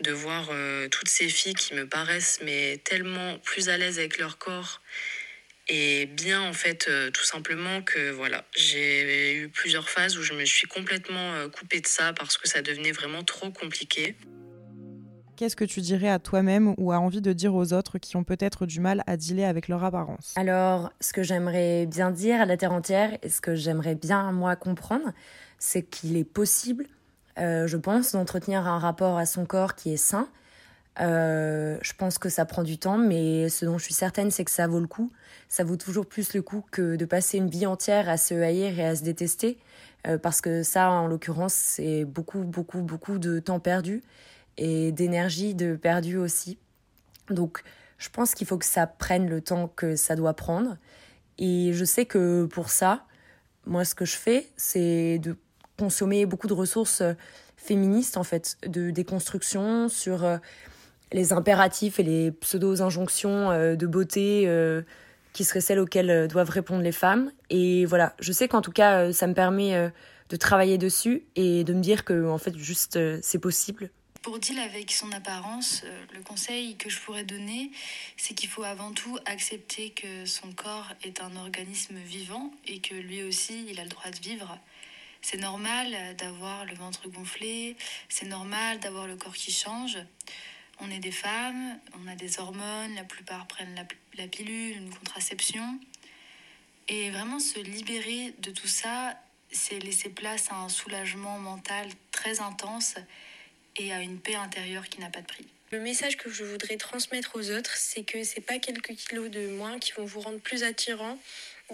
de 0.00 0.10
voir 0.10 0.50
toutes 0.90 1.08
ces 1.08 1.28
filles 1.28 1.54
qui 1.54 1.74
me 1.74 1.86
paraissent 1.86 2.40
mais 2.42 2.80
tellement 2.84 3.38
plus 3.40 3.68
à 3.68 3.76
l'aise 3.76 3.98
avec 3.98 4.18
leur 4.18 4.38
corps 4.38 4.80
et 5.66 6.06
bien 6.06 6.40
en 6.40 6.52
fait 6.52 6.88
tout 7.12 7.24
simplement 7.24 7.82
que 7.82 8.10
voilà 8.10 8.46
j'ai 8.56 9.34
eu 9.34 9.48
plusieurs 9.48 9.90
phases 9.90 10.16
où 10.16 10.22
je 10.22 10.32
me 10.32 10.44
suis 10.44 10.68
complètement 10.68 11.48
coupée 11.50 11.80
de 11.80 11.86
ça 11.86 12.12
parce 12.12 12.38
que 12.38 12.48
ça 12.48 12.62
devenait 12.62 12.92
vraiment 12.92 13.24
trop 13.24 13.50
compliqué. 13.50 14.16
Qu'est-ce 15.38 15.54
que 15.54 15.64
tu 15.64 15.80
dirais 15.82 16.08
à 16.08 16.18
toi-même 16.18 16.74
ou 16.78 16.90
à 16.90 16.98
envie 16.98 17.20
de 17.20 17.32
dire 17.32 17.54
aux 17.54 17.72
autres 17.72 17.98
qui 17.98 18.16
ont 18.16 18.24
peut-être 18.24 18.66
du 18.66 18.80
mal 18.80 19.04
à 19.06 19.16
dealer 19.16 19.44
avec 19.44 19.68
leur 19.68 19.84
apparence? 19.84 20.34
Alors, 20.34 20.90
ce 21.00 21.12
que 21.12 21.22
j'aimerais 21.22 21.86
bien 21.86 22.10
dire 22.10 22.40
à 22.40 22.44
la 22.44 22.56
Terre 22.56 22.72
entière 22.72 23.16
et 23.22 23.28
ce 23.28 23.40
que 23.40 23.54
j'aimerais 23.54 23.94
bien, 23.94 24.32
moi, 24.32 24.56
comprendre, 24.56 25.12
c'est 25.60 25.84
qu'il 25.84 26.16
est 26.16 26.24
possible, 26.24 26.86
euh, 27.38 27.68
je 27.68 27.76
pense, 27.76 28.10
d'entretenir 28.10 28.66
un 28.66 28.80
rapport 28.80 29.16
à 29.16 29.26
son 29.26 29.46
corps 29.46 29.76
qui 29.76 29.92
est 29.92 29.96
sain. 29.96 30.28
Euh, 31.00 31.78
je 31.82 31.92
pense 31.92 32.18
que 32.18 32.30
ça 32.30 32.44
prend 32.44 32.64
du 32.64 32.76
temps, 32.76 32.98
mais 32.98 33.48
ce 33.48 33.64
dont 33.64 33.78
je 33.78 33.84
suis 33.84 33.94
certaine, 33.94 34.32
c'est 34.32 34.42
que 34.42 34.50
ça 34.50 34.66
vaut 34.66 34.80
le 34.80 34.88
coup. 34.88 35.12
Ça 35.48 35.62
vaut 35.62 35.76
toujours 35.76 36.06
plus 36.06 36.34
le 36.34 36.42
coup 36.42 36.64
que 36.72 36.96
de 36.96 37.04
passer 37.04 37.38
une 37.38 37.48
vie 37.48 37.66
entière 37.66 38.08
à 38.08 38.16
se 38.16 38.34
haïr 38.34 38.76
et 38.80 38.84
à 38.84 38.96
se 38.96 39.04
détester, 39.04 39.58
euh, 40.08 40.18
parce 40.18 40.40
que 40.40 40.64
ça, 40.64 40.90
en 40.90 41.06
l'occurrence, 41.06 41.54
c'est 41.54 42.04
beaucoup, 42.04 42.42
beaucoup, 42.42 42.82
beaucoup 42.82 43.20
de 43.20 43.38
temps 43.38 43.60
perdu 43.60 44.02
et 44.58 44.92
d'énergie 44.92 45.54
de 45.54 45.76
perdu 45.76 46.18
aussi. 46.18 46.58
Donc 47.30 47.62
je 47.96 48.08
pense 48.10 48.34
qu'il 48.34 48.46
faut 48.46 48.58
que 48.58 48.64
ça 48.64 48.86
prenne 48.86 49.28
le 49.28 49.40
temps 49.40 49.68
que 49.68 49.96
ça 49.96 50.14
doit 50.14 50.34
prendre. 50.34 50.76
Et 51.38 51.72
je 51.72 51.84
sais 51.84 52.04
que 52.04 52.44
pour 52.46 52.68
ça, 52.68 53.04
moi 53.66 53.84
ce 53.84 53.94
que 53.94 54.04
je 54.04 54.16
fais, 54.16 54.48
c'est 54.56 55.18
de 55.18 55.36
consommer 55.78 56.26
beaucoup 56.26 56.48
de 56.48 56.54
ressources 56.54 57.00
euh, 57.00 57.14
féministes 57.56 58.16
en 58.16 58.24
fait, 58.24 58.56
de 58.66 58.90
déconstruction 58.90 59.88
sur 59.88 60.24
euh, 60.24 60.38
les 61.12 61.32
impératifs 61.32 62.00
et 62.00 62.02
les 62.02 62.32
pseudo-injonctions 62.32 63.50
euh, 63.50 63.76
de 63.76 63.86
beauté 63.86 64.48
qui 65.32 65.44
seraient 65.44 65.60
celles 65.60 65.78
auxquelles 65.78 66.26
doivent 66.26 66.50
répondre 66.50 66.82
les 66.82 66.92
femmes. 66.92 67.30
Et 67.48 67.84
voilà, 67.86 68.14
je 68.18 68.32
sais 68.32 68.48
qu'en 68.48 68.60
tout 68.60 68.72
cas, 68.72 69.12
ça 69.12 69.28
me 69.28 69.34
permet 69.34 69.92
de 70.30 70.36
travailler 70.36 70.78
dessus 70.78 71.26
et 71.36 71.62
de 71.62 71.74
me 71.74 71.80
dire 71.80 72.04
que 72.04 72.26
en 72.26 72.38
fait, 72.38 72.56
juste, 72.56 72.98
c'est 73.22 73.38
possible. 73.38 73.90
Pour 74.22 74.38
deal 74.38 74.58
avec 74.58 74.90
son 74.90 75.12
apparence, 75.12 75.84
le 76.12 76.20
conseil 76.22 76.76
que 76.76 76.90
je 76.90 76.98
pourrais 76.98 77.24
donner, 77.24 77.70
c'est 78.16 78.34
qu'il 78.34 78.48
faut 78.48 78.64
avant 78.64 78.92
tout 78.92 79.16
accepter 79.26 79.90
que 79.90 80.26
son 80.26 80.52
corps 80.52 80.92
est 81.02 81.20
un 81.20 81.36
organisme 81.36 81.96
vivant 81.98 82.52
et 82.66 82.80
que 82.80 82.94
lui 82.94 83.22
aussi, 83.22 83.64
il 83.68 83.78
a 83.78 83.84
le 83.84 83.88
droit 83.88 84.10
de 84.10 84.18
vivre. 84.18 84.58
C'est 85.22 85.38
normal 85.38 86.16
d'avoir 86.16 86.64
le 86.64 86.74
ventre 86.74 87.08
gonflé, 87.08 87.76
c'est 88.08 88.26
normal 88.26 88.80
d'avoir 88.80 89.06
le 89.06 89.16
corps 89.16 89.34
qui 89.34 89.52
change. 89.52 89.98
On 90.80 90.90
est 90.90 91.00
des 91.00 91.12
femmes, 91.12 91.78
on 91.94 92.06
a 92.08 92.14
des 92.14 92.38
hormones, 92.38 92.94
la 92.94 93.04
plupart 93.04 93.46
prennent 93.46 93.74
la, 94.16 94.28
pilule, 94.28 94.76
une 94.76 94.90
contraception. 94.90 95.78
Et 96.88 97.10
vraiment 97.10 97.40
se 97.40 97.58
libérer 97.60 98.34
de 98.38 98.50
tout 98.50 98.68
ça, 98.68 99.20
c'est 99.50 99.78
laisser 99.78 100.08
place 100.08 100.50
à 100.50 100.56
un 100.56 100.68
soulagement 100.68 101.38
mental 101.38 101.88
très 102.10 102.40
intense 102.40 102.94
et 103.78 103.92
à 103.92 104.00
une 104.00 104.18
paix 104.18 104.34
intérieure 104.34 104.88
qui 104.88 105.00
n'a 105.00 105.10
pas 105.10 105.20
de 105.20 105.26
prix. 105.26 105.46
Le 105.70 105.80
message 105.80 106.16
que 106.16 106.30
je 106.30 106.44
voudrais 106.44 106.78
transmettre 106.78 107.32
aux 107.34 107.50
autres, 107.50 107.76
c'est 107.76 108.02
que 108.02 108.24
c'est 108.24 108.40
pas 108.40 108.58
quelques 108.58 108.94
kilos 108.94 109.30
de 109.30 109.48
moins 109.48 109.78
qui 109.78 109.92
vont 109.92 110.06
vous 110.06 110.20
rendre 110.20 110.40
plus 110.40 110.64
attirant, 110.64 111.18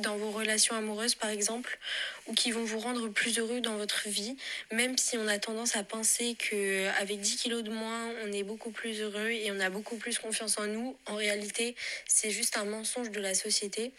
dans 0.01 0.17
vos 0.17 0.31
relations 0.31 0.75
amoureuses 0.75 1.15
par 1.15 1.31
exemple, 1.31 1.79
ou 2.27 2.35
qui 2.35 2.51
vont 2.51 2.65
vous 2.65 2.81
rendre 2.81 3.09
plus 3.09 3.39
heureux 3.39 3.61
dans 3.61 3.77
votre 3.77 4.09
vie, 4.09 4.37
même 4.73 4.99
si 4.99 5.17
on 5.17 5.29
a 5.29 5.39
tendance 5.39 5.77
à 5.77 5.85
penser 5.85 6.35
que 6.37 6.89
avec 7.01 7.21
10 7.21 7.37
kilos 7.37 7.63
de 7.63 7.71
moins, 7.71 8.11
on 8.25 8.33
est 8.33 8.43
beaucoup 8.43 8.71
plus 8.71 9.01
heureux 9.01 9.31
et 9.31 9.51
on 9.53 9.61
a 9.61 9.71
beaucoup 9.71 9.97
plus 9.97 10.19
confiance 10.19 10.59
en 10.59 10.67
nous. 10.67 10.97
En 11.07 11.15
réalité, 11.15 11.77
c'est 12.07 12.31
juste 12.31 12.57
un 12.57 12.65
mensonge 12.65 13.11
de 13.11 13.21
la 13.21 13.35
société. 13.35 13.93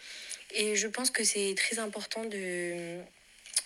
Et 0.54 0.76
je 0.76 0.88
pense 0.88 1.10
que 1.10 1.24
c'est 1.24 1.54
très 1.56 1.78
important 1.78 2.24
de 2.24 2.98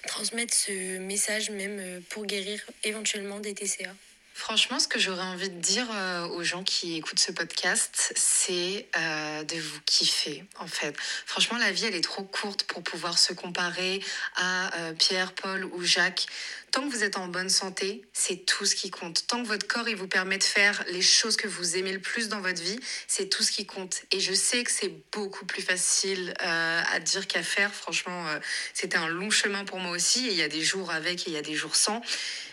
transmettre 0.06 0.54
ce 0.54 0.98
message 0.98 1.50
même 1.50 2.02
pour 2.08 2.24
guérir 2.24 2.64
éventuellement 2.84 3.40
des 3.40 3.54
TCA. 3.54 3.92
Franchement, 4.40 4.78
ce 4.78 4.88
que 4.88 4.98
j'aurais 4.98 5.22
envie 5.22 5.50
de 5.50 5.60
dire 5.60 5.86
euh, 5.92 6.26
aux 6.28 6.42
gens 6.42 6.64
qui 6.64 6.96
écoutent 6.96 7.18
ce 7.18 7.30
podcast, 7.30 8.14
c'est 8.16 8.88
euh, 8.96 9.44
de 9.44 9.56
vous 9.56 9.80
kiffer, 9.84 10.44
en 10.58 10.66
fait. 10.66 10.96
Franchement, 11.26 11.58
la 11.58 11.70
vie, 11.70 11.84
elle 11.84 11.94
est 11.94 12.02
trop 12.02 12.22
courte 12.22 12.62
pour 12.62 12.82
pouvoir 12.82 13.18
se 13.18 13.34
comparer 13.34 14.02
à 14.36 14.74
euh, 14.78 14.92
Pierre, 14.94 15.34
Paul 15.34 15.66
ou 15.66 15.84
Jacques. 15.84 16.26
Tant 16.72 16.88
que 16.88 16.94
vous 16.94 17.02
êtes 17.02 17.16
en 17.16 17.26
bonne 17.26 17.48
santé, 17.48 18.02
c'est 18.12 18.46
tout 18.46 18.64
ce 18.64 18.76
qui 18.76 18.90
compte. 18.90 19.26
Tant 19.26 19.42
que 19.42 19.48
votre 19.48 19.66
corps, 19.66 19.88
il 19.88 19.96
vous 19.96 20.06
permet 20.06 20.38
de 20.38 20.44
faire 20.44 20.84
les 20.88 21.02
choses 21.02 21.36
que 21.36 21.48
vous 21.48 21.76
aimez 21.76 21.92
le 21.92 22.00
plus 22.00 22.28
dans 22.28 22.40
votre 22.40 22.62
vie, 22.62 22.78
c'est 23.08 23.28
tout 23.28 23.42
ce 23.42 23.50
qui 23.50 23.66
compte. 23.66 24.02
Et 24.12 24.20
je 24.20 24.32
sais 24.32 24.62
que 24.62 24.70
c'est 24.70 24.92
beaucoup 25.12 25.44
plus 25.46 25.62
facile 25.62 26.34
à 26.38 27.00
dire 27.00 27.26
qu'à 27.26 27.42
faire. 27.42 27.74
Franchement, 27.74 28.24
c'était 28.72 28.98
un 28.98 29.08
long 29.08 29.30
chemin 29.30 29.64
pour 29.64 29.78
moi 29.78 29.90
aussi. 29.92 30.28
Et 30.28 30.30
il 30.30 30.36
y 30.36 30.42
a 30.42 30.48
des 30.48 30.62
jours 30.62 30.90
avec 30.90 31.26
et 31.26 31.30
il 31.30 31.34
y 31.34 31.38
a 31.38 31.42
des 31.42 31.54
jours 31.54 31.74
sans. 31.74 32.00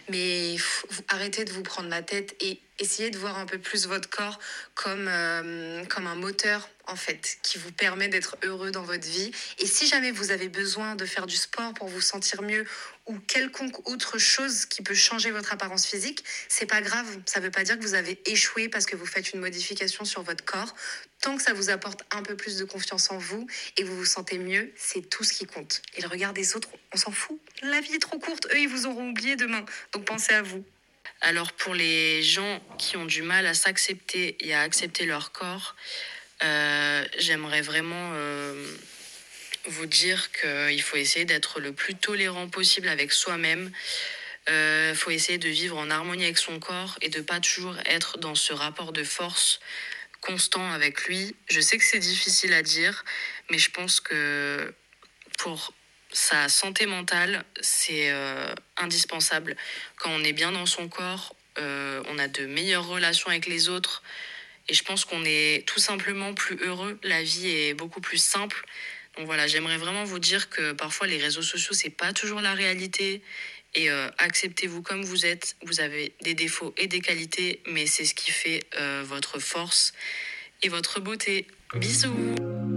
Mais 0.10 0.56
arrêtez 1.10 1.46
de 1.46 1.52
vous 1.52 1.64
prendre 1.64 1.90
la 1.90 2.02
tête 2.02 2.36
et 2.40 2.60
essayez 2.80 3.10
de 3.10 3.18
voir 3.18 3.38
un 3.38 3.46
peu 3.46 3.58
plus 3.58 3.88
votre 3.88 4.10
corps 4.10 4.40
comme, 4.76 5.08
euh, 5.08 5.84
comme 5.86 6.08
un 6.08 6.16
moteur 6.16 6.70
en 6.88 6.96
fait 6.96 7.38
qui 7.44 7.58
vous 7.58 7.72
permet 7.72 8.08
d'être 8.08 8.38
heureux 8.44 8.72
dans 8.72 8.84
votre 8.84 9.08
vie. 9.08 9.32
Et 9.60 9.66
si 9.66 9.88
jamais 9.88 10.12
vous 10.12 10.32
avez 10.32 10.48
besoin 10.48 10.96
de 10.96 11.06
faire 11.06 11.26
du 11.26 11.36
sport 11.36 11.74
pour 11.74 11.88
vous 11.88 12.02
sentir 12.02 12.42
mieux 12.42 12.66
ou 13.06 13.18
quelconque 13.20 13.88
autre 13.88 14.18
chose 14.18 14.66
qui 14.66 14.82
peut 14.82 14.94
changer 14.94 15.32
votre 15.32 15.54
apparence 15.54 15.86
physique, 15.86 16.24
c'est 16.48 16.66
pas 16.66 16.82
grave. 16.82 17.06
Ça 17.26 17.40
veut 17.40 17.52
pas 17.52 17.64
dire 17.64 17.78
que 17.78 17.84
vous 17.84 17.94
avez 17.94 18.20
échoué 18.30 18.70
parce 18.70 18.86
que 18.86 18.96
vous 18.96 19.06
faites 19.06 19.34
une 19.34 19.40
modification 19.40 20.06
sur 20.06 20.24
votre 20.24 20.46
corps. 20.46 20.74
Tant 21.22 21.36
que 21.36 21.44
ça 21.44 21.54
vous 21.54 21.70
apporte 21.70 22.04
un 22.12 22.22
peu 22.22 22.36
plus 22.36 22.58
de 22.58 22.64
confiance 22.64 23.12
en 23.12 23.18
vous 23.18 23.48
et 23.78 23.84
vous 23.84 23.96
vous 23.96 24.06
sentez 24.06 24.38
mieux, 24.38 24.72
c'est 24.76 25.10
tout 25.10 25.24
ce 25.24 25.34
qui 25.34 25.46
compte. 25.46 25.82
Et 25.96 26.02
le 26.02 26.08
regard 26.08 26.34
des 26.34 26.56
autres, 26.56 26.70
on 26.94 26.98
s'en 26.98 27.12
fout. 27.12 27.40
La 27.64 27.82
vie 27.82 27.96
est 27.96 28.00
trop 28.00 28.20
courte. 28.20 28.48
Eux, 28.52 28.60
ils 28.60 28.70
vous 28.70 28.86
auront 28.86 29.10
oublié 29.10 29.36
demain. 29.36 29.66
Donc 29.94 30.06
pensez 30.06 30.34
à 30.34 30.42
vous. 30.42 30.64
Alors 31.22 31.52
pour 31.54 31.74
les 31.74 32.22
gens 32.24 32.62
qui 32.78 32.98
ont 32.98 33.06
du 33.06 33.22
mal 33.22 33.46
à 33.46 33.54
s'accepter 33.54 34.38
et 34.40 34.54
à 34.54 34.62
accepter 34.62 35.06
leur 35.06 35.32
corps, 35.32 35.76
euh, 36.44 37.06
j'aimerais 37.18 37.62
vraiment 37.62 38.12
euh, 38.14 38.76
vous 39.66 39.86
dire 39.86 40.32
qu'il 40.32 40.82
faut 40.82 40.98
essayer 40.98 41.26
d'être 41.26 41.60
le 41.60 41.74
plus 41.74 41.96
tolérant 41.96 42.48
possible 42.48 42.88
avec 42.88 43.12
soi-même. 43.12 43.72
Il 44.48 44.54
euh, 44.54 44.96
faut 44.96 45.10
essayer 45.10 45.38
de 45.38 45.50
vivre 45.50 45.78
en 45.78 45.90
harmonie 45.90 46.24
avec 46.24 46.38
son 46.38 46.60
corps 46.60 46.98
et 47.02 47.10
de 47.10 47.22
pas 47.22 47.40
toujours 47.40 47.76
être 47.86 48.18
dans 48.18 48.36
ce 48.36 48.54
rapport 48.54 48.94
de 48.94 49.04
force 49.04 49.60
constant 50.22 50.72
avec 50.72 51.06
lui. 51.06 51.36
Je 51.50 51.60
sais 51.60 51.78
que 51.78 51.84
c'est 51.84 52.00
difficile 52.00 52.54
à 52.54 52.62
dire, 52.62 53.04
mais 53.50 53.58
je 53.58 53.70
pense 53.72 54.00
que 54.00 54.74
pour 55.38 55.74
sa 56.18 56.50
santé 56.50 56.88
mentale, 56.88 57.46
c'est 57.62 58.10
euh, 58.10 58.54
indispensable. 58.76 59.56
Quand 59.98 60.10
on 60.10 60.24
est 60.24 60.34
bien 60.34 60.52
dans 60.52 60.66
son 60.66 60.90
corps, 60.90 61.36
euh, 61.60 62.02
on 62.10 62.18
a 62.18 62.28
de 62.28 62.48
meilleures 62.48 62.88
relations 62.88 63.30
avec 63.30 63.46
les 63.46 63.70
autres. 63.70 64.02
Et 64.68 64.74
je 64.74 64.84
pense 64.84 65.06
qu'on 65.06 65.24
est 65.26 65.66
tout 65.68 65.80
simplement 65.80 66.34
plus 66.34 66.58
heureux. 66.58 67.00
La 67.04 67.22
vie 67.22 67.50
est 67.50 67.74
beaucoup 67.76 68.02
plus 68.02 68.18
simple. 68.18 68.66
Donc 69.16 69.28
voilà, 69.28 69.46
j'aimerais 69.46 69.78
vraiment 69.78 70.06
vous 70.06 70.18
dire 70.18 70.50
que 70.50 70.72
parfois 70.72 71.06
les 71.06 71.18
réseaux 71.18 71.44
sociaux, 71.44 71.74
c'est 71.74 71.92
pas 71.92 72.14
toujours 72.14 72.42
la 72.42 72.56
réalité. 72.56 73.22
Et 73.76 73.92
euh, 73.92 74.10
acceptez-vous 74.18 74.82
comme 74.82 75.04
vous 75.04 75.28
êtes. 75.28 75.56
Vous 75.62 75.82
avez 75.82 76.14
des 76.22 76.34
défauts 76.34 76.74
et 76.78 76.88
des 76.88 77.00
qualités, 77.00 77.62
mais 77.68 77.86
c'est 77.86 78.06
ce 78.06 78.16
qui 78.16 78.32
fait 78.32 78.68
votre 79.04 79.38
force 79.38 79.94
et 80.64 80.70
votre 80.70 81.00
beauté. 81.00 81.46
Bisous 81.76 82.77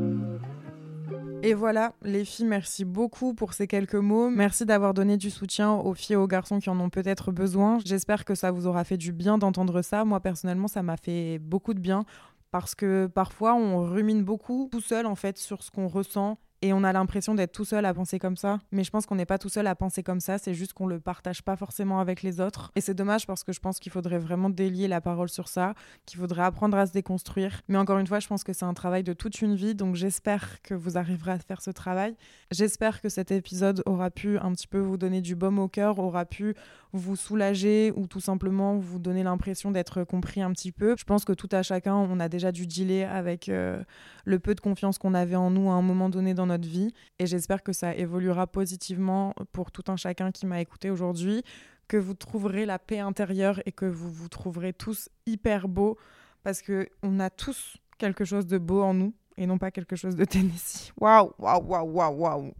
et 1.42 1.54
voilà, 1.54 1.94
les 2.02 2.24
filles, 2.24 2.46
merci 2.46 2.84
beaucoup 2.84 3.34
pour 3.34 3.54
ces 3.54 3.66
quelques 3.66 3.94
mots. 3.94 4.30
Merci 4.30 4.66
d'avoir 4.66 4.94
donné 4.94 5.16
du 5.16 5.30
soutien 5.30 5.72
aux 5.72 5.94
filles 5.94 6.14
et 6.14 6.16
aux 6.16 6.26
garçons 6.26 6.58
qui 6.58 6.70
en 6.70 6.78
ont 6.80 6.90
peut-être 6.90 7.32
besoin. 7.32 7.78
J'espère 7.84 8.24
que 8.24 8.34
ça 8.34 8.50
vous 8.50 8.66
aura 8.66 8.84
fait 8.84 8.96
du 8.96 9.12
bien 9.12 9.38
d'entendre 9.38 9.82
ça. 9.82 10.04
Moi, 10.04 10.20
personnellement, 10.20 10.68
ça 10.68 10.82
m'a 10.82 10.96
fait 10.96 11.38
beaucoup 11.38 11.74
de 11.74 11.80
bien 11.80 12.04
parce 12.50 12.74
que 12.74 13.06
parfois, 13.06 13.54
on 13.54 13.84
rumine 13.84 14.24
beaucoup 14.24 14.68
tout 14.70 14.80
seul, 14.80 15.06
en 15.06 15.14
fait, 15.14 15.38
sur 15.38 15.62
ce 15.62 15.70
qu'on 15.70 15.88
ressent 15.88 16.38
et 16.62 16.72
on 16.72 16.84
a 16.84 16.92
l'impression 16.92 17.34
d'être 17.34 17.52
tout 17.52 17.64
seul 17.64 17.84
à 17.84 17.94
penser 17.94 18.18
comme 18.18 18.36
ça. 18.36 18.60
Mais 18.72 18.84
je 18.84 18.90
pense 18.90 19.06
qu'on 19.06 19.14
n'est 19.14 19.26
pas 19.26 19.38
tout 19.38 19.48
seul 19.48 19.66
à 19.66 19.74
penser 19.74 20.02
comme 20.02 20.20
ça, 20.20 20.38
c'est 20.38 20.54
juste 20.54 20.72
qu'on 20.74 20.86
le 20.86 21.00
partage 21.00 21.42
pas 21.42 21.56
forcément 21.56 22.00
avec 22.00 22.22
les 22.22 22.40
autres. 22.40 22.70
Et 22.76 22.80
c'est 22.80 22.94
dommage 22.94 23.26
parce 23.26 23.44
que 23.44 23.52
je 23.52 23.60
pense 23.60 23.80
qu'il 23.80 23.90
faudrait 23.92 24.18
vraiment 24.18 24.50
délier 24.50 24.88
la 24.88 25.00
parole 25.00 25.28
sur 25.28 25.48
ça, 25.48 25.74
qu'il 26.06 26.18
faudrait 26.18 26.42
apprendre 26.42 26.76
à 26.76 26.86
se 26.86 26.92
déconstruire. 26.92 27.62
Mais 27.68 27.78
encore 27.78 27.98
une 27.98 28.06
fois, 28.06 28.20
je 28.20 28.28
pense 28.28 28.44
que 28.44 28.52
c'est 28.52 28.64
un 28.64 28.74
travail 28.74 29.02
de 29.02 29.12
toute 29.12 29.40
une 29.40 29.54
vie, 29.54 29.74
donc 29.74 29.94
j'espère 29.94 30.60
que 30.62 30.74
vous 30.74 30.98
arriverez 30.98 31.32
à 31.32 31.38
faire 31.38 31.62
ce 31.62 31.70
travail. 31.70 32.14
J'espère 32.50 33.00
que 33.00 33.08
cet 33.08 33.30
épisode 33.30 33.82
aura 33.86 34.10
pu 34.10 34.38
un 34.38 34.52
petit 34.52 34.66
peu 34.66 34.78
vous 34.78 34.96
donner 34.96 35.20
du 35.22 35.34
baume 35.36 35.58
au 35.58 35.68
cœur, 35.68 35.98
aura 35.98 36.26
pu 36.26 36.54
vous 36.92 37.16
soulager 37.16 37.92
ou 37.96 38.06
tout 38.06 38.20
simplement 38.20 38.76
vous 38.76 38.98
donner 38.98 39.22
l'impression 39.22 39.70
d'être 39.70 40.04
compris 40.04 40.42
un 40.42 40.52
petit 40.52 40.72
peu. 40.72 40.94
Je 40.98 41.04
pense 41.04 41.24
que 41.24 41.32
tout 41.32 41.48
à 41.52 41.62
chacun, 41.62 41.94
on 41.94 42.20
a 42.20 42.28
déjà 42.28 42.52
dû 42.52 42.66
dealer 42.66 43.04
avec 43.04 43.48
euh, 43.48 43.82
le 44.24 44.38
peu 44.38 44.54
de 44.54 44.60
confiance 44.60 44.98
qu'on 44.98 45.14
avait 45.14 45.36
en 45.36 45.50
nous 45.50 45.70
à 45.70 45.74
un 45.74 45.82
moment 45.82 46.08
donné 46.08 46.34
dans 46.34 46.49
notre 46.50 46.68
vie. 46.68 46.92
Et 47.18 47.26
j'espère 47.26 47.62
que 47.62 47.72
ça 47.72 47.94
évoluera 47.94 48.46
positivement 48.46 49.34
pour 49.52 49.70
tout 49.70 49.84
un 49.88 49.96
chacun 49.96 50.30
qui 50.30 50.46
m'a 50.46 50.60
écouté 50.60 50.90
aujourd'hui, 50.90 51.42
que 51.88 51.96
vous 51.96 52.14
trouverez 52.14 52.66
la 52.66 52.78
paix 52.78 52.98
intérieure 52.98 53.60
et 53.66 53.72
que 53.72 53.86
vous 53.86 54.10
vous 54.10 54.28
trouverez 54.28 54.72
tous 54.72 55.08
hyper 55.26 55.68
beaux 55.68 55.96
parce 56.42 56.62
que 56.62 56.88
on 57.02 57.20
a 57.20 57.30
tous 57.30 57.76
quelque 57.98 58.24
chose 58.24 58.46
de 58.46 58.58
beau 58.58 58.82
en 58.82 58.94
nous 58.94 59.14
et 59.36 59.46
non 59.46 59.58
pas 59.58 59.70
quelque 59.70 59.96
chose 59.96 60.16
de 60.16 60.24
Tennessee. 60.24 60.92
Waouh, 61.00 61.32
waouh, 61.38 61.62
waouh, 61.64 61.90
waouh, 61.90 62.14
waouh. 62.16 62.54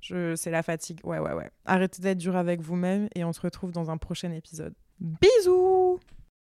Je... 0.00 0.36
C'est 0.36 0.50
la 0.50 0.62
fatigue. 0.62 1.00
Ouais, 1.04 1.18
ouais, 1.18 1.32
ouais. 1.32 1.50
Arrêtez 1.64 2.02
d'être 2.02 2.18
dur 2.18 2.36
avec 2.36 2.60
vous-même 2.60 3.08
et 3.14 3.24
on 3.24 3.32
se 3.32 3.40
retrouve 3.40 3.72
dans 3.72 3.90
un 3.90 3.96
prochain 3.96 4.32
épisode. 4.32 4.74
Bisous 5.00 6.00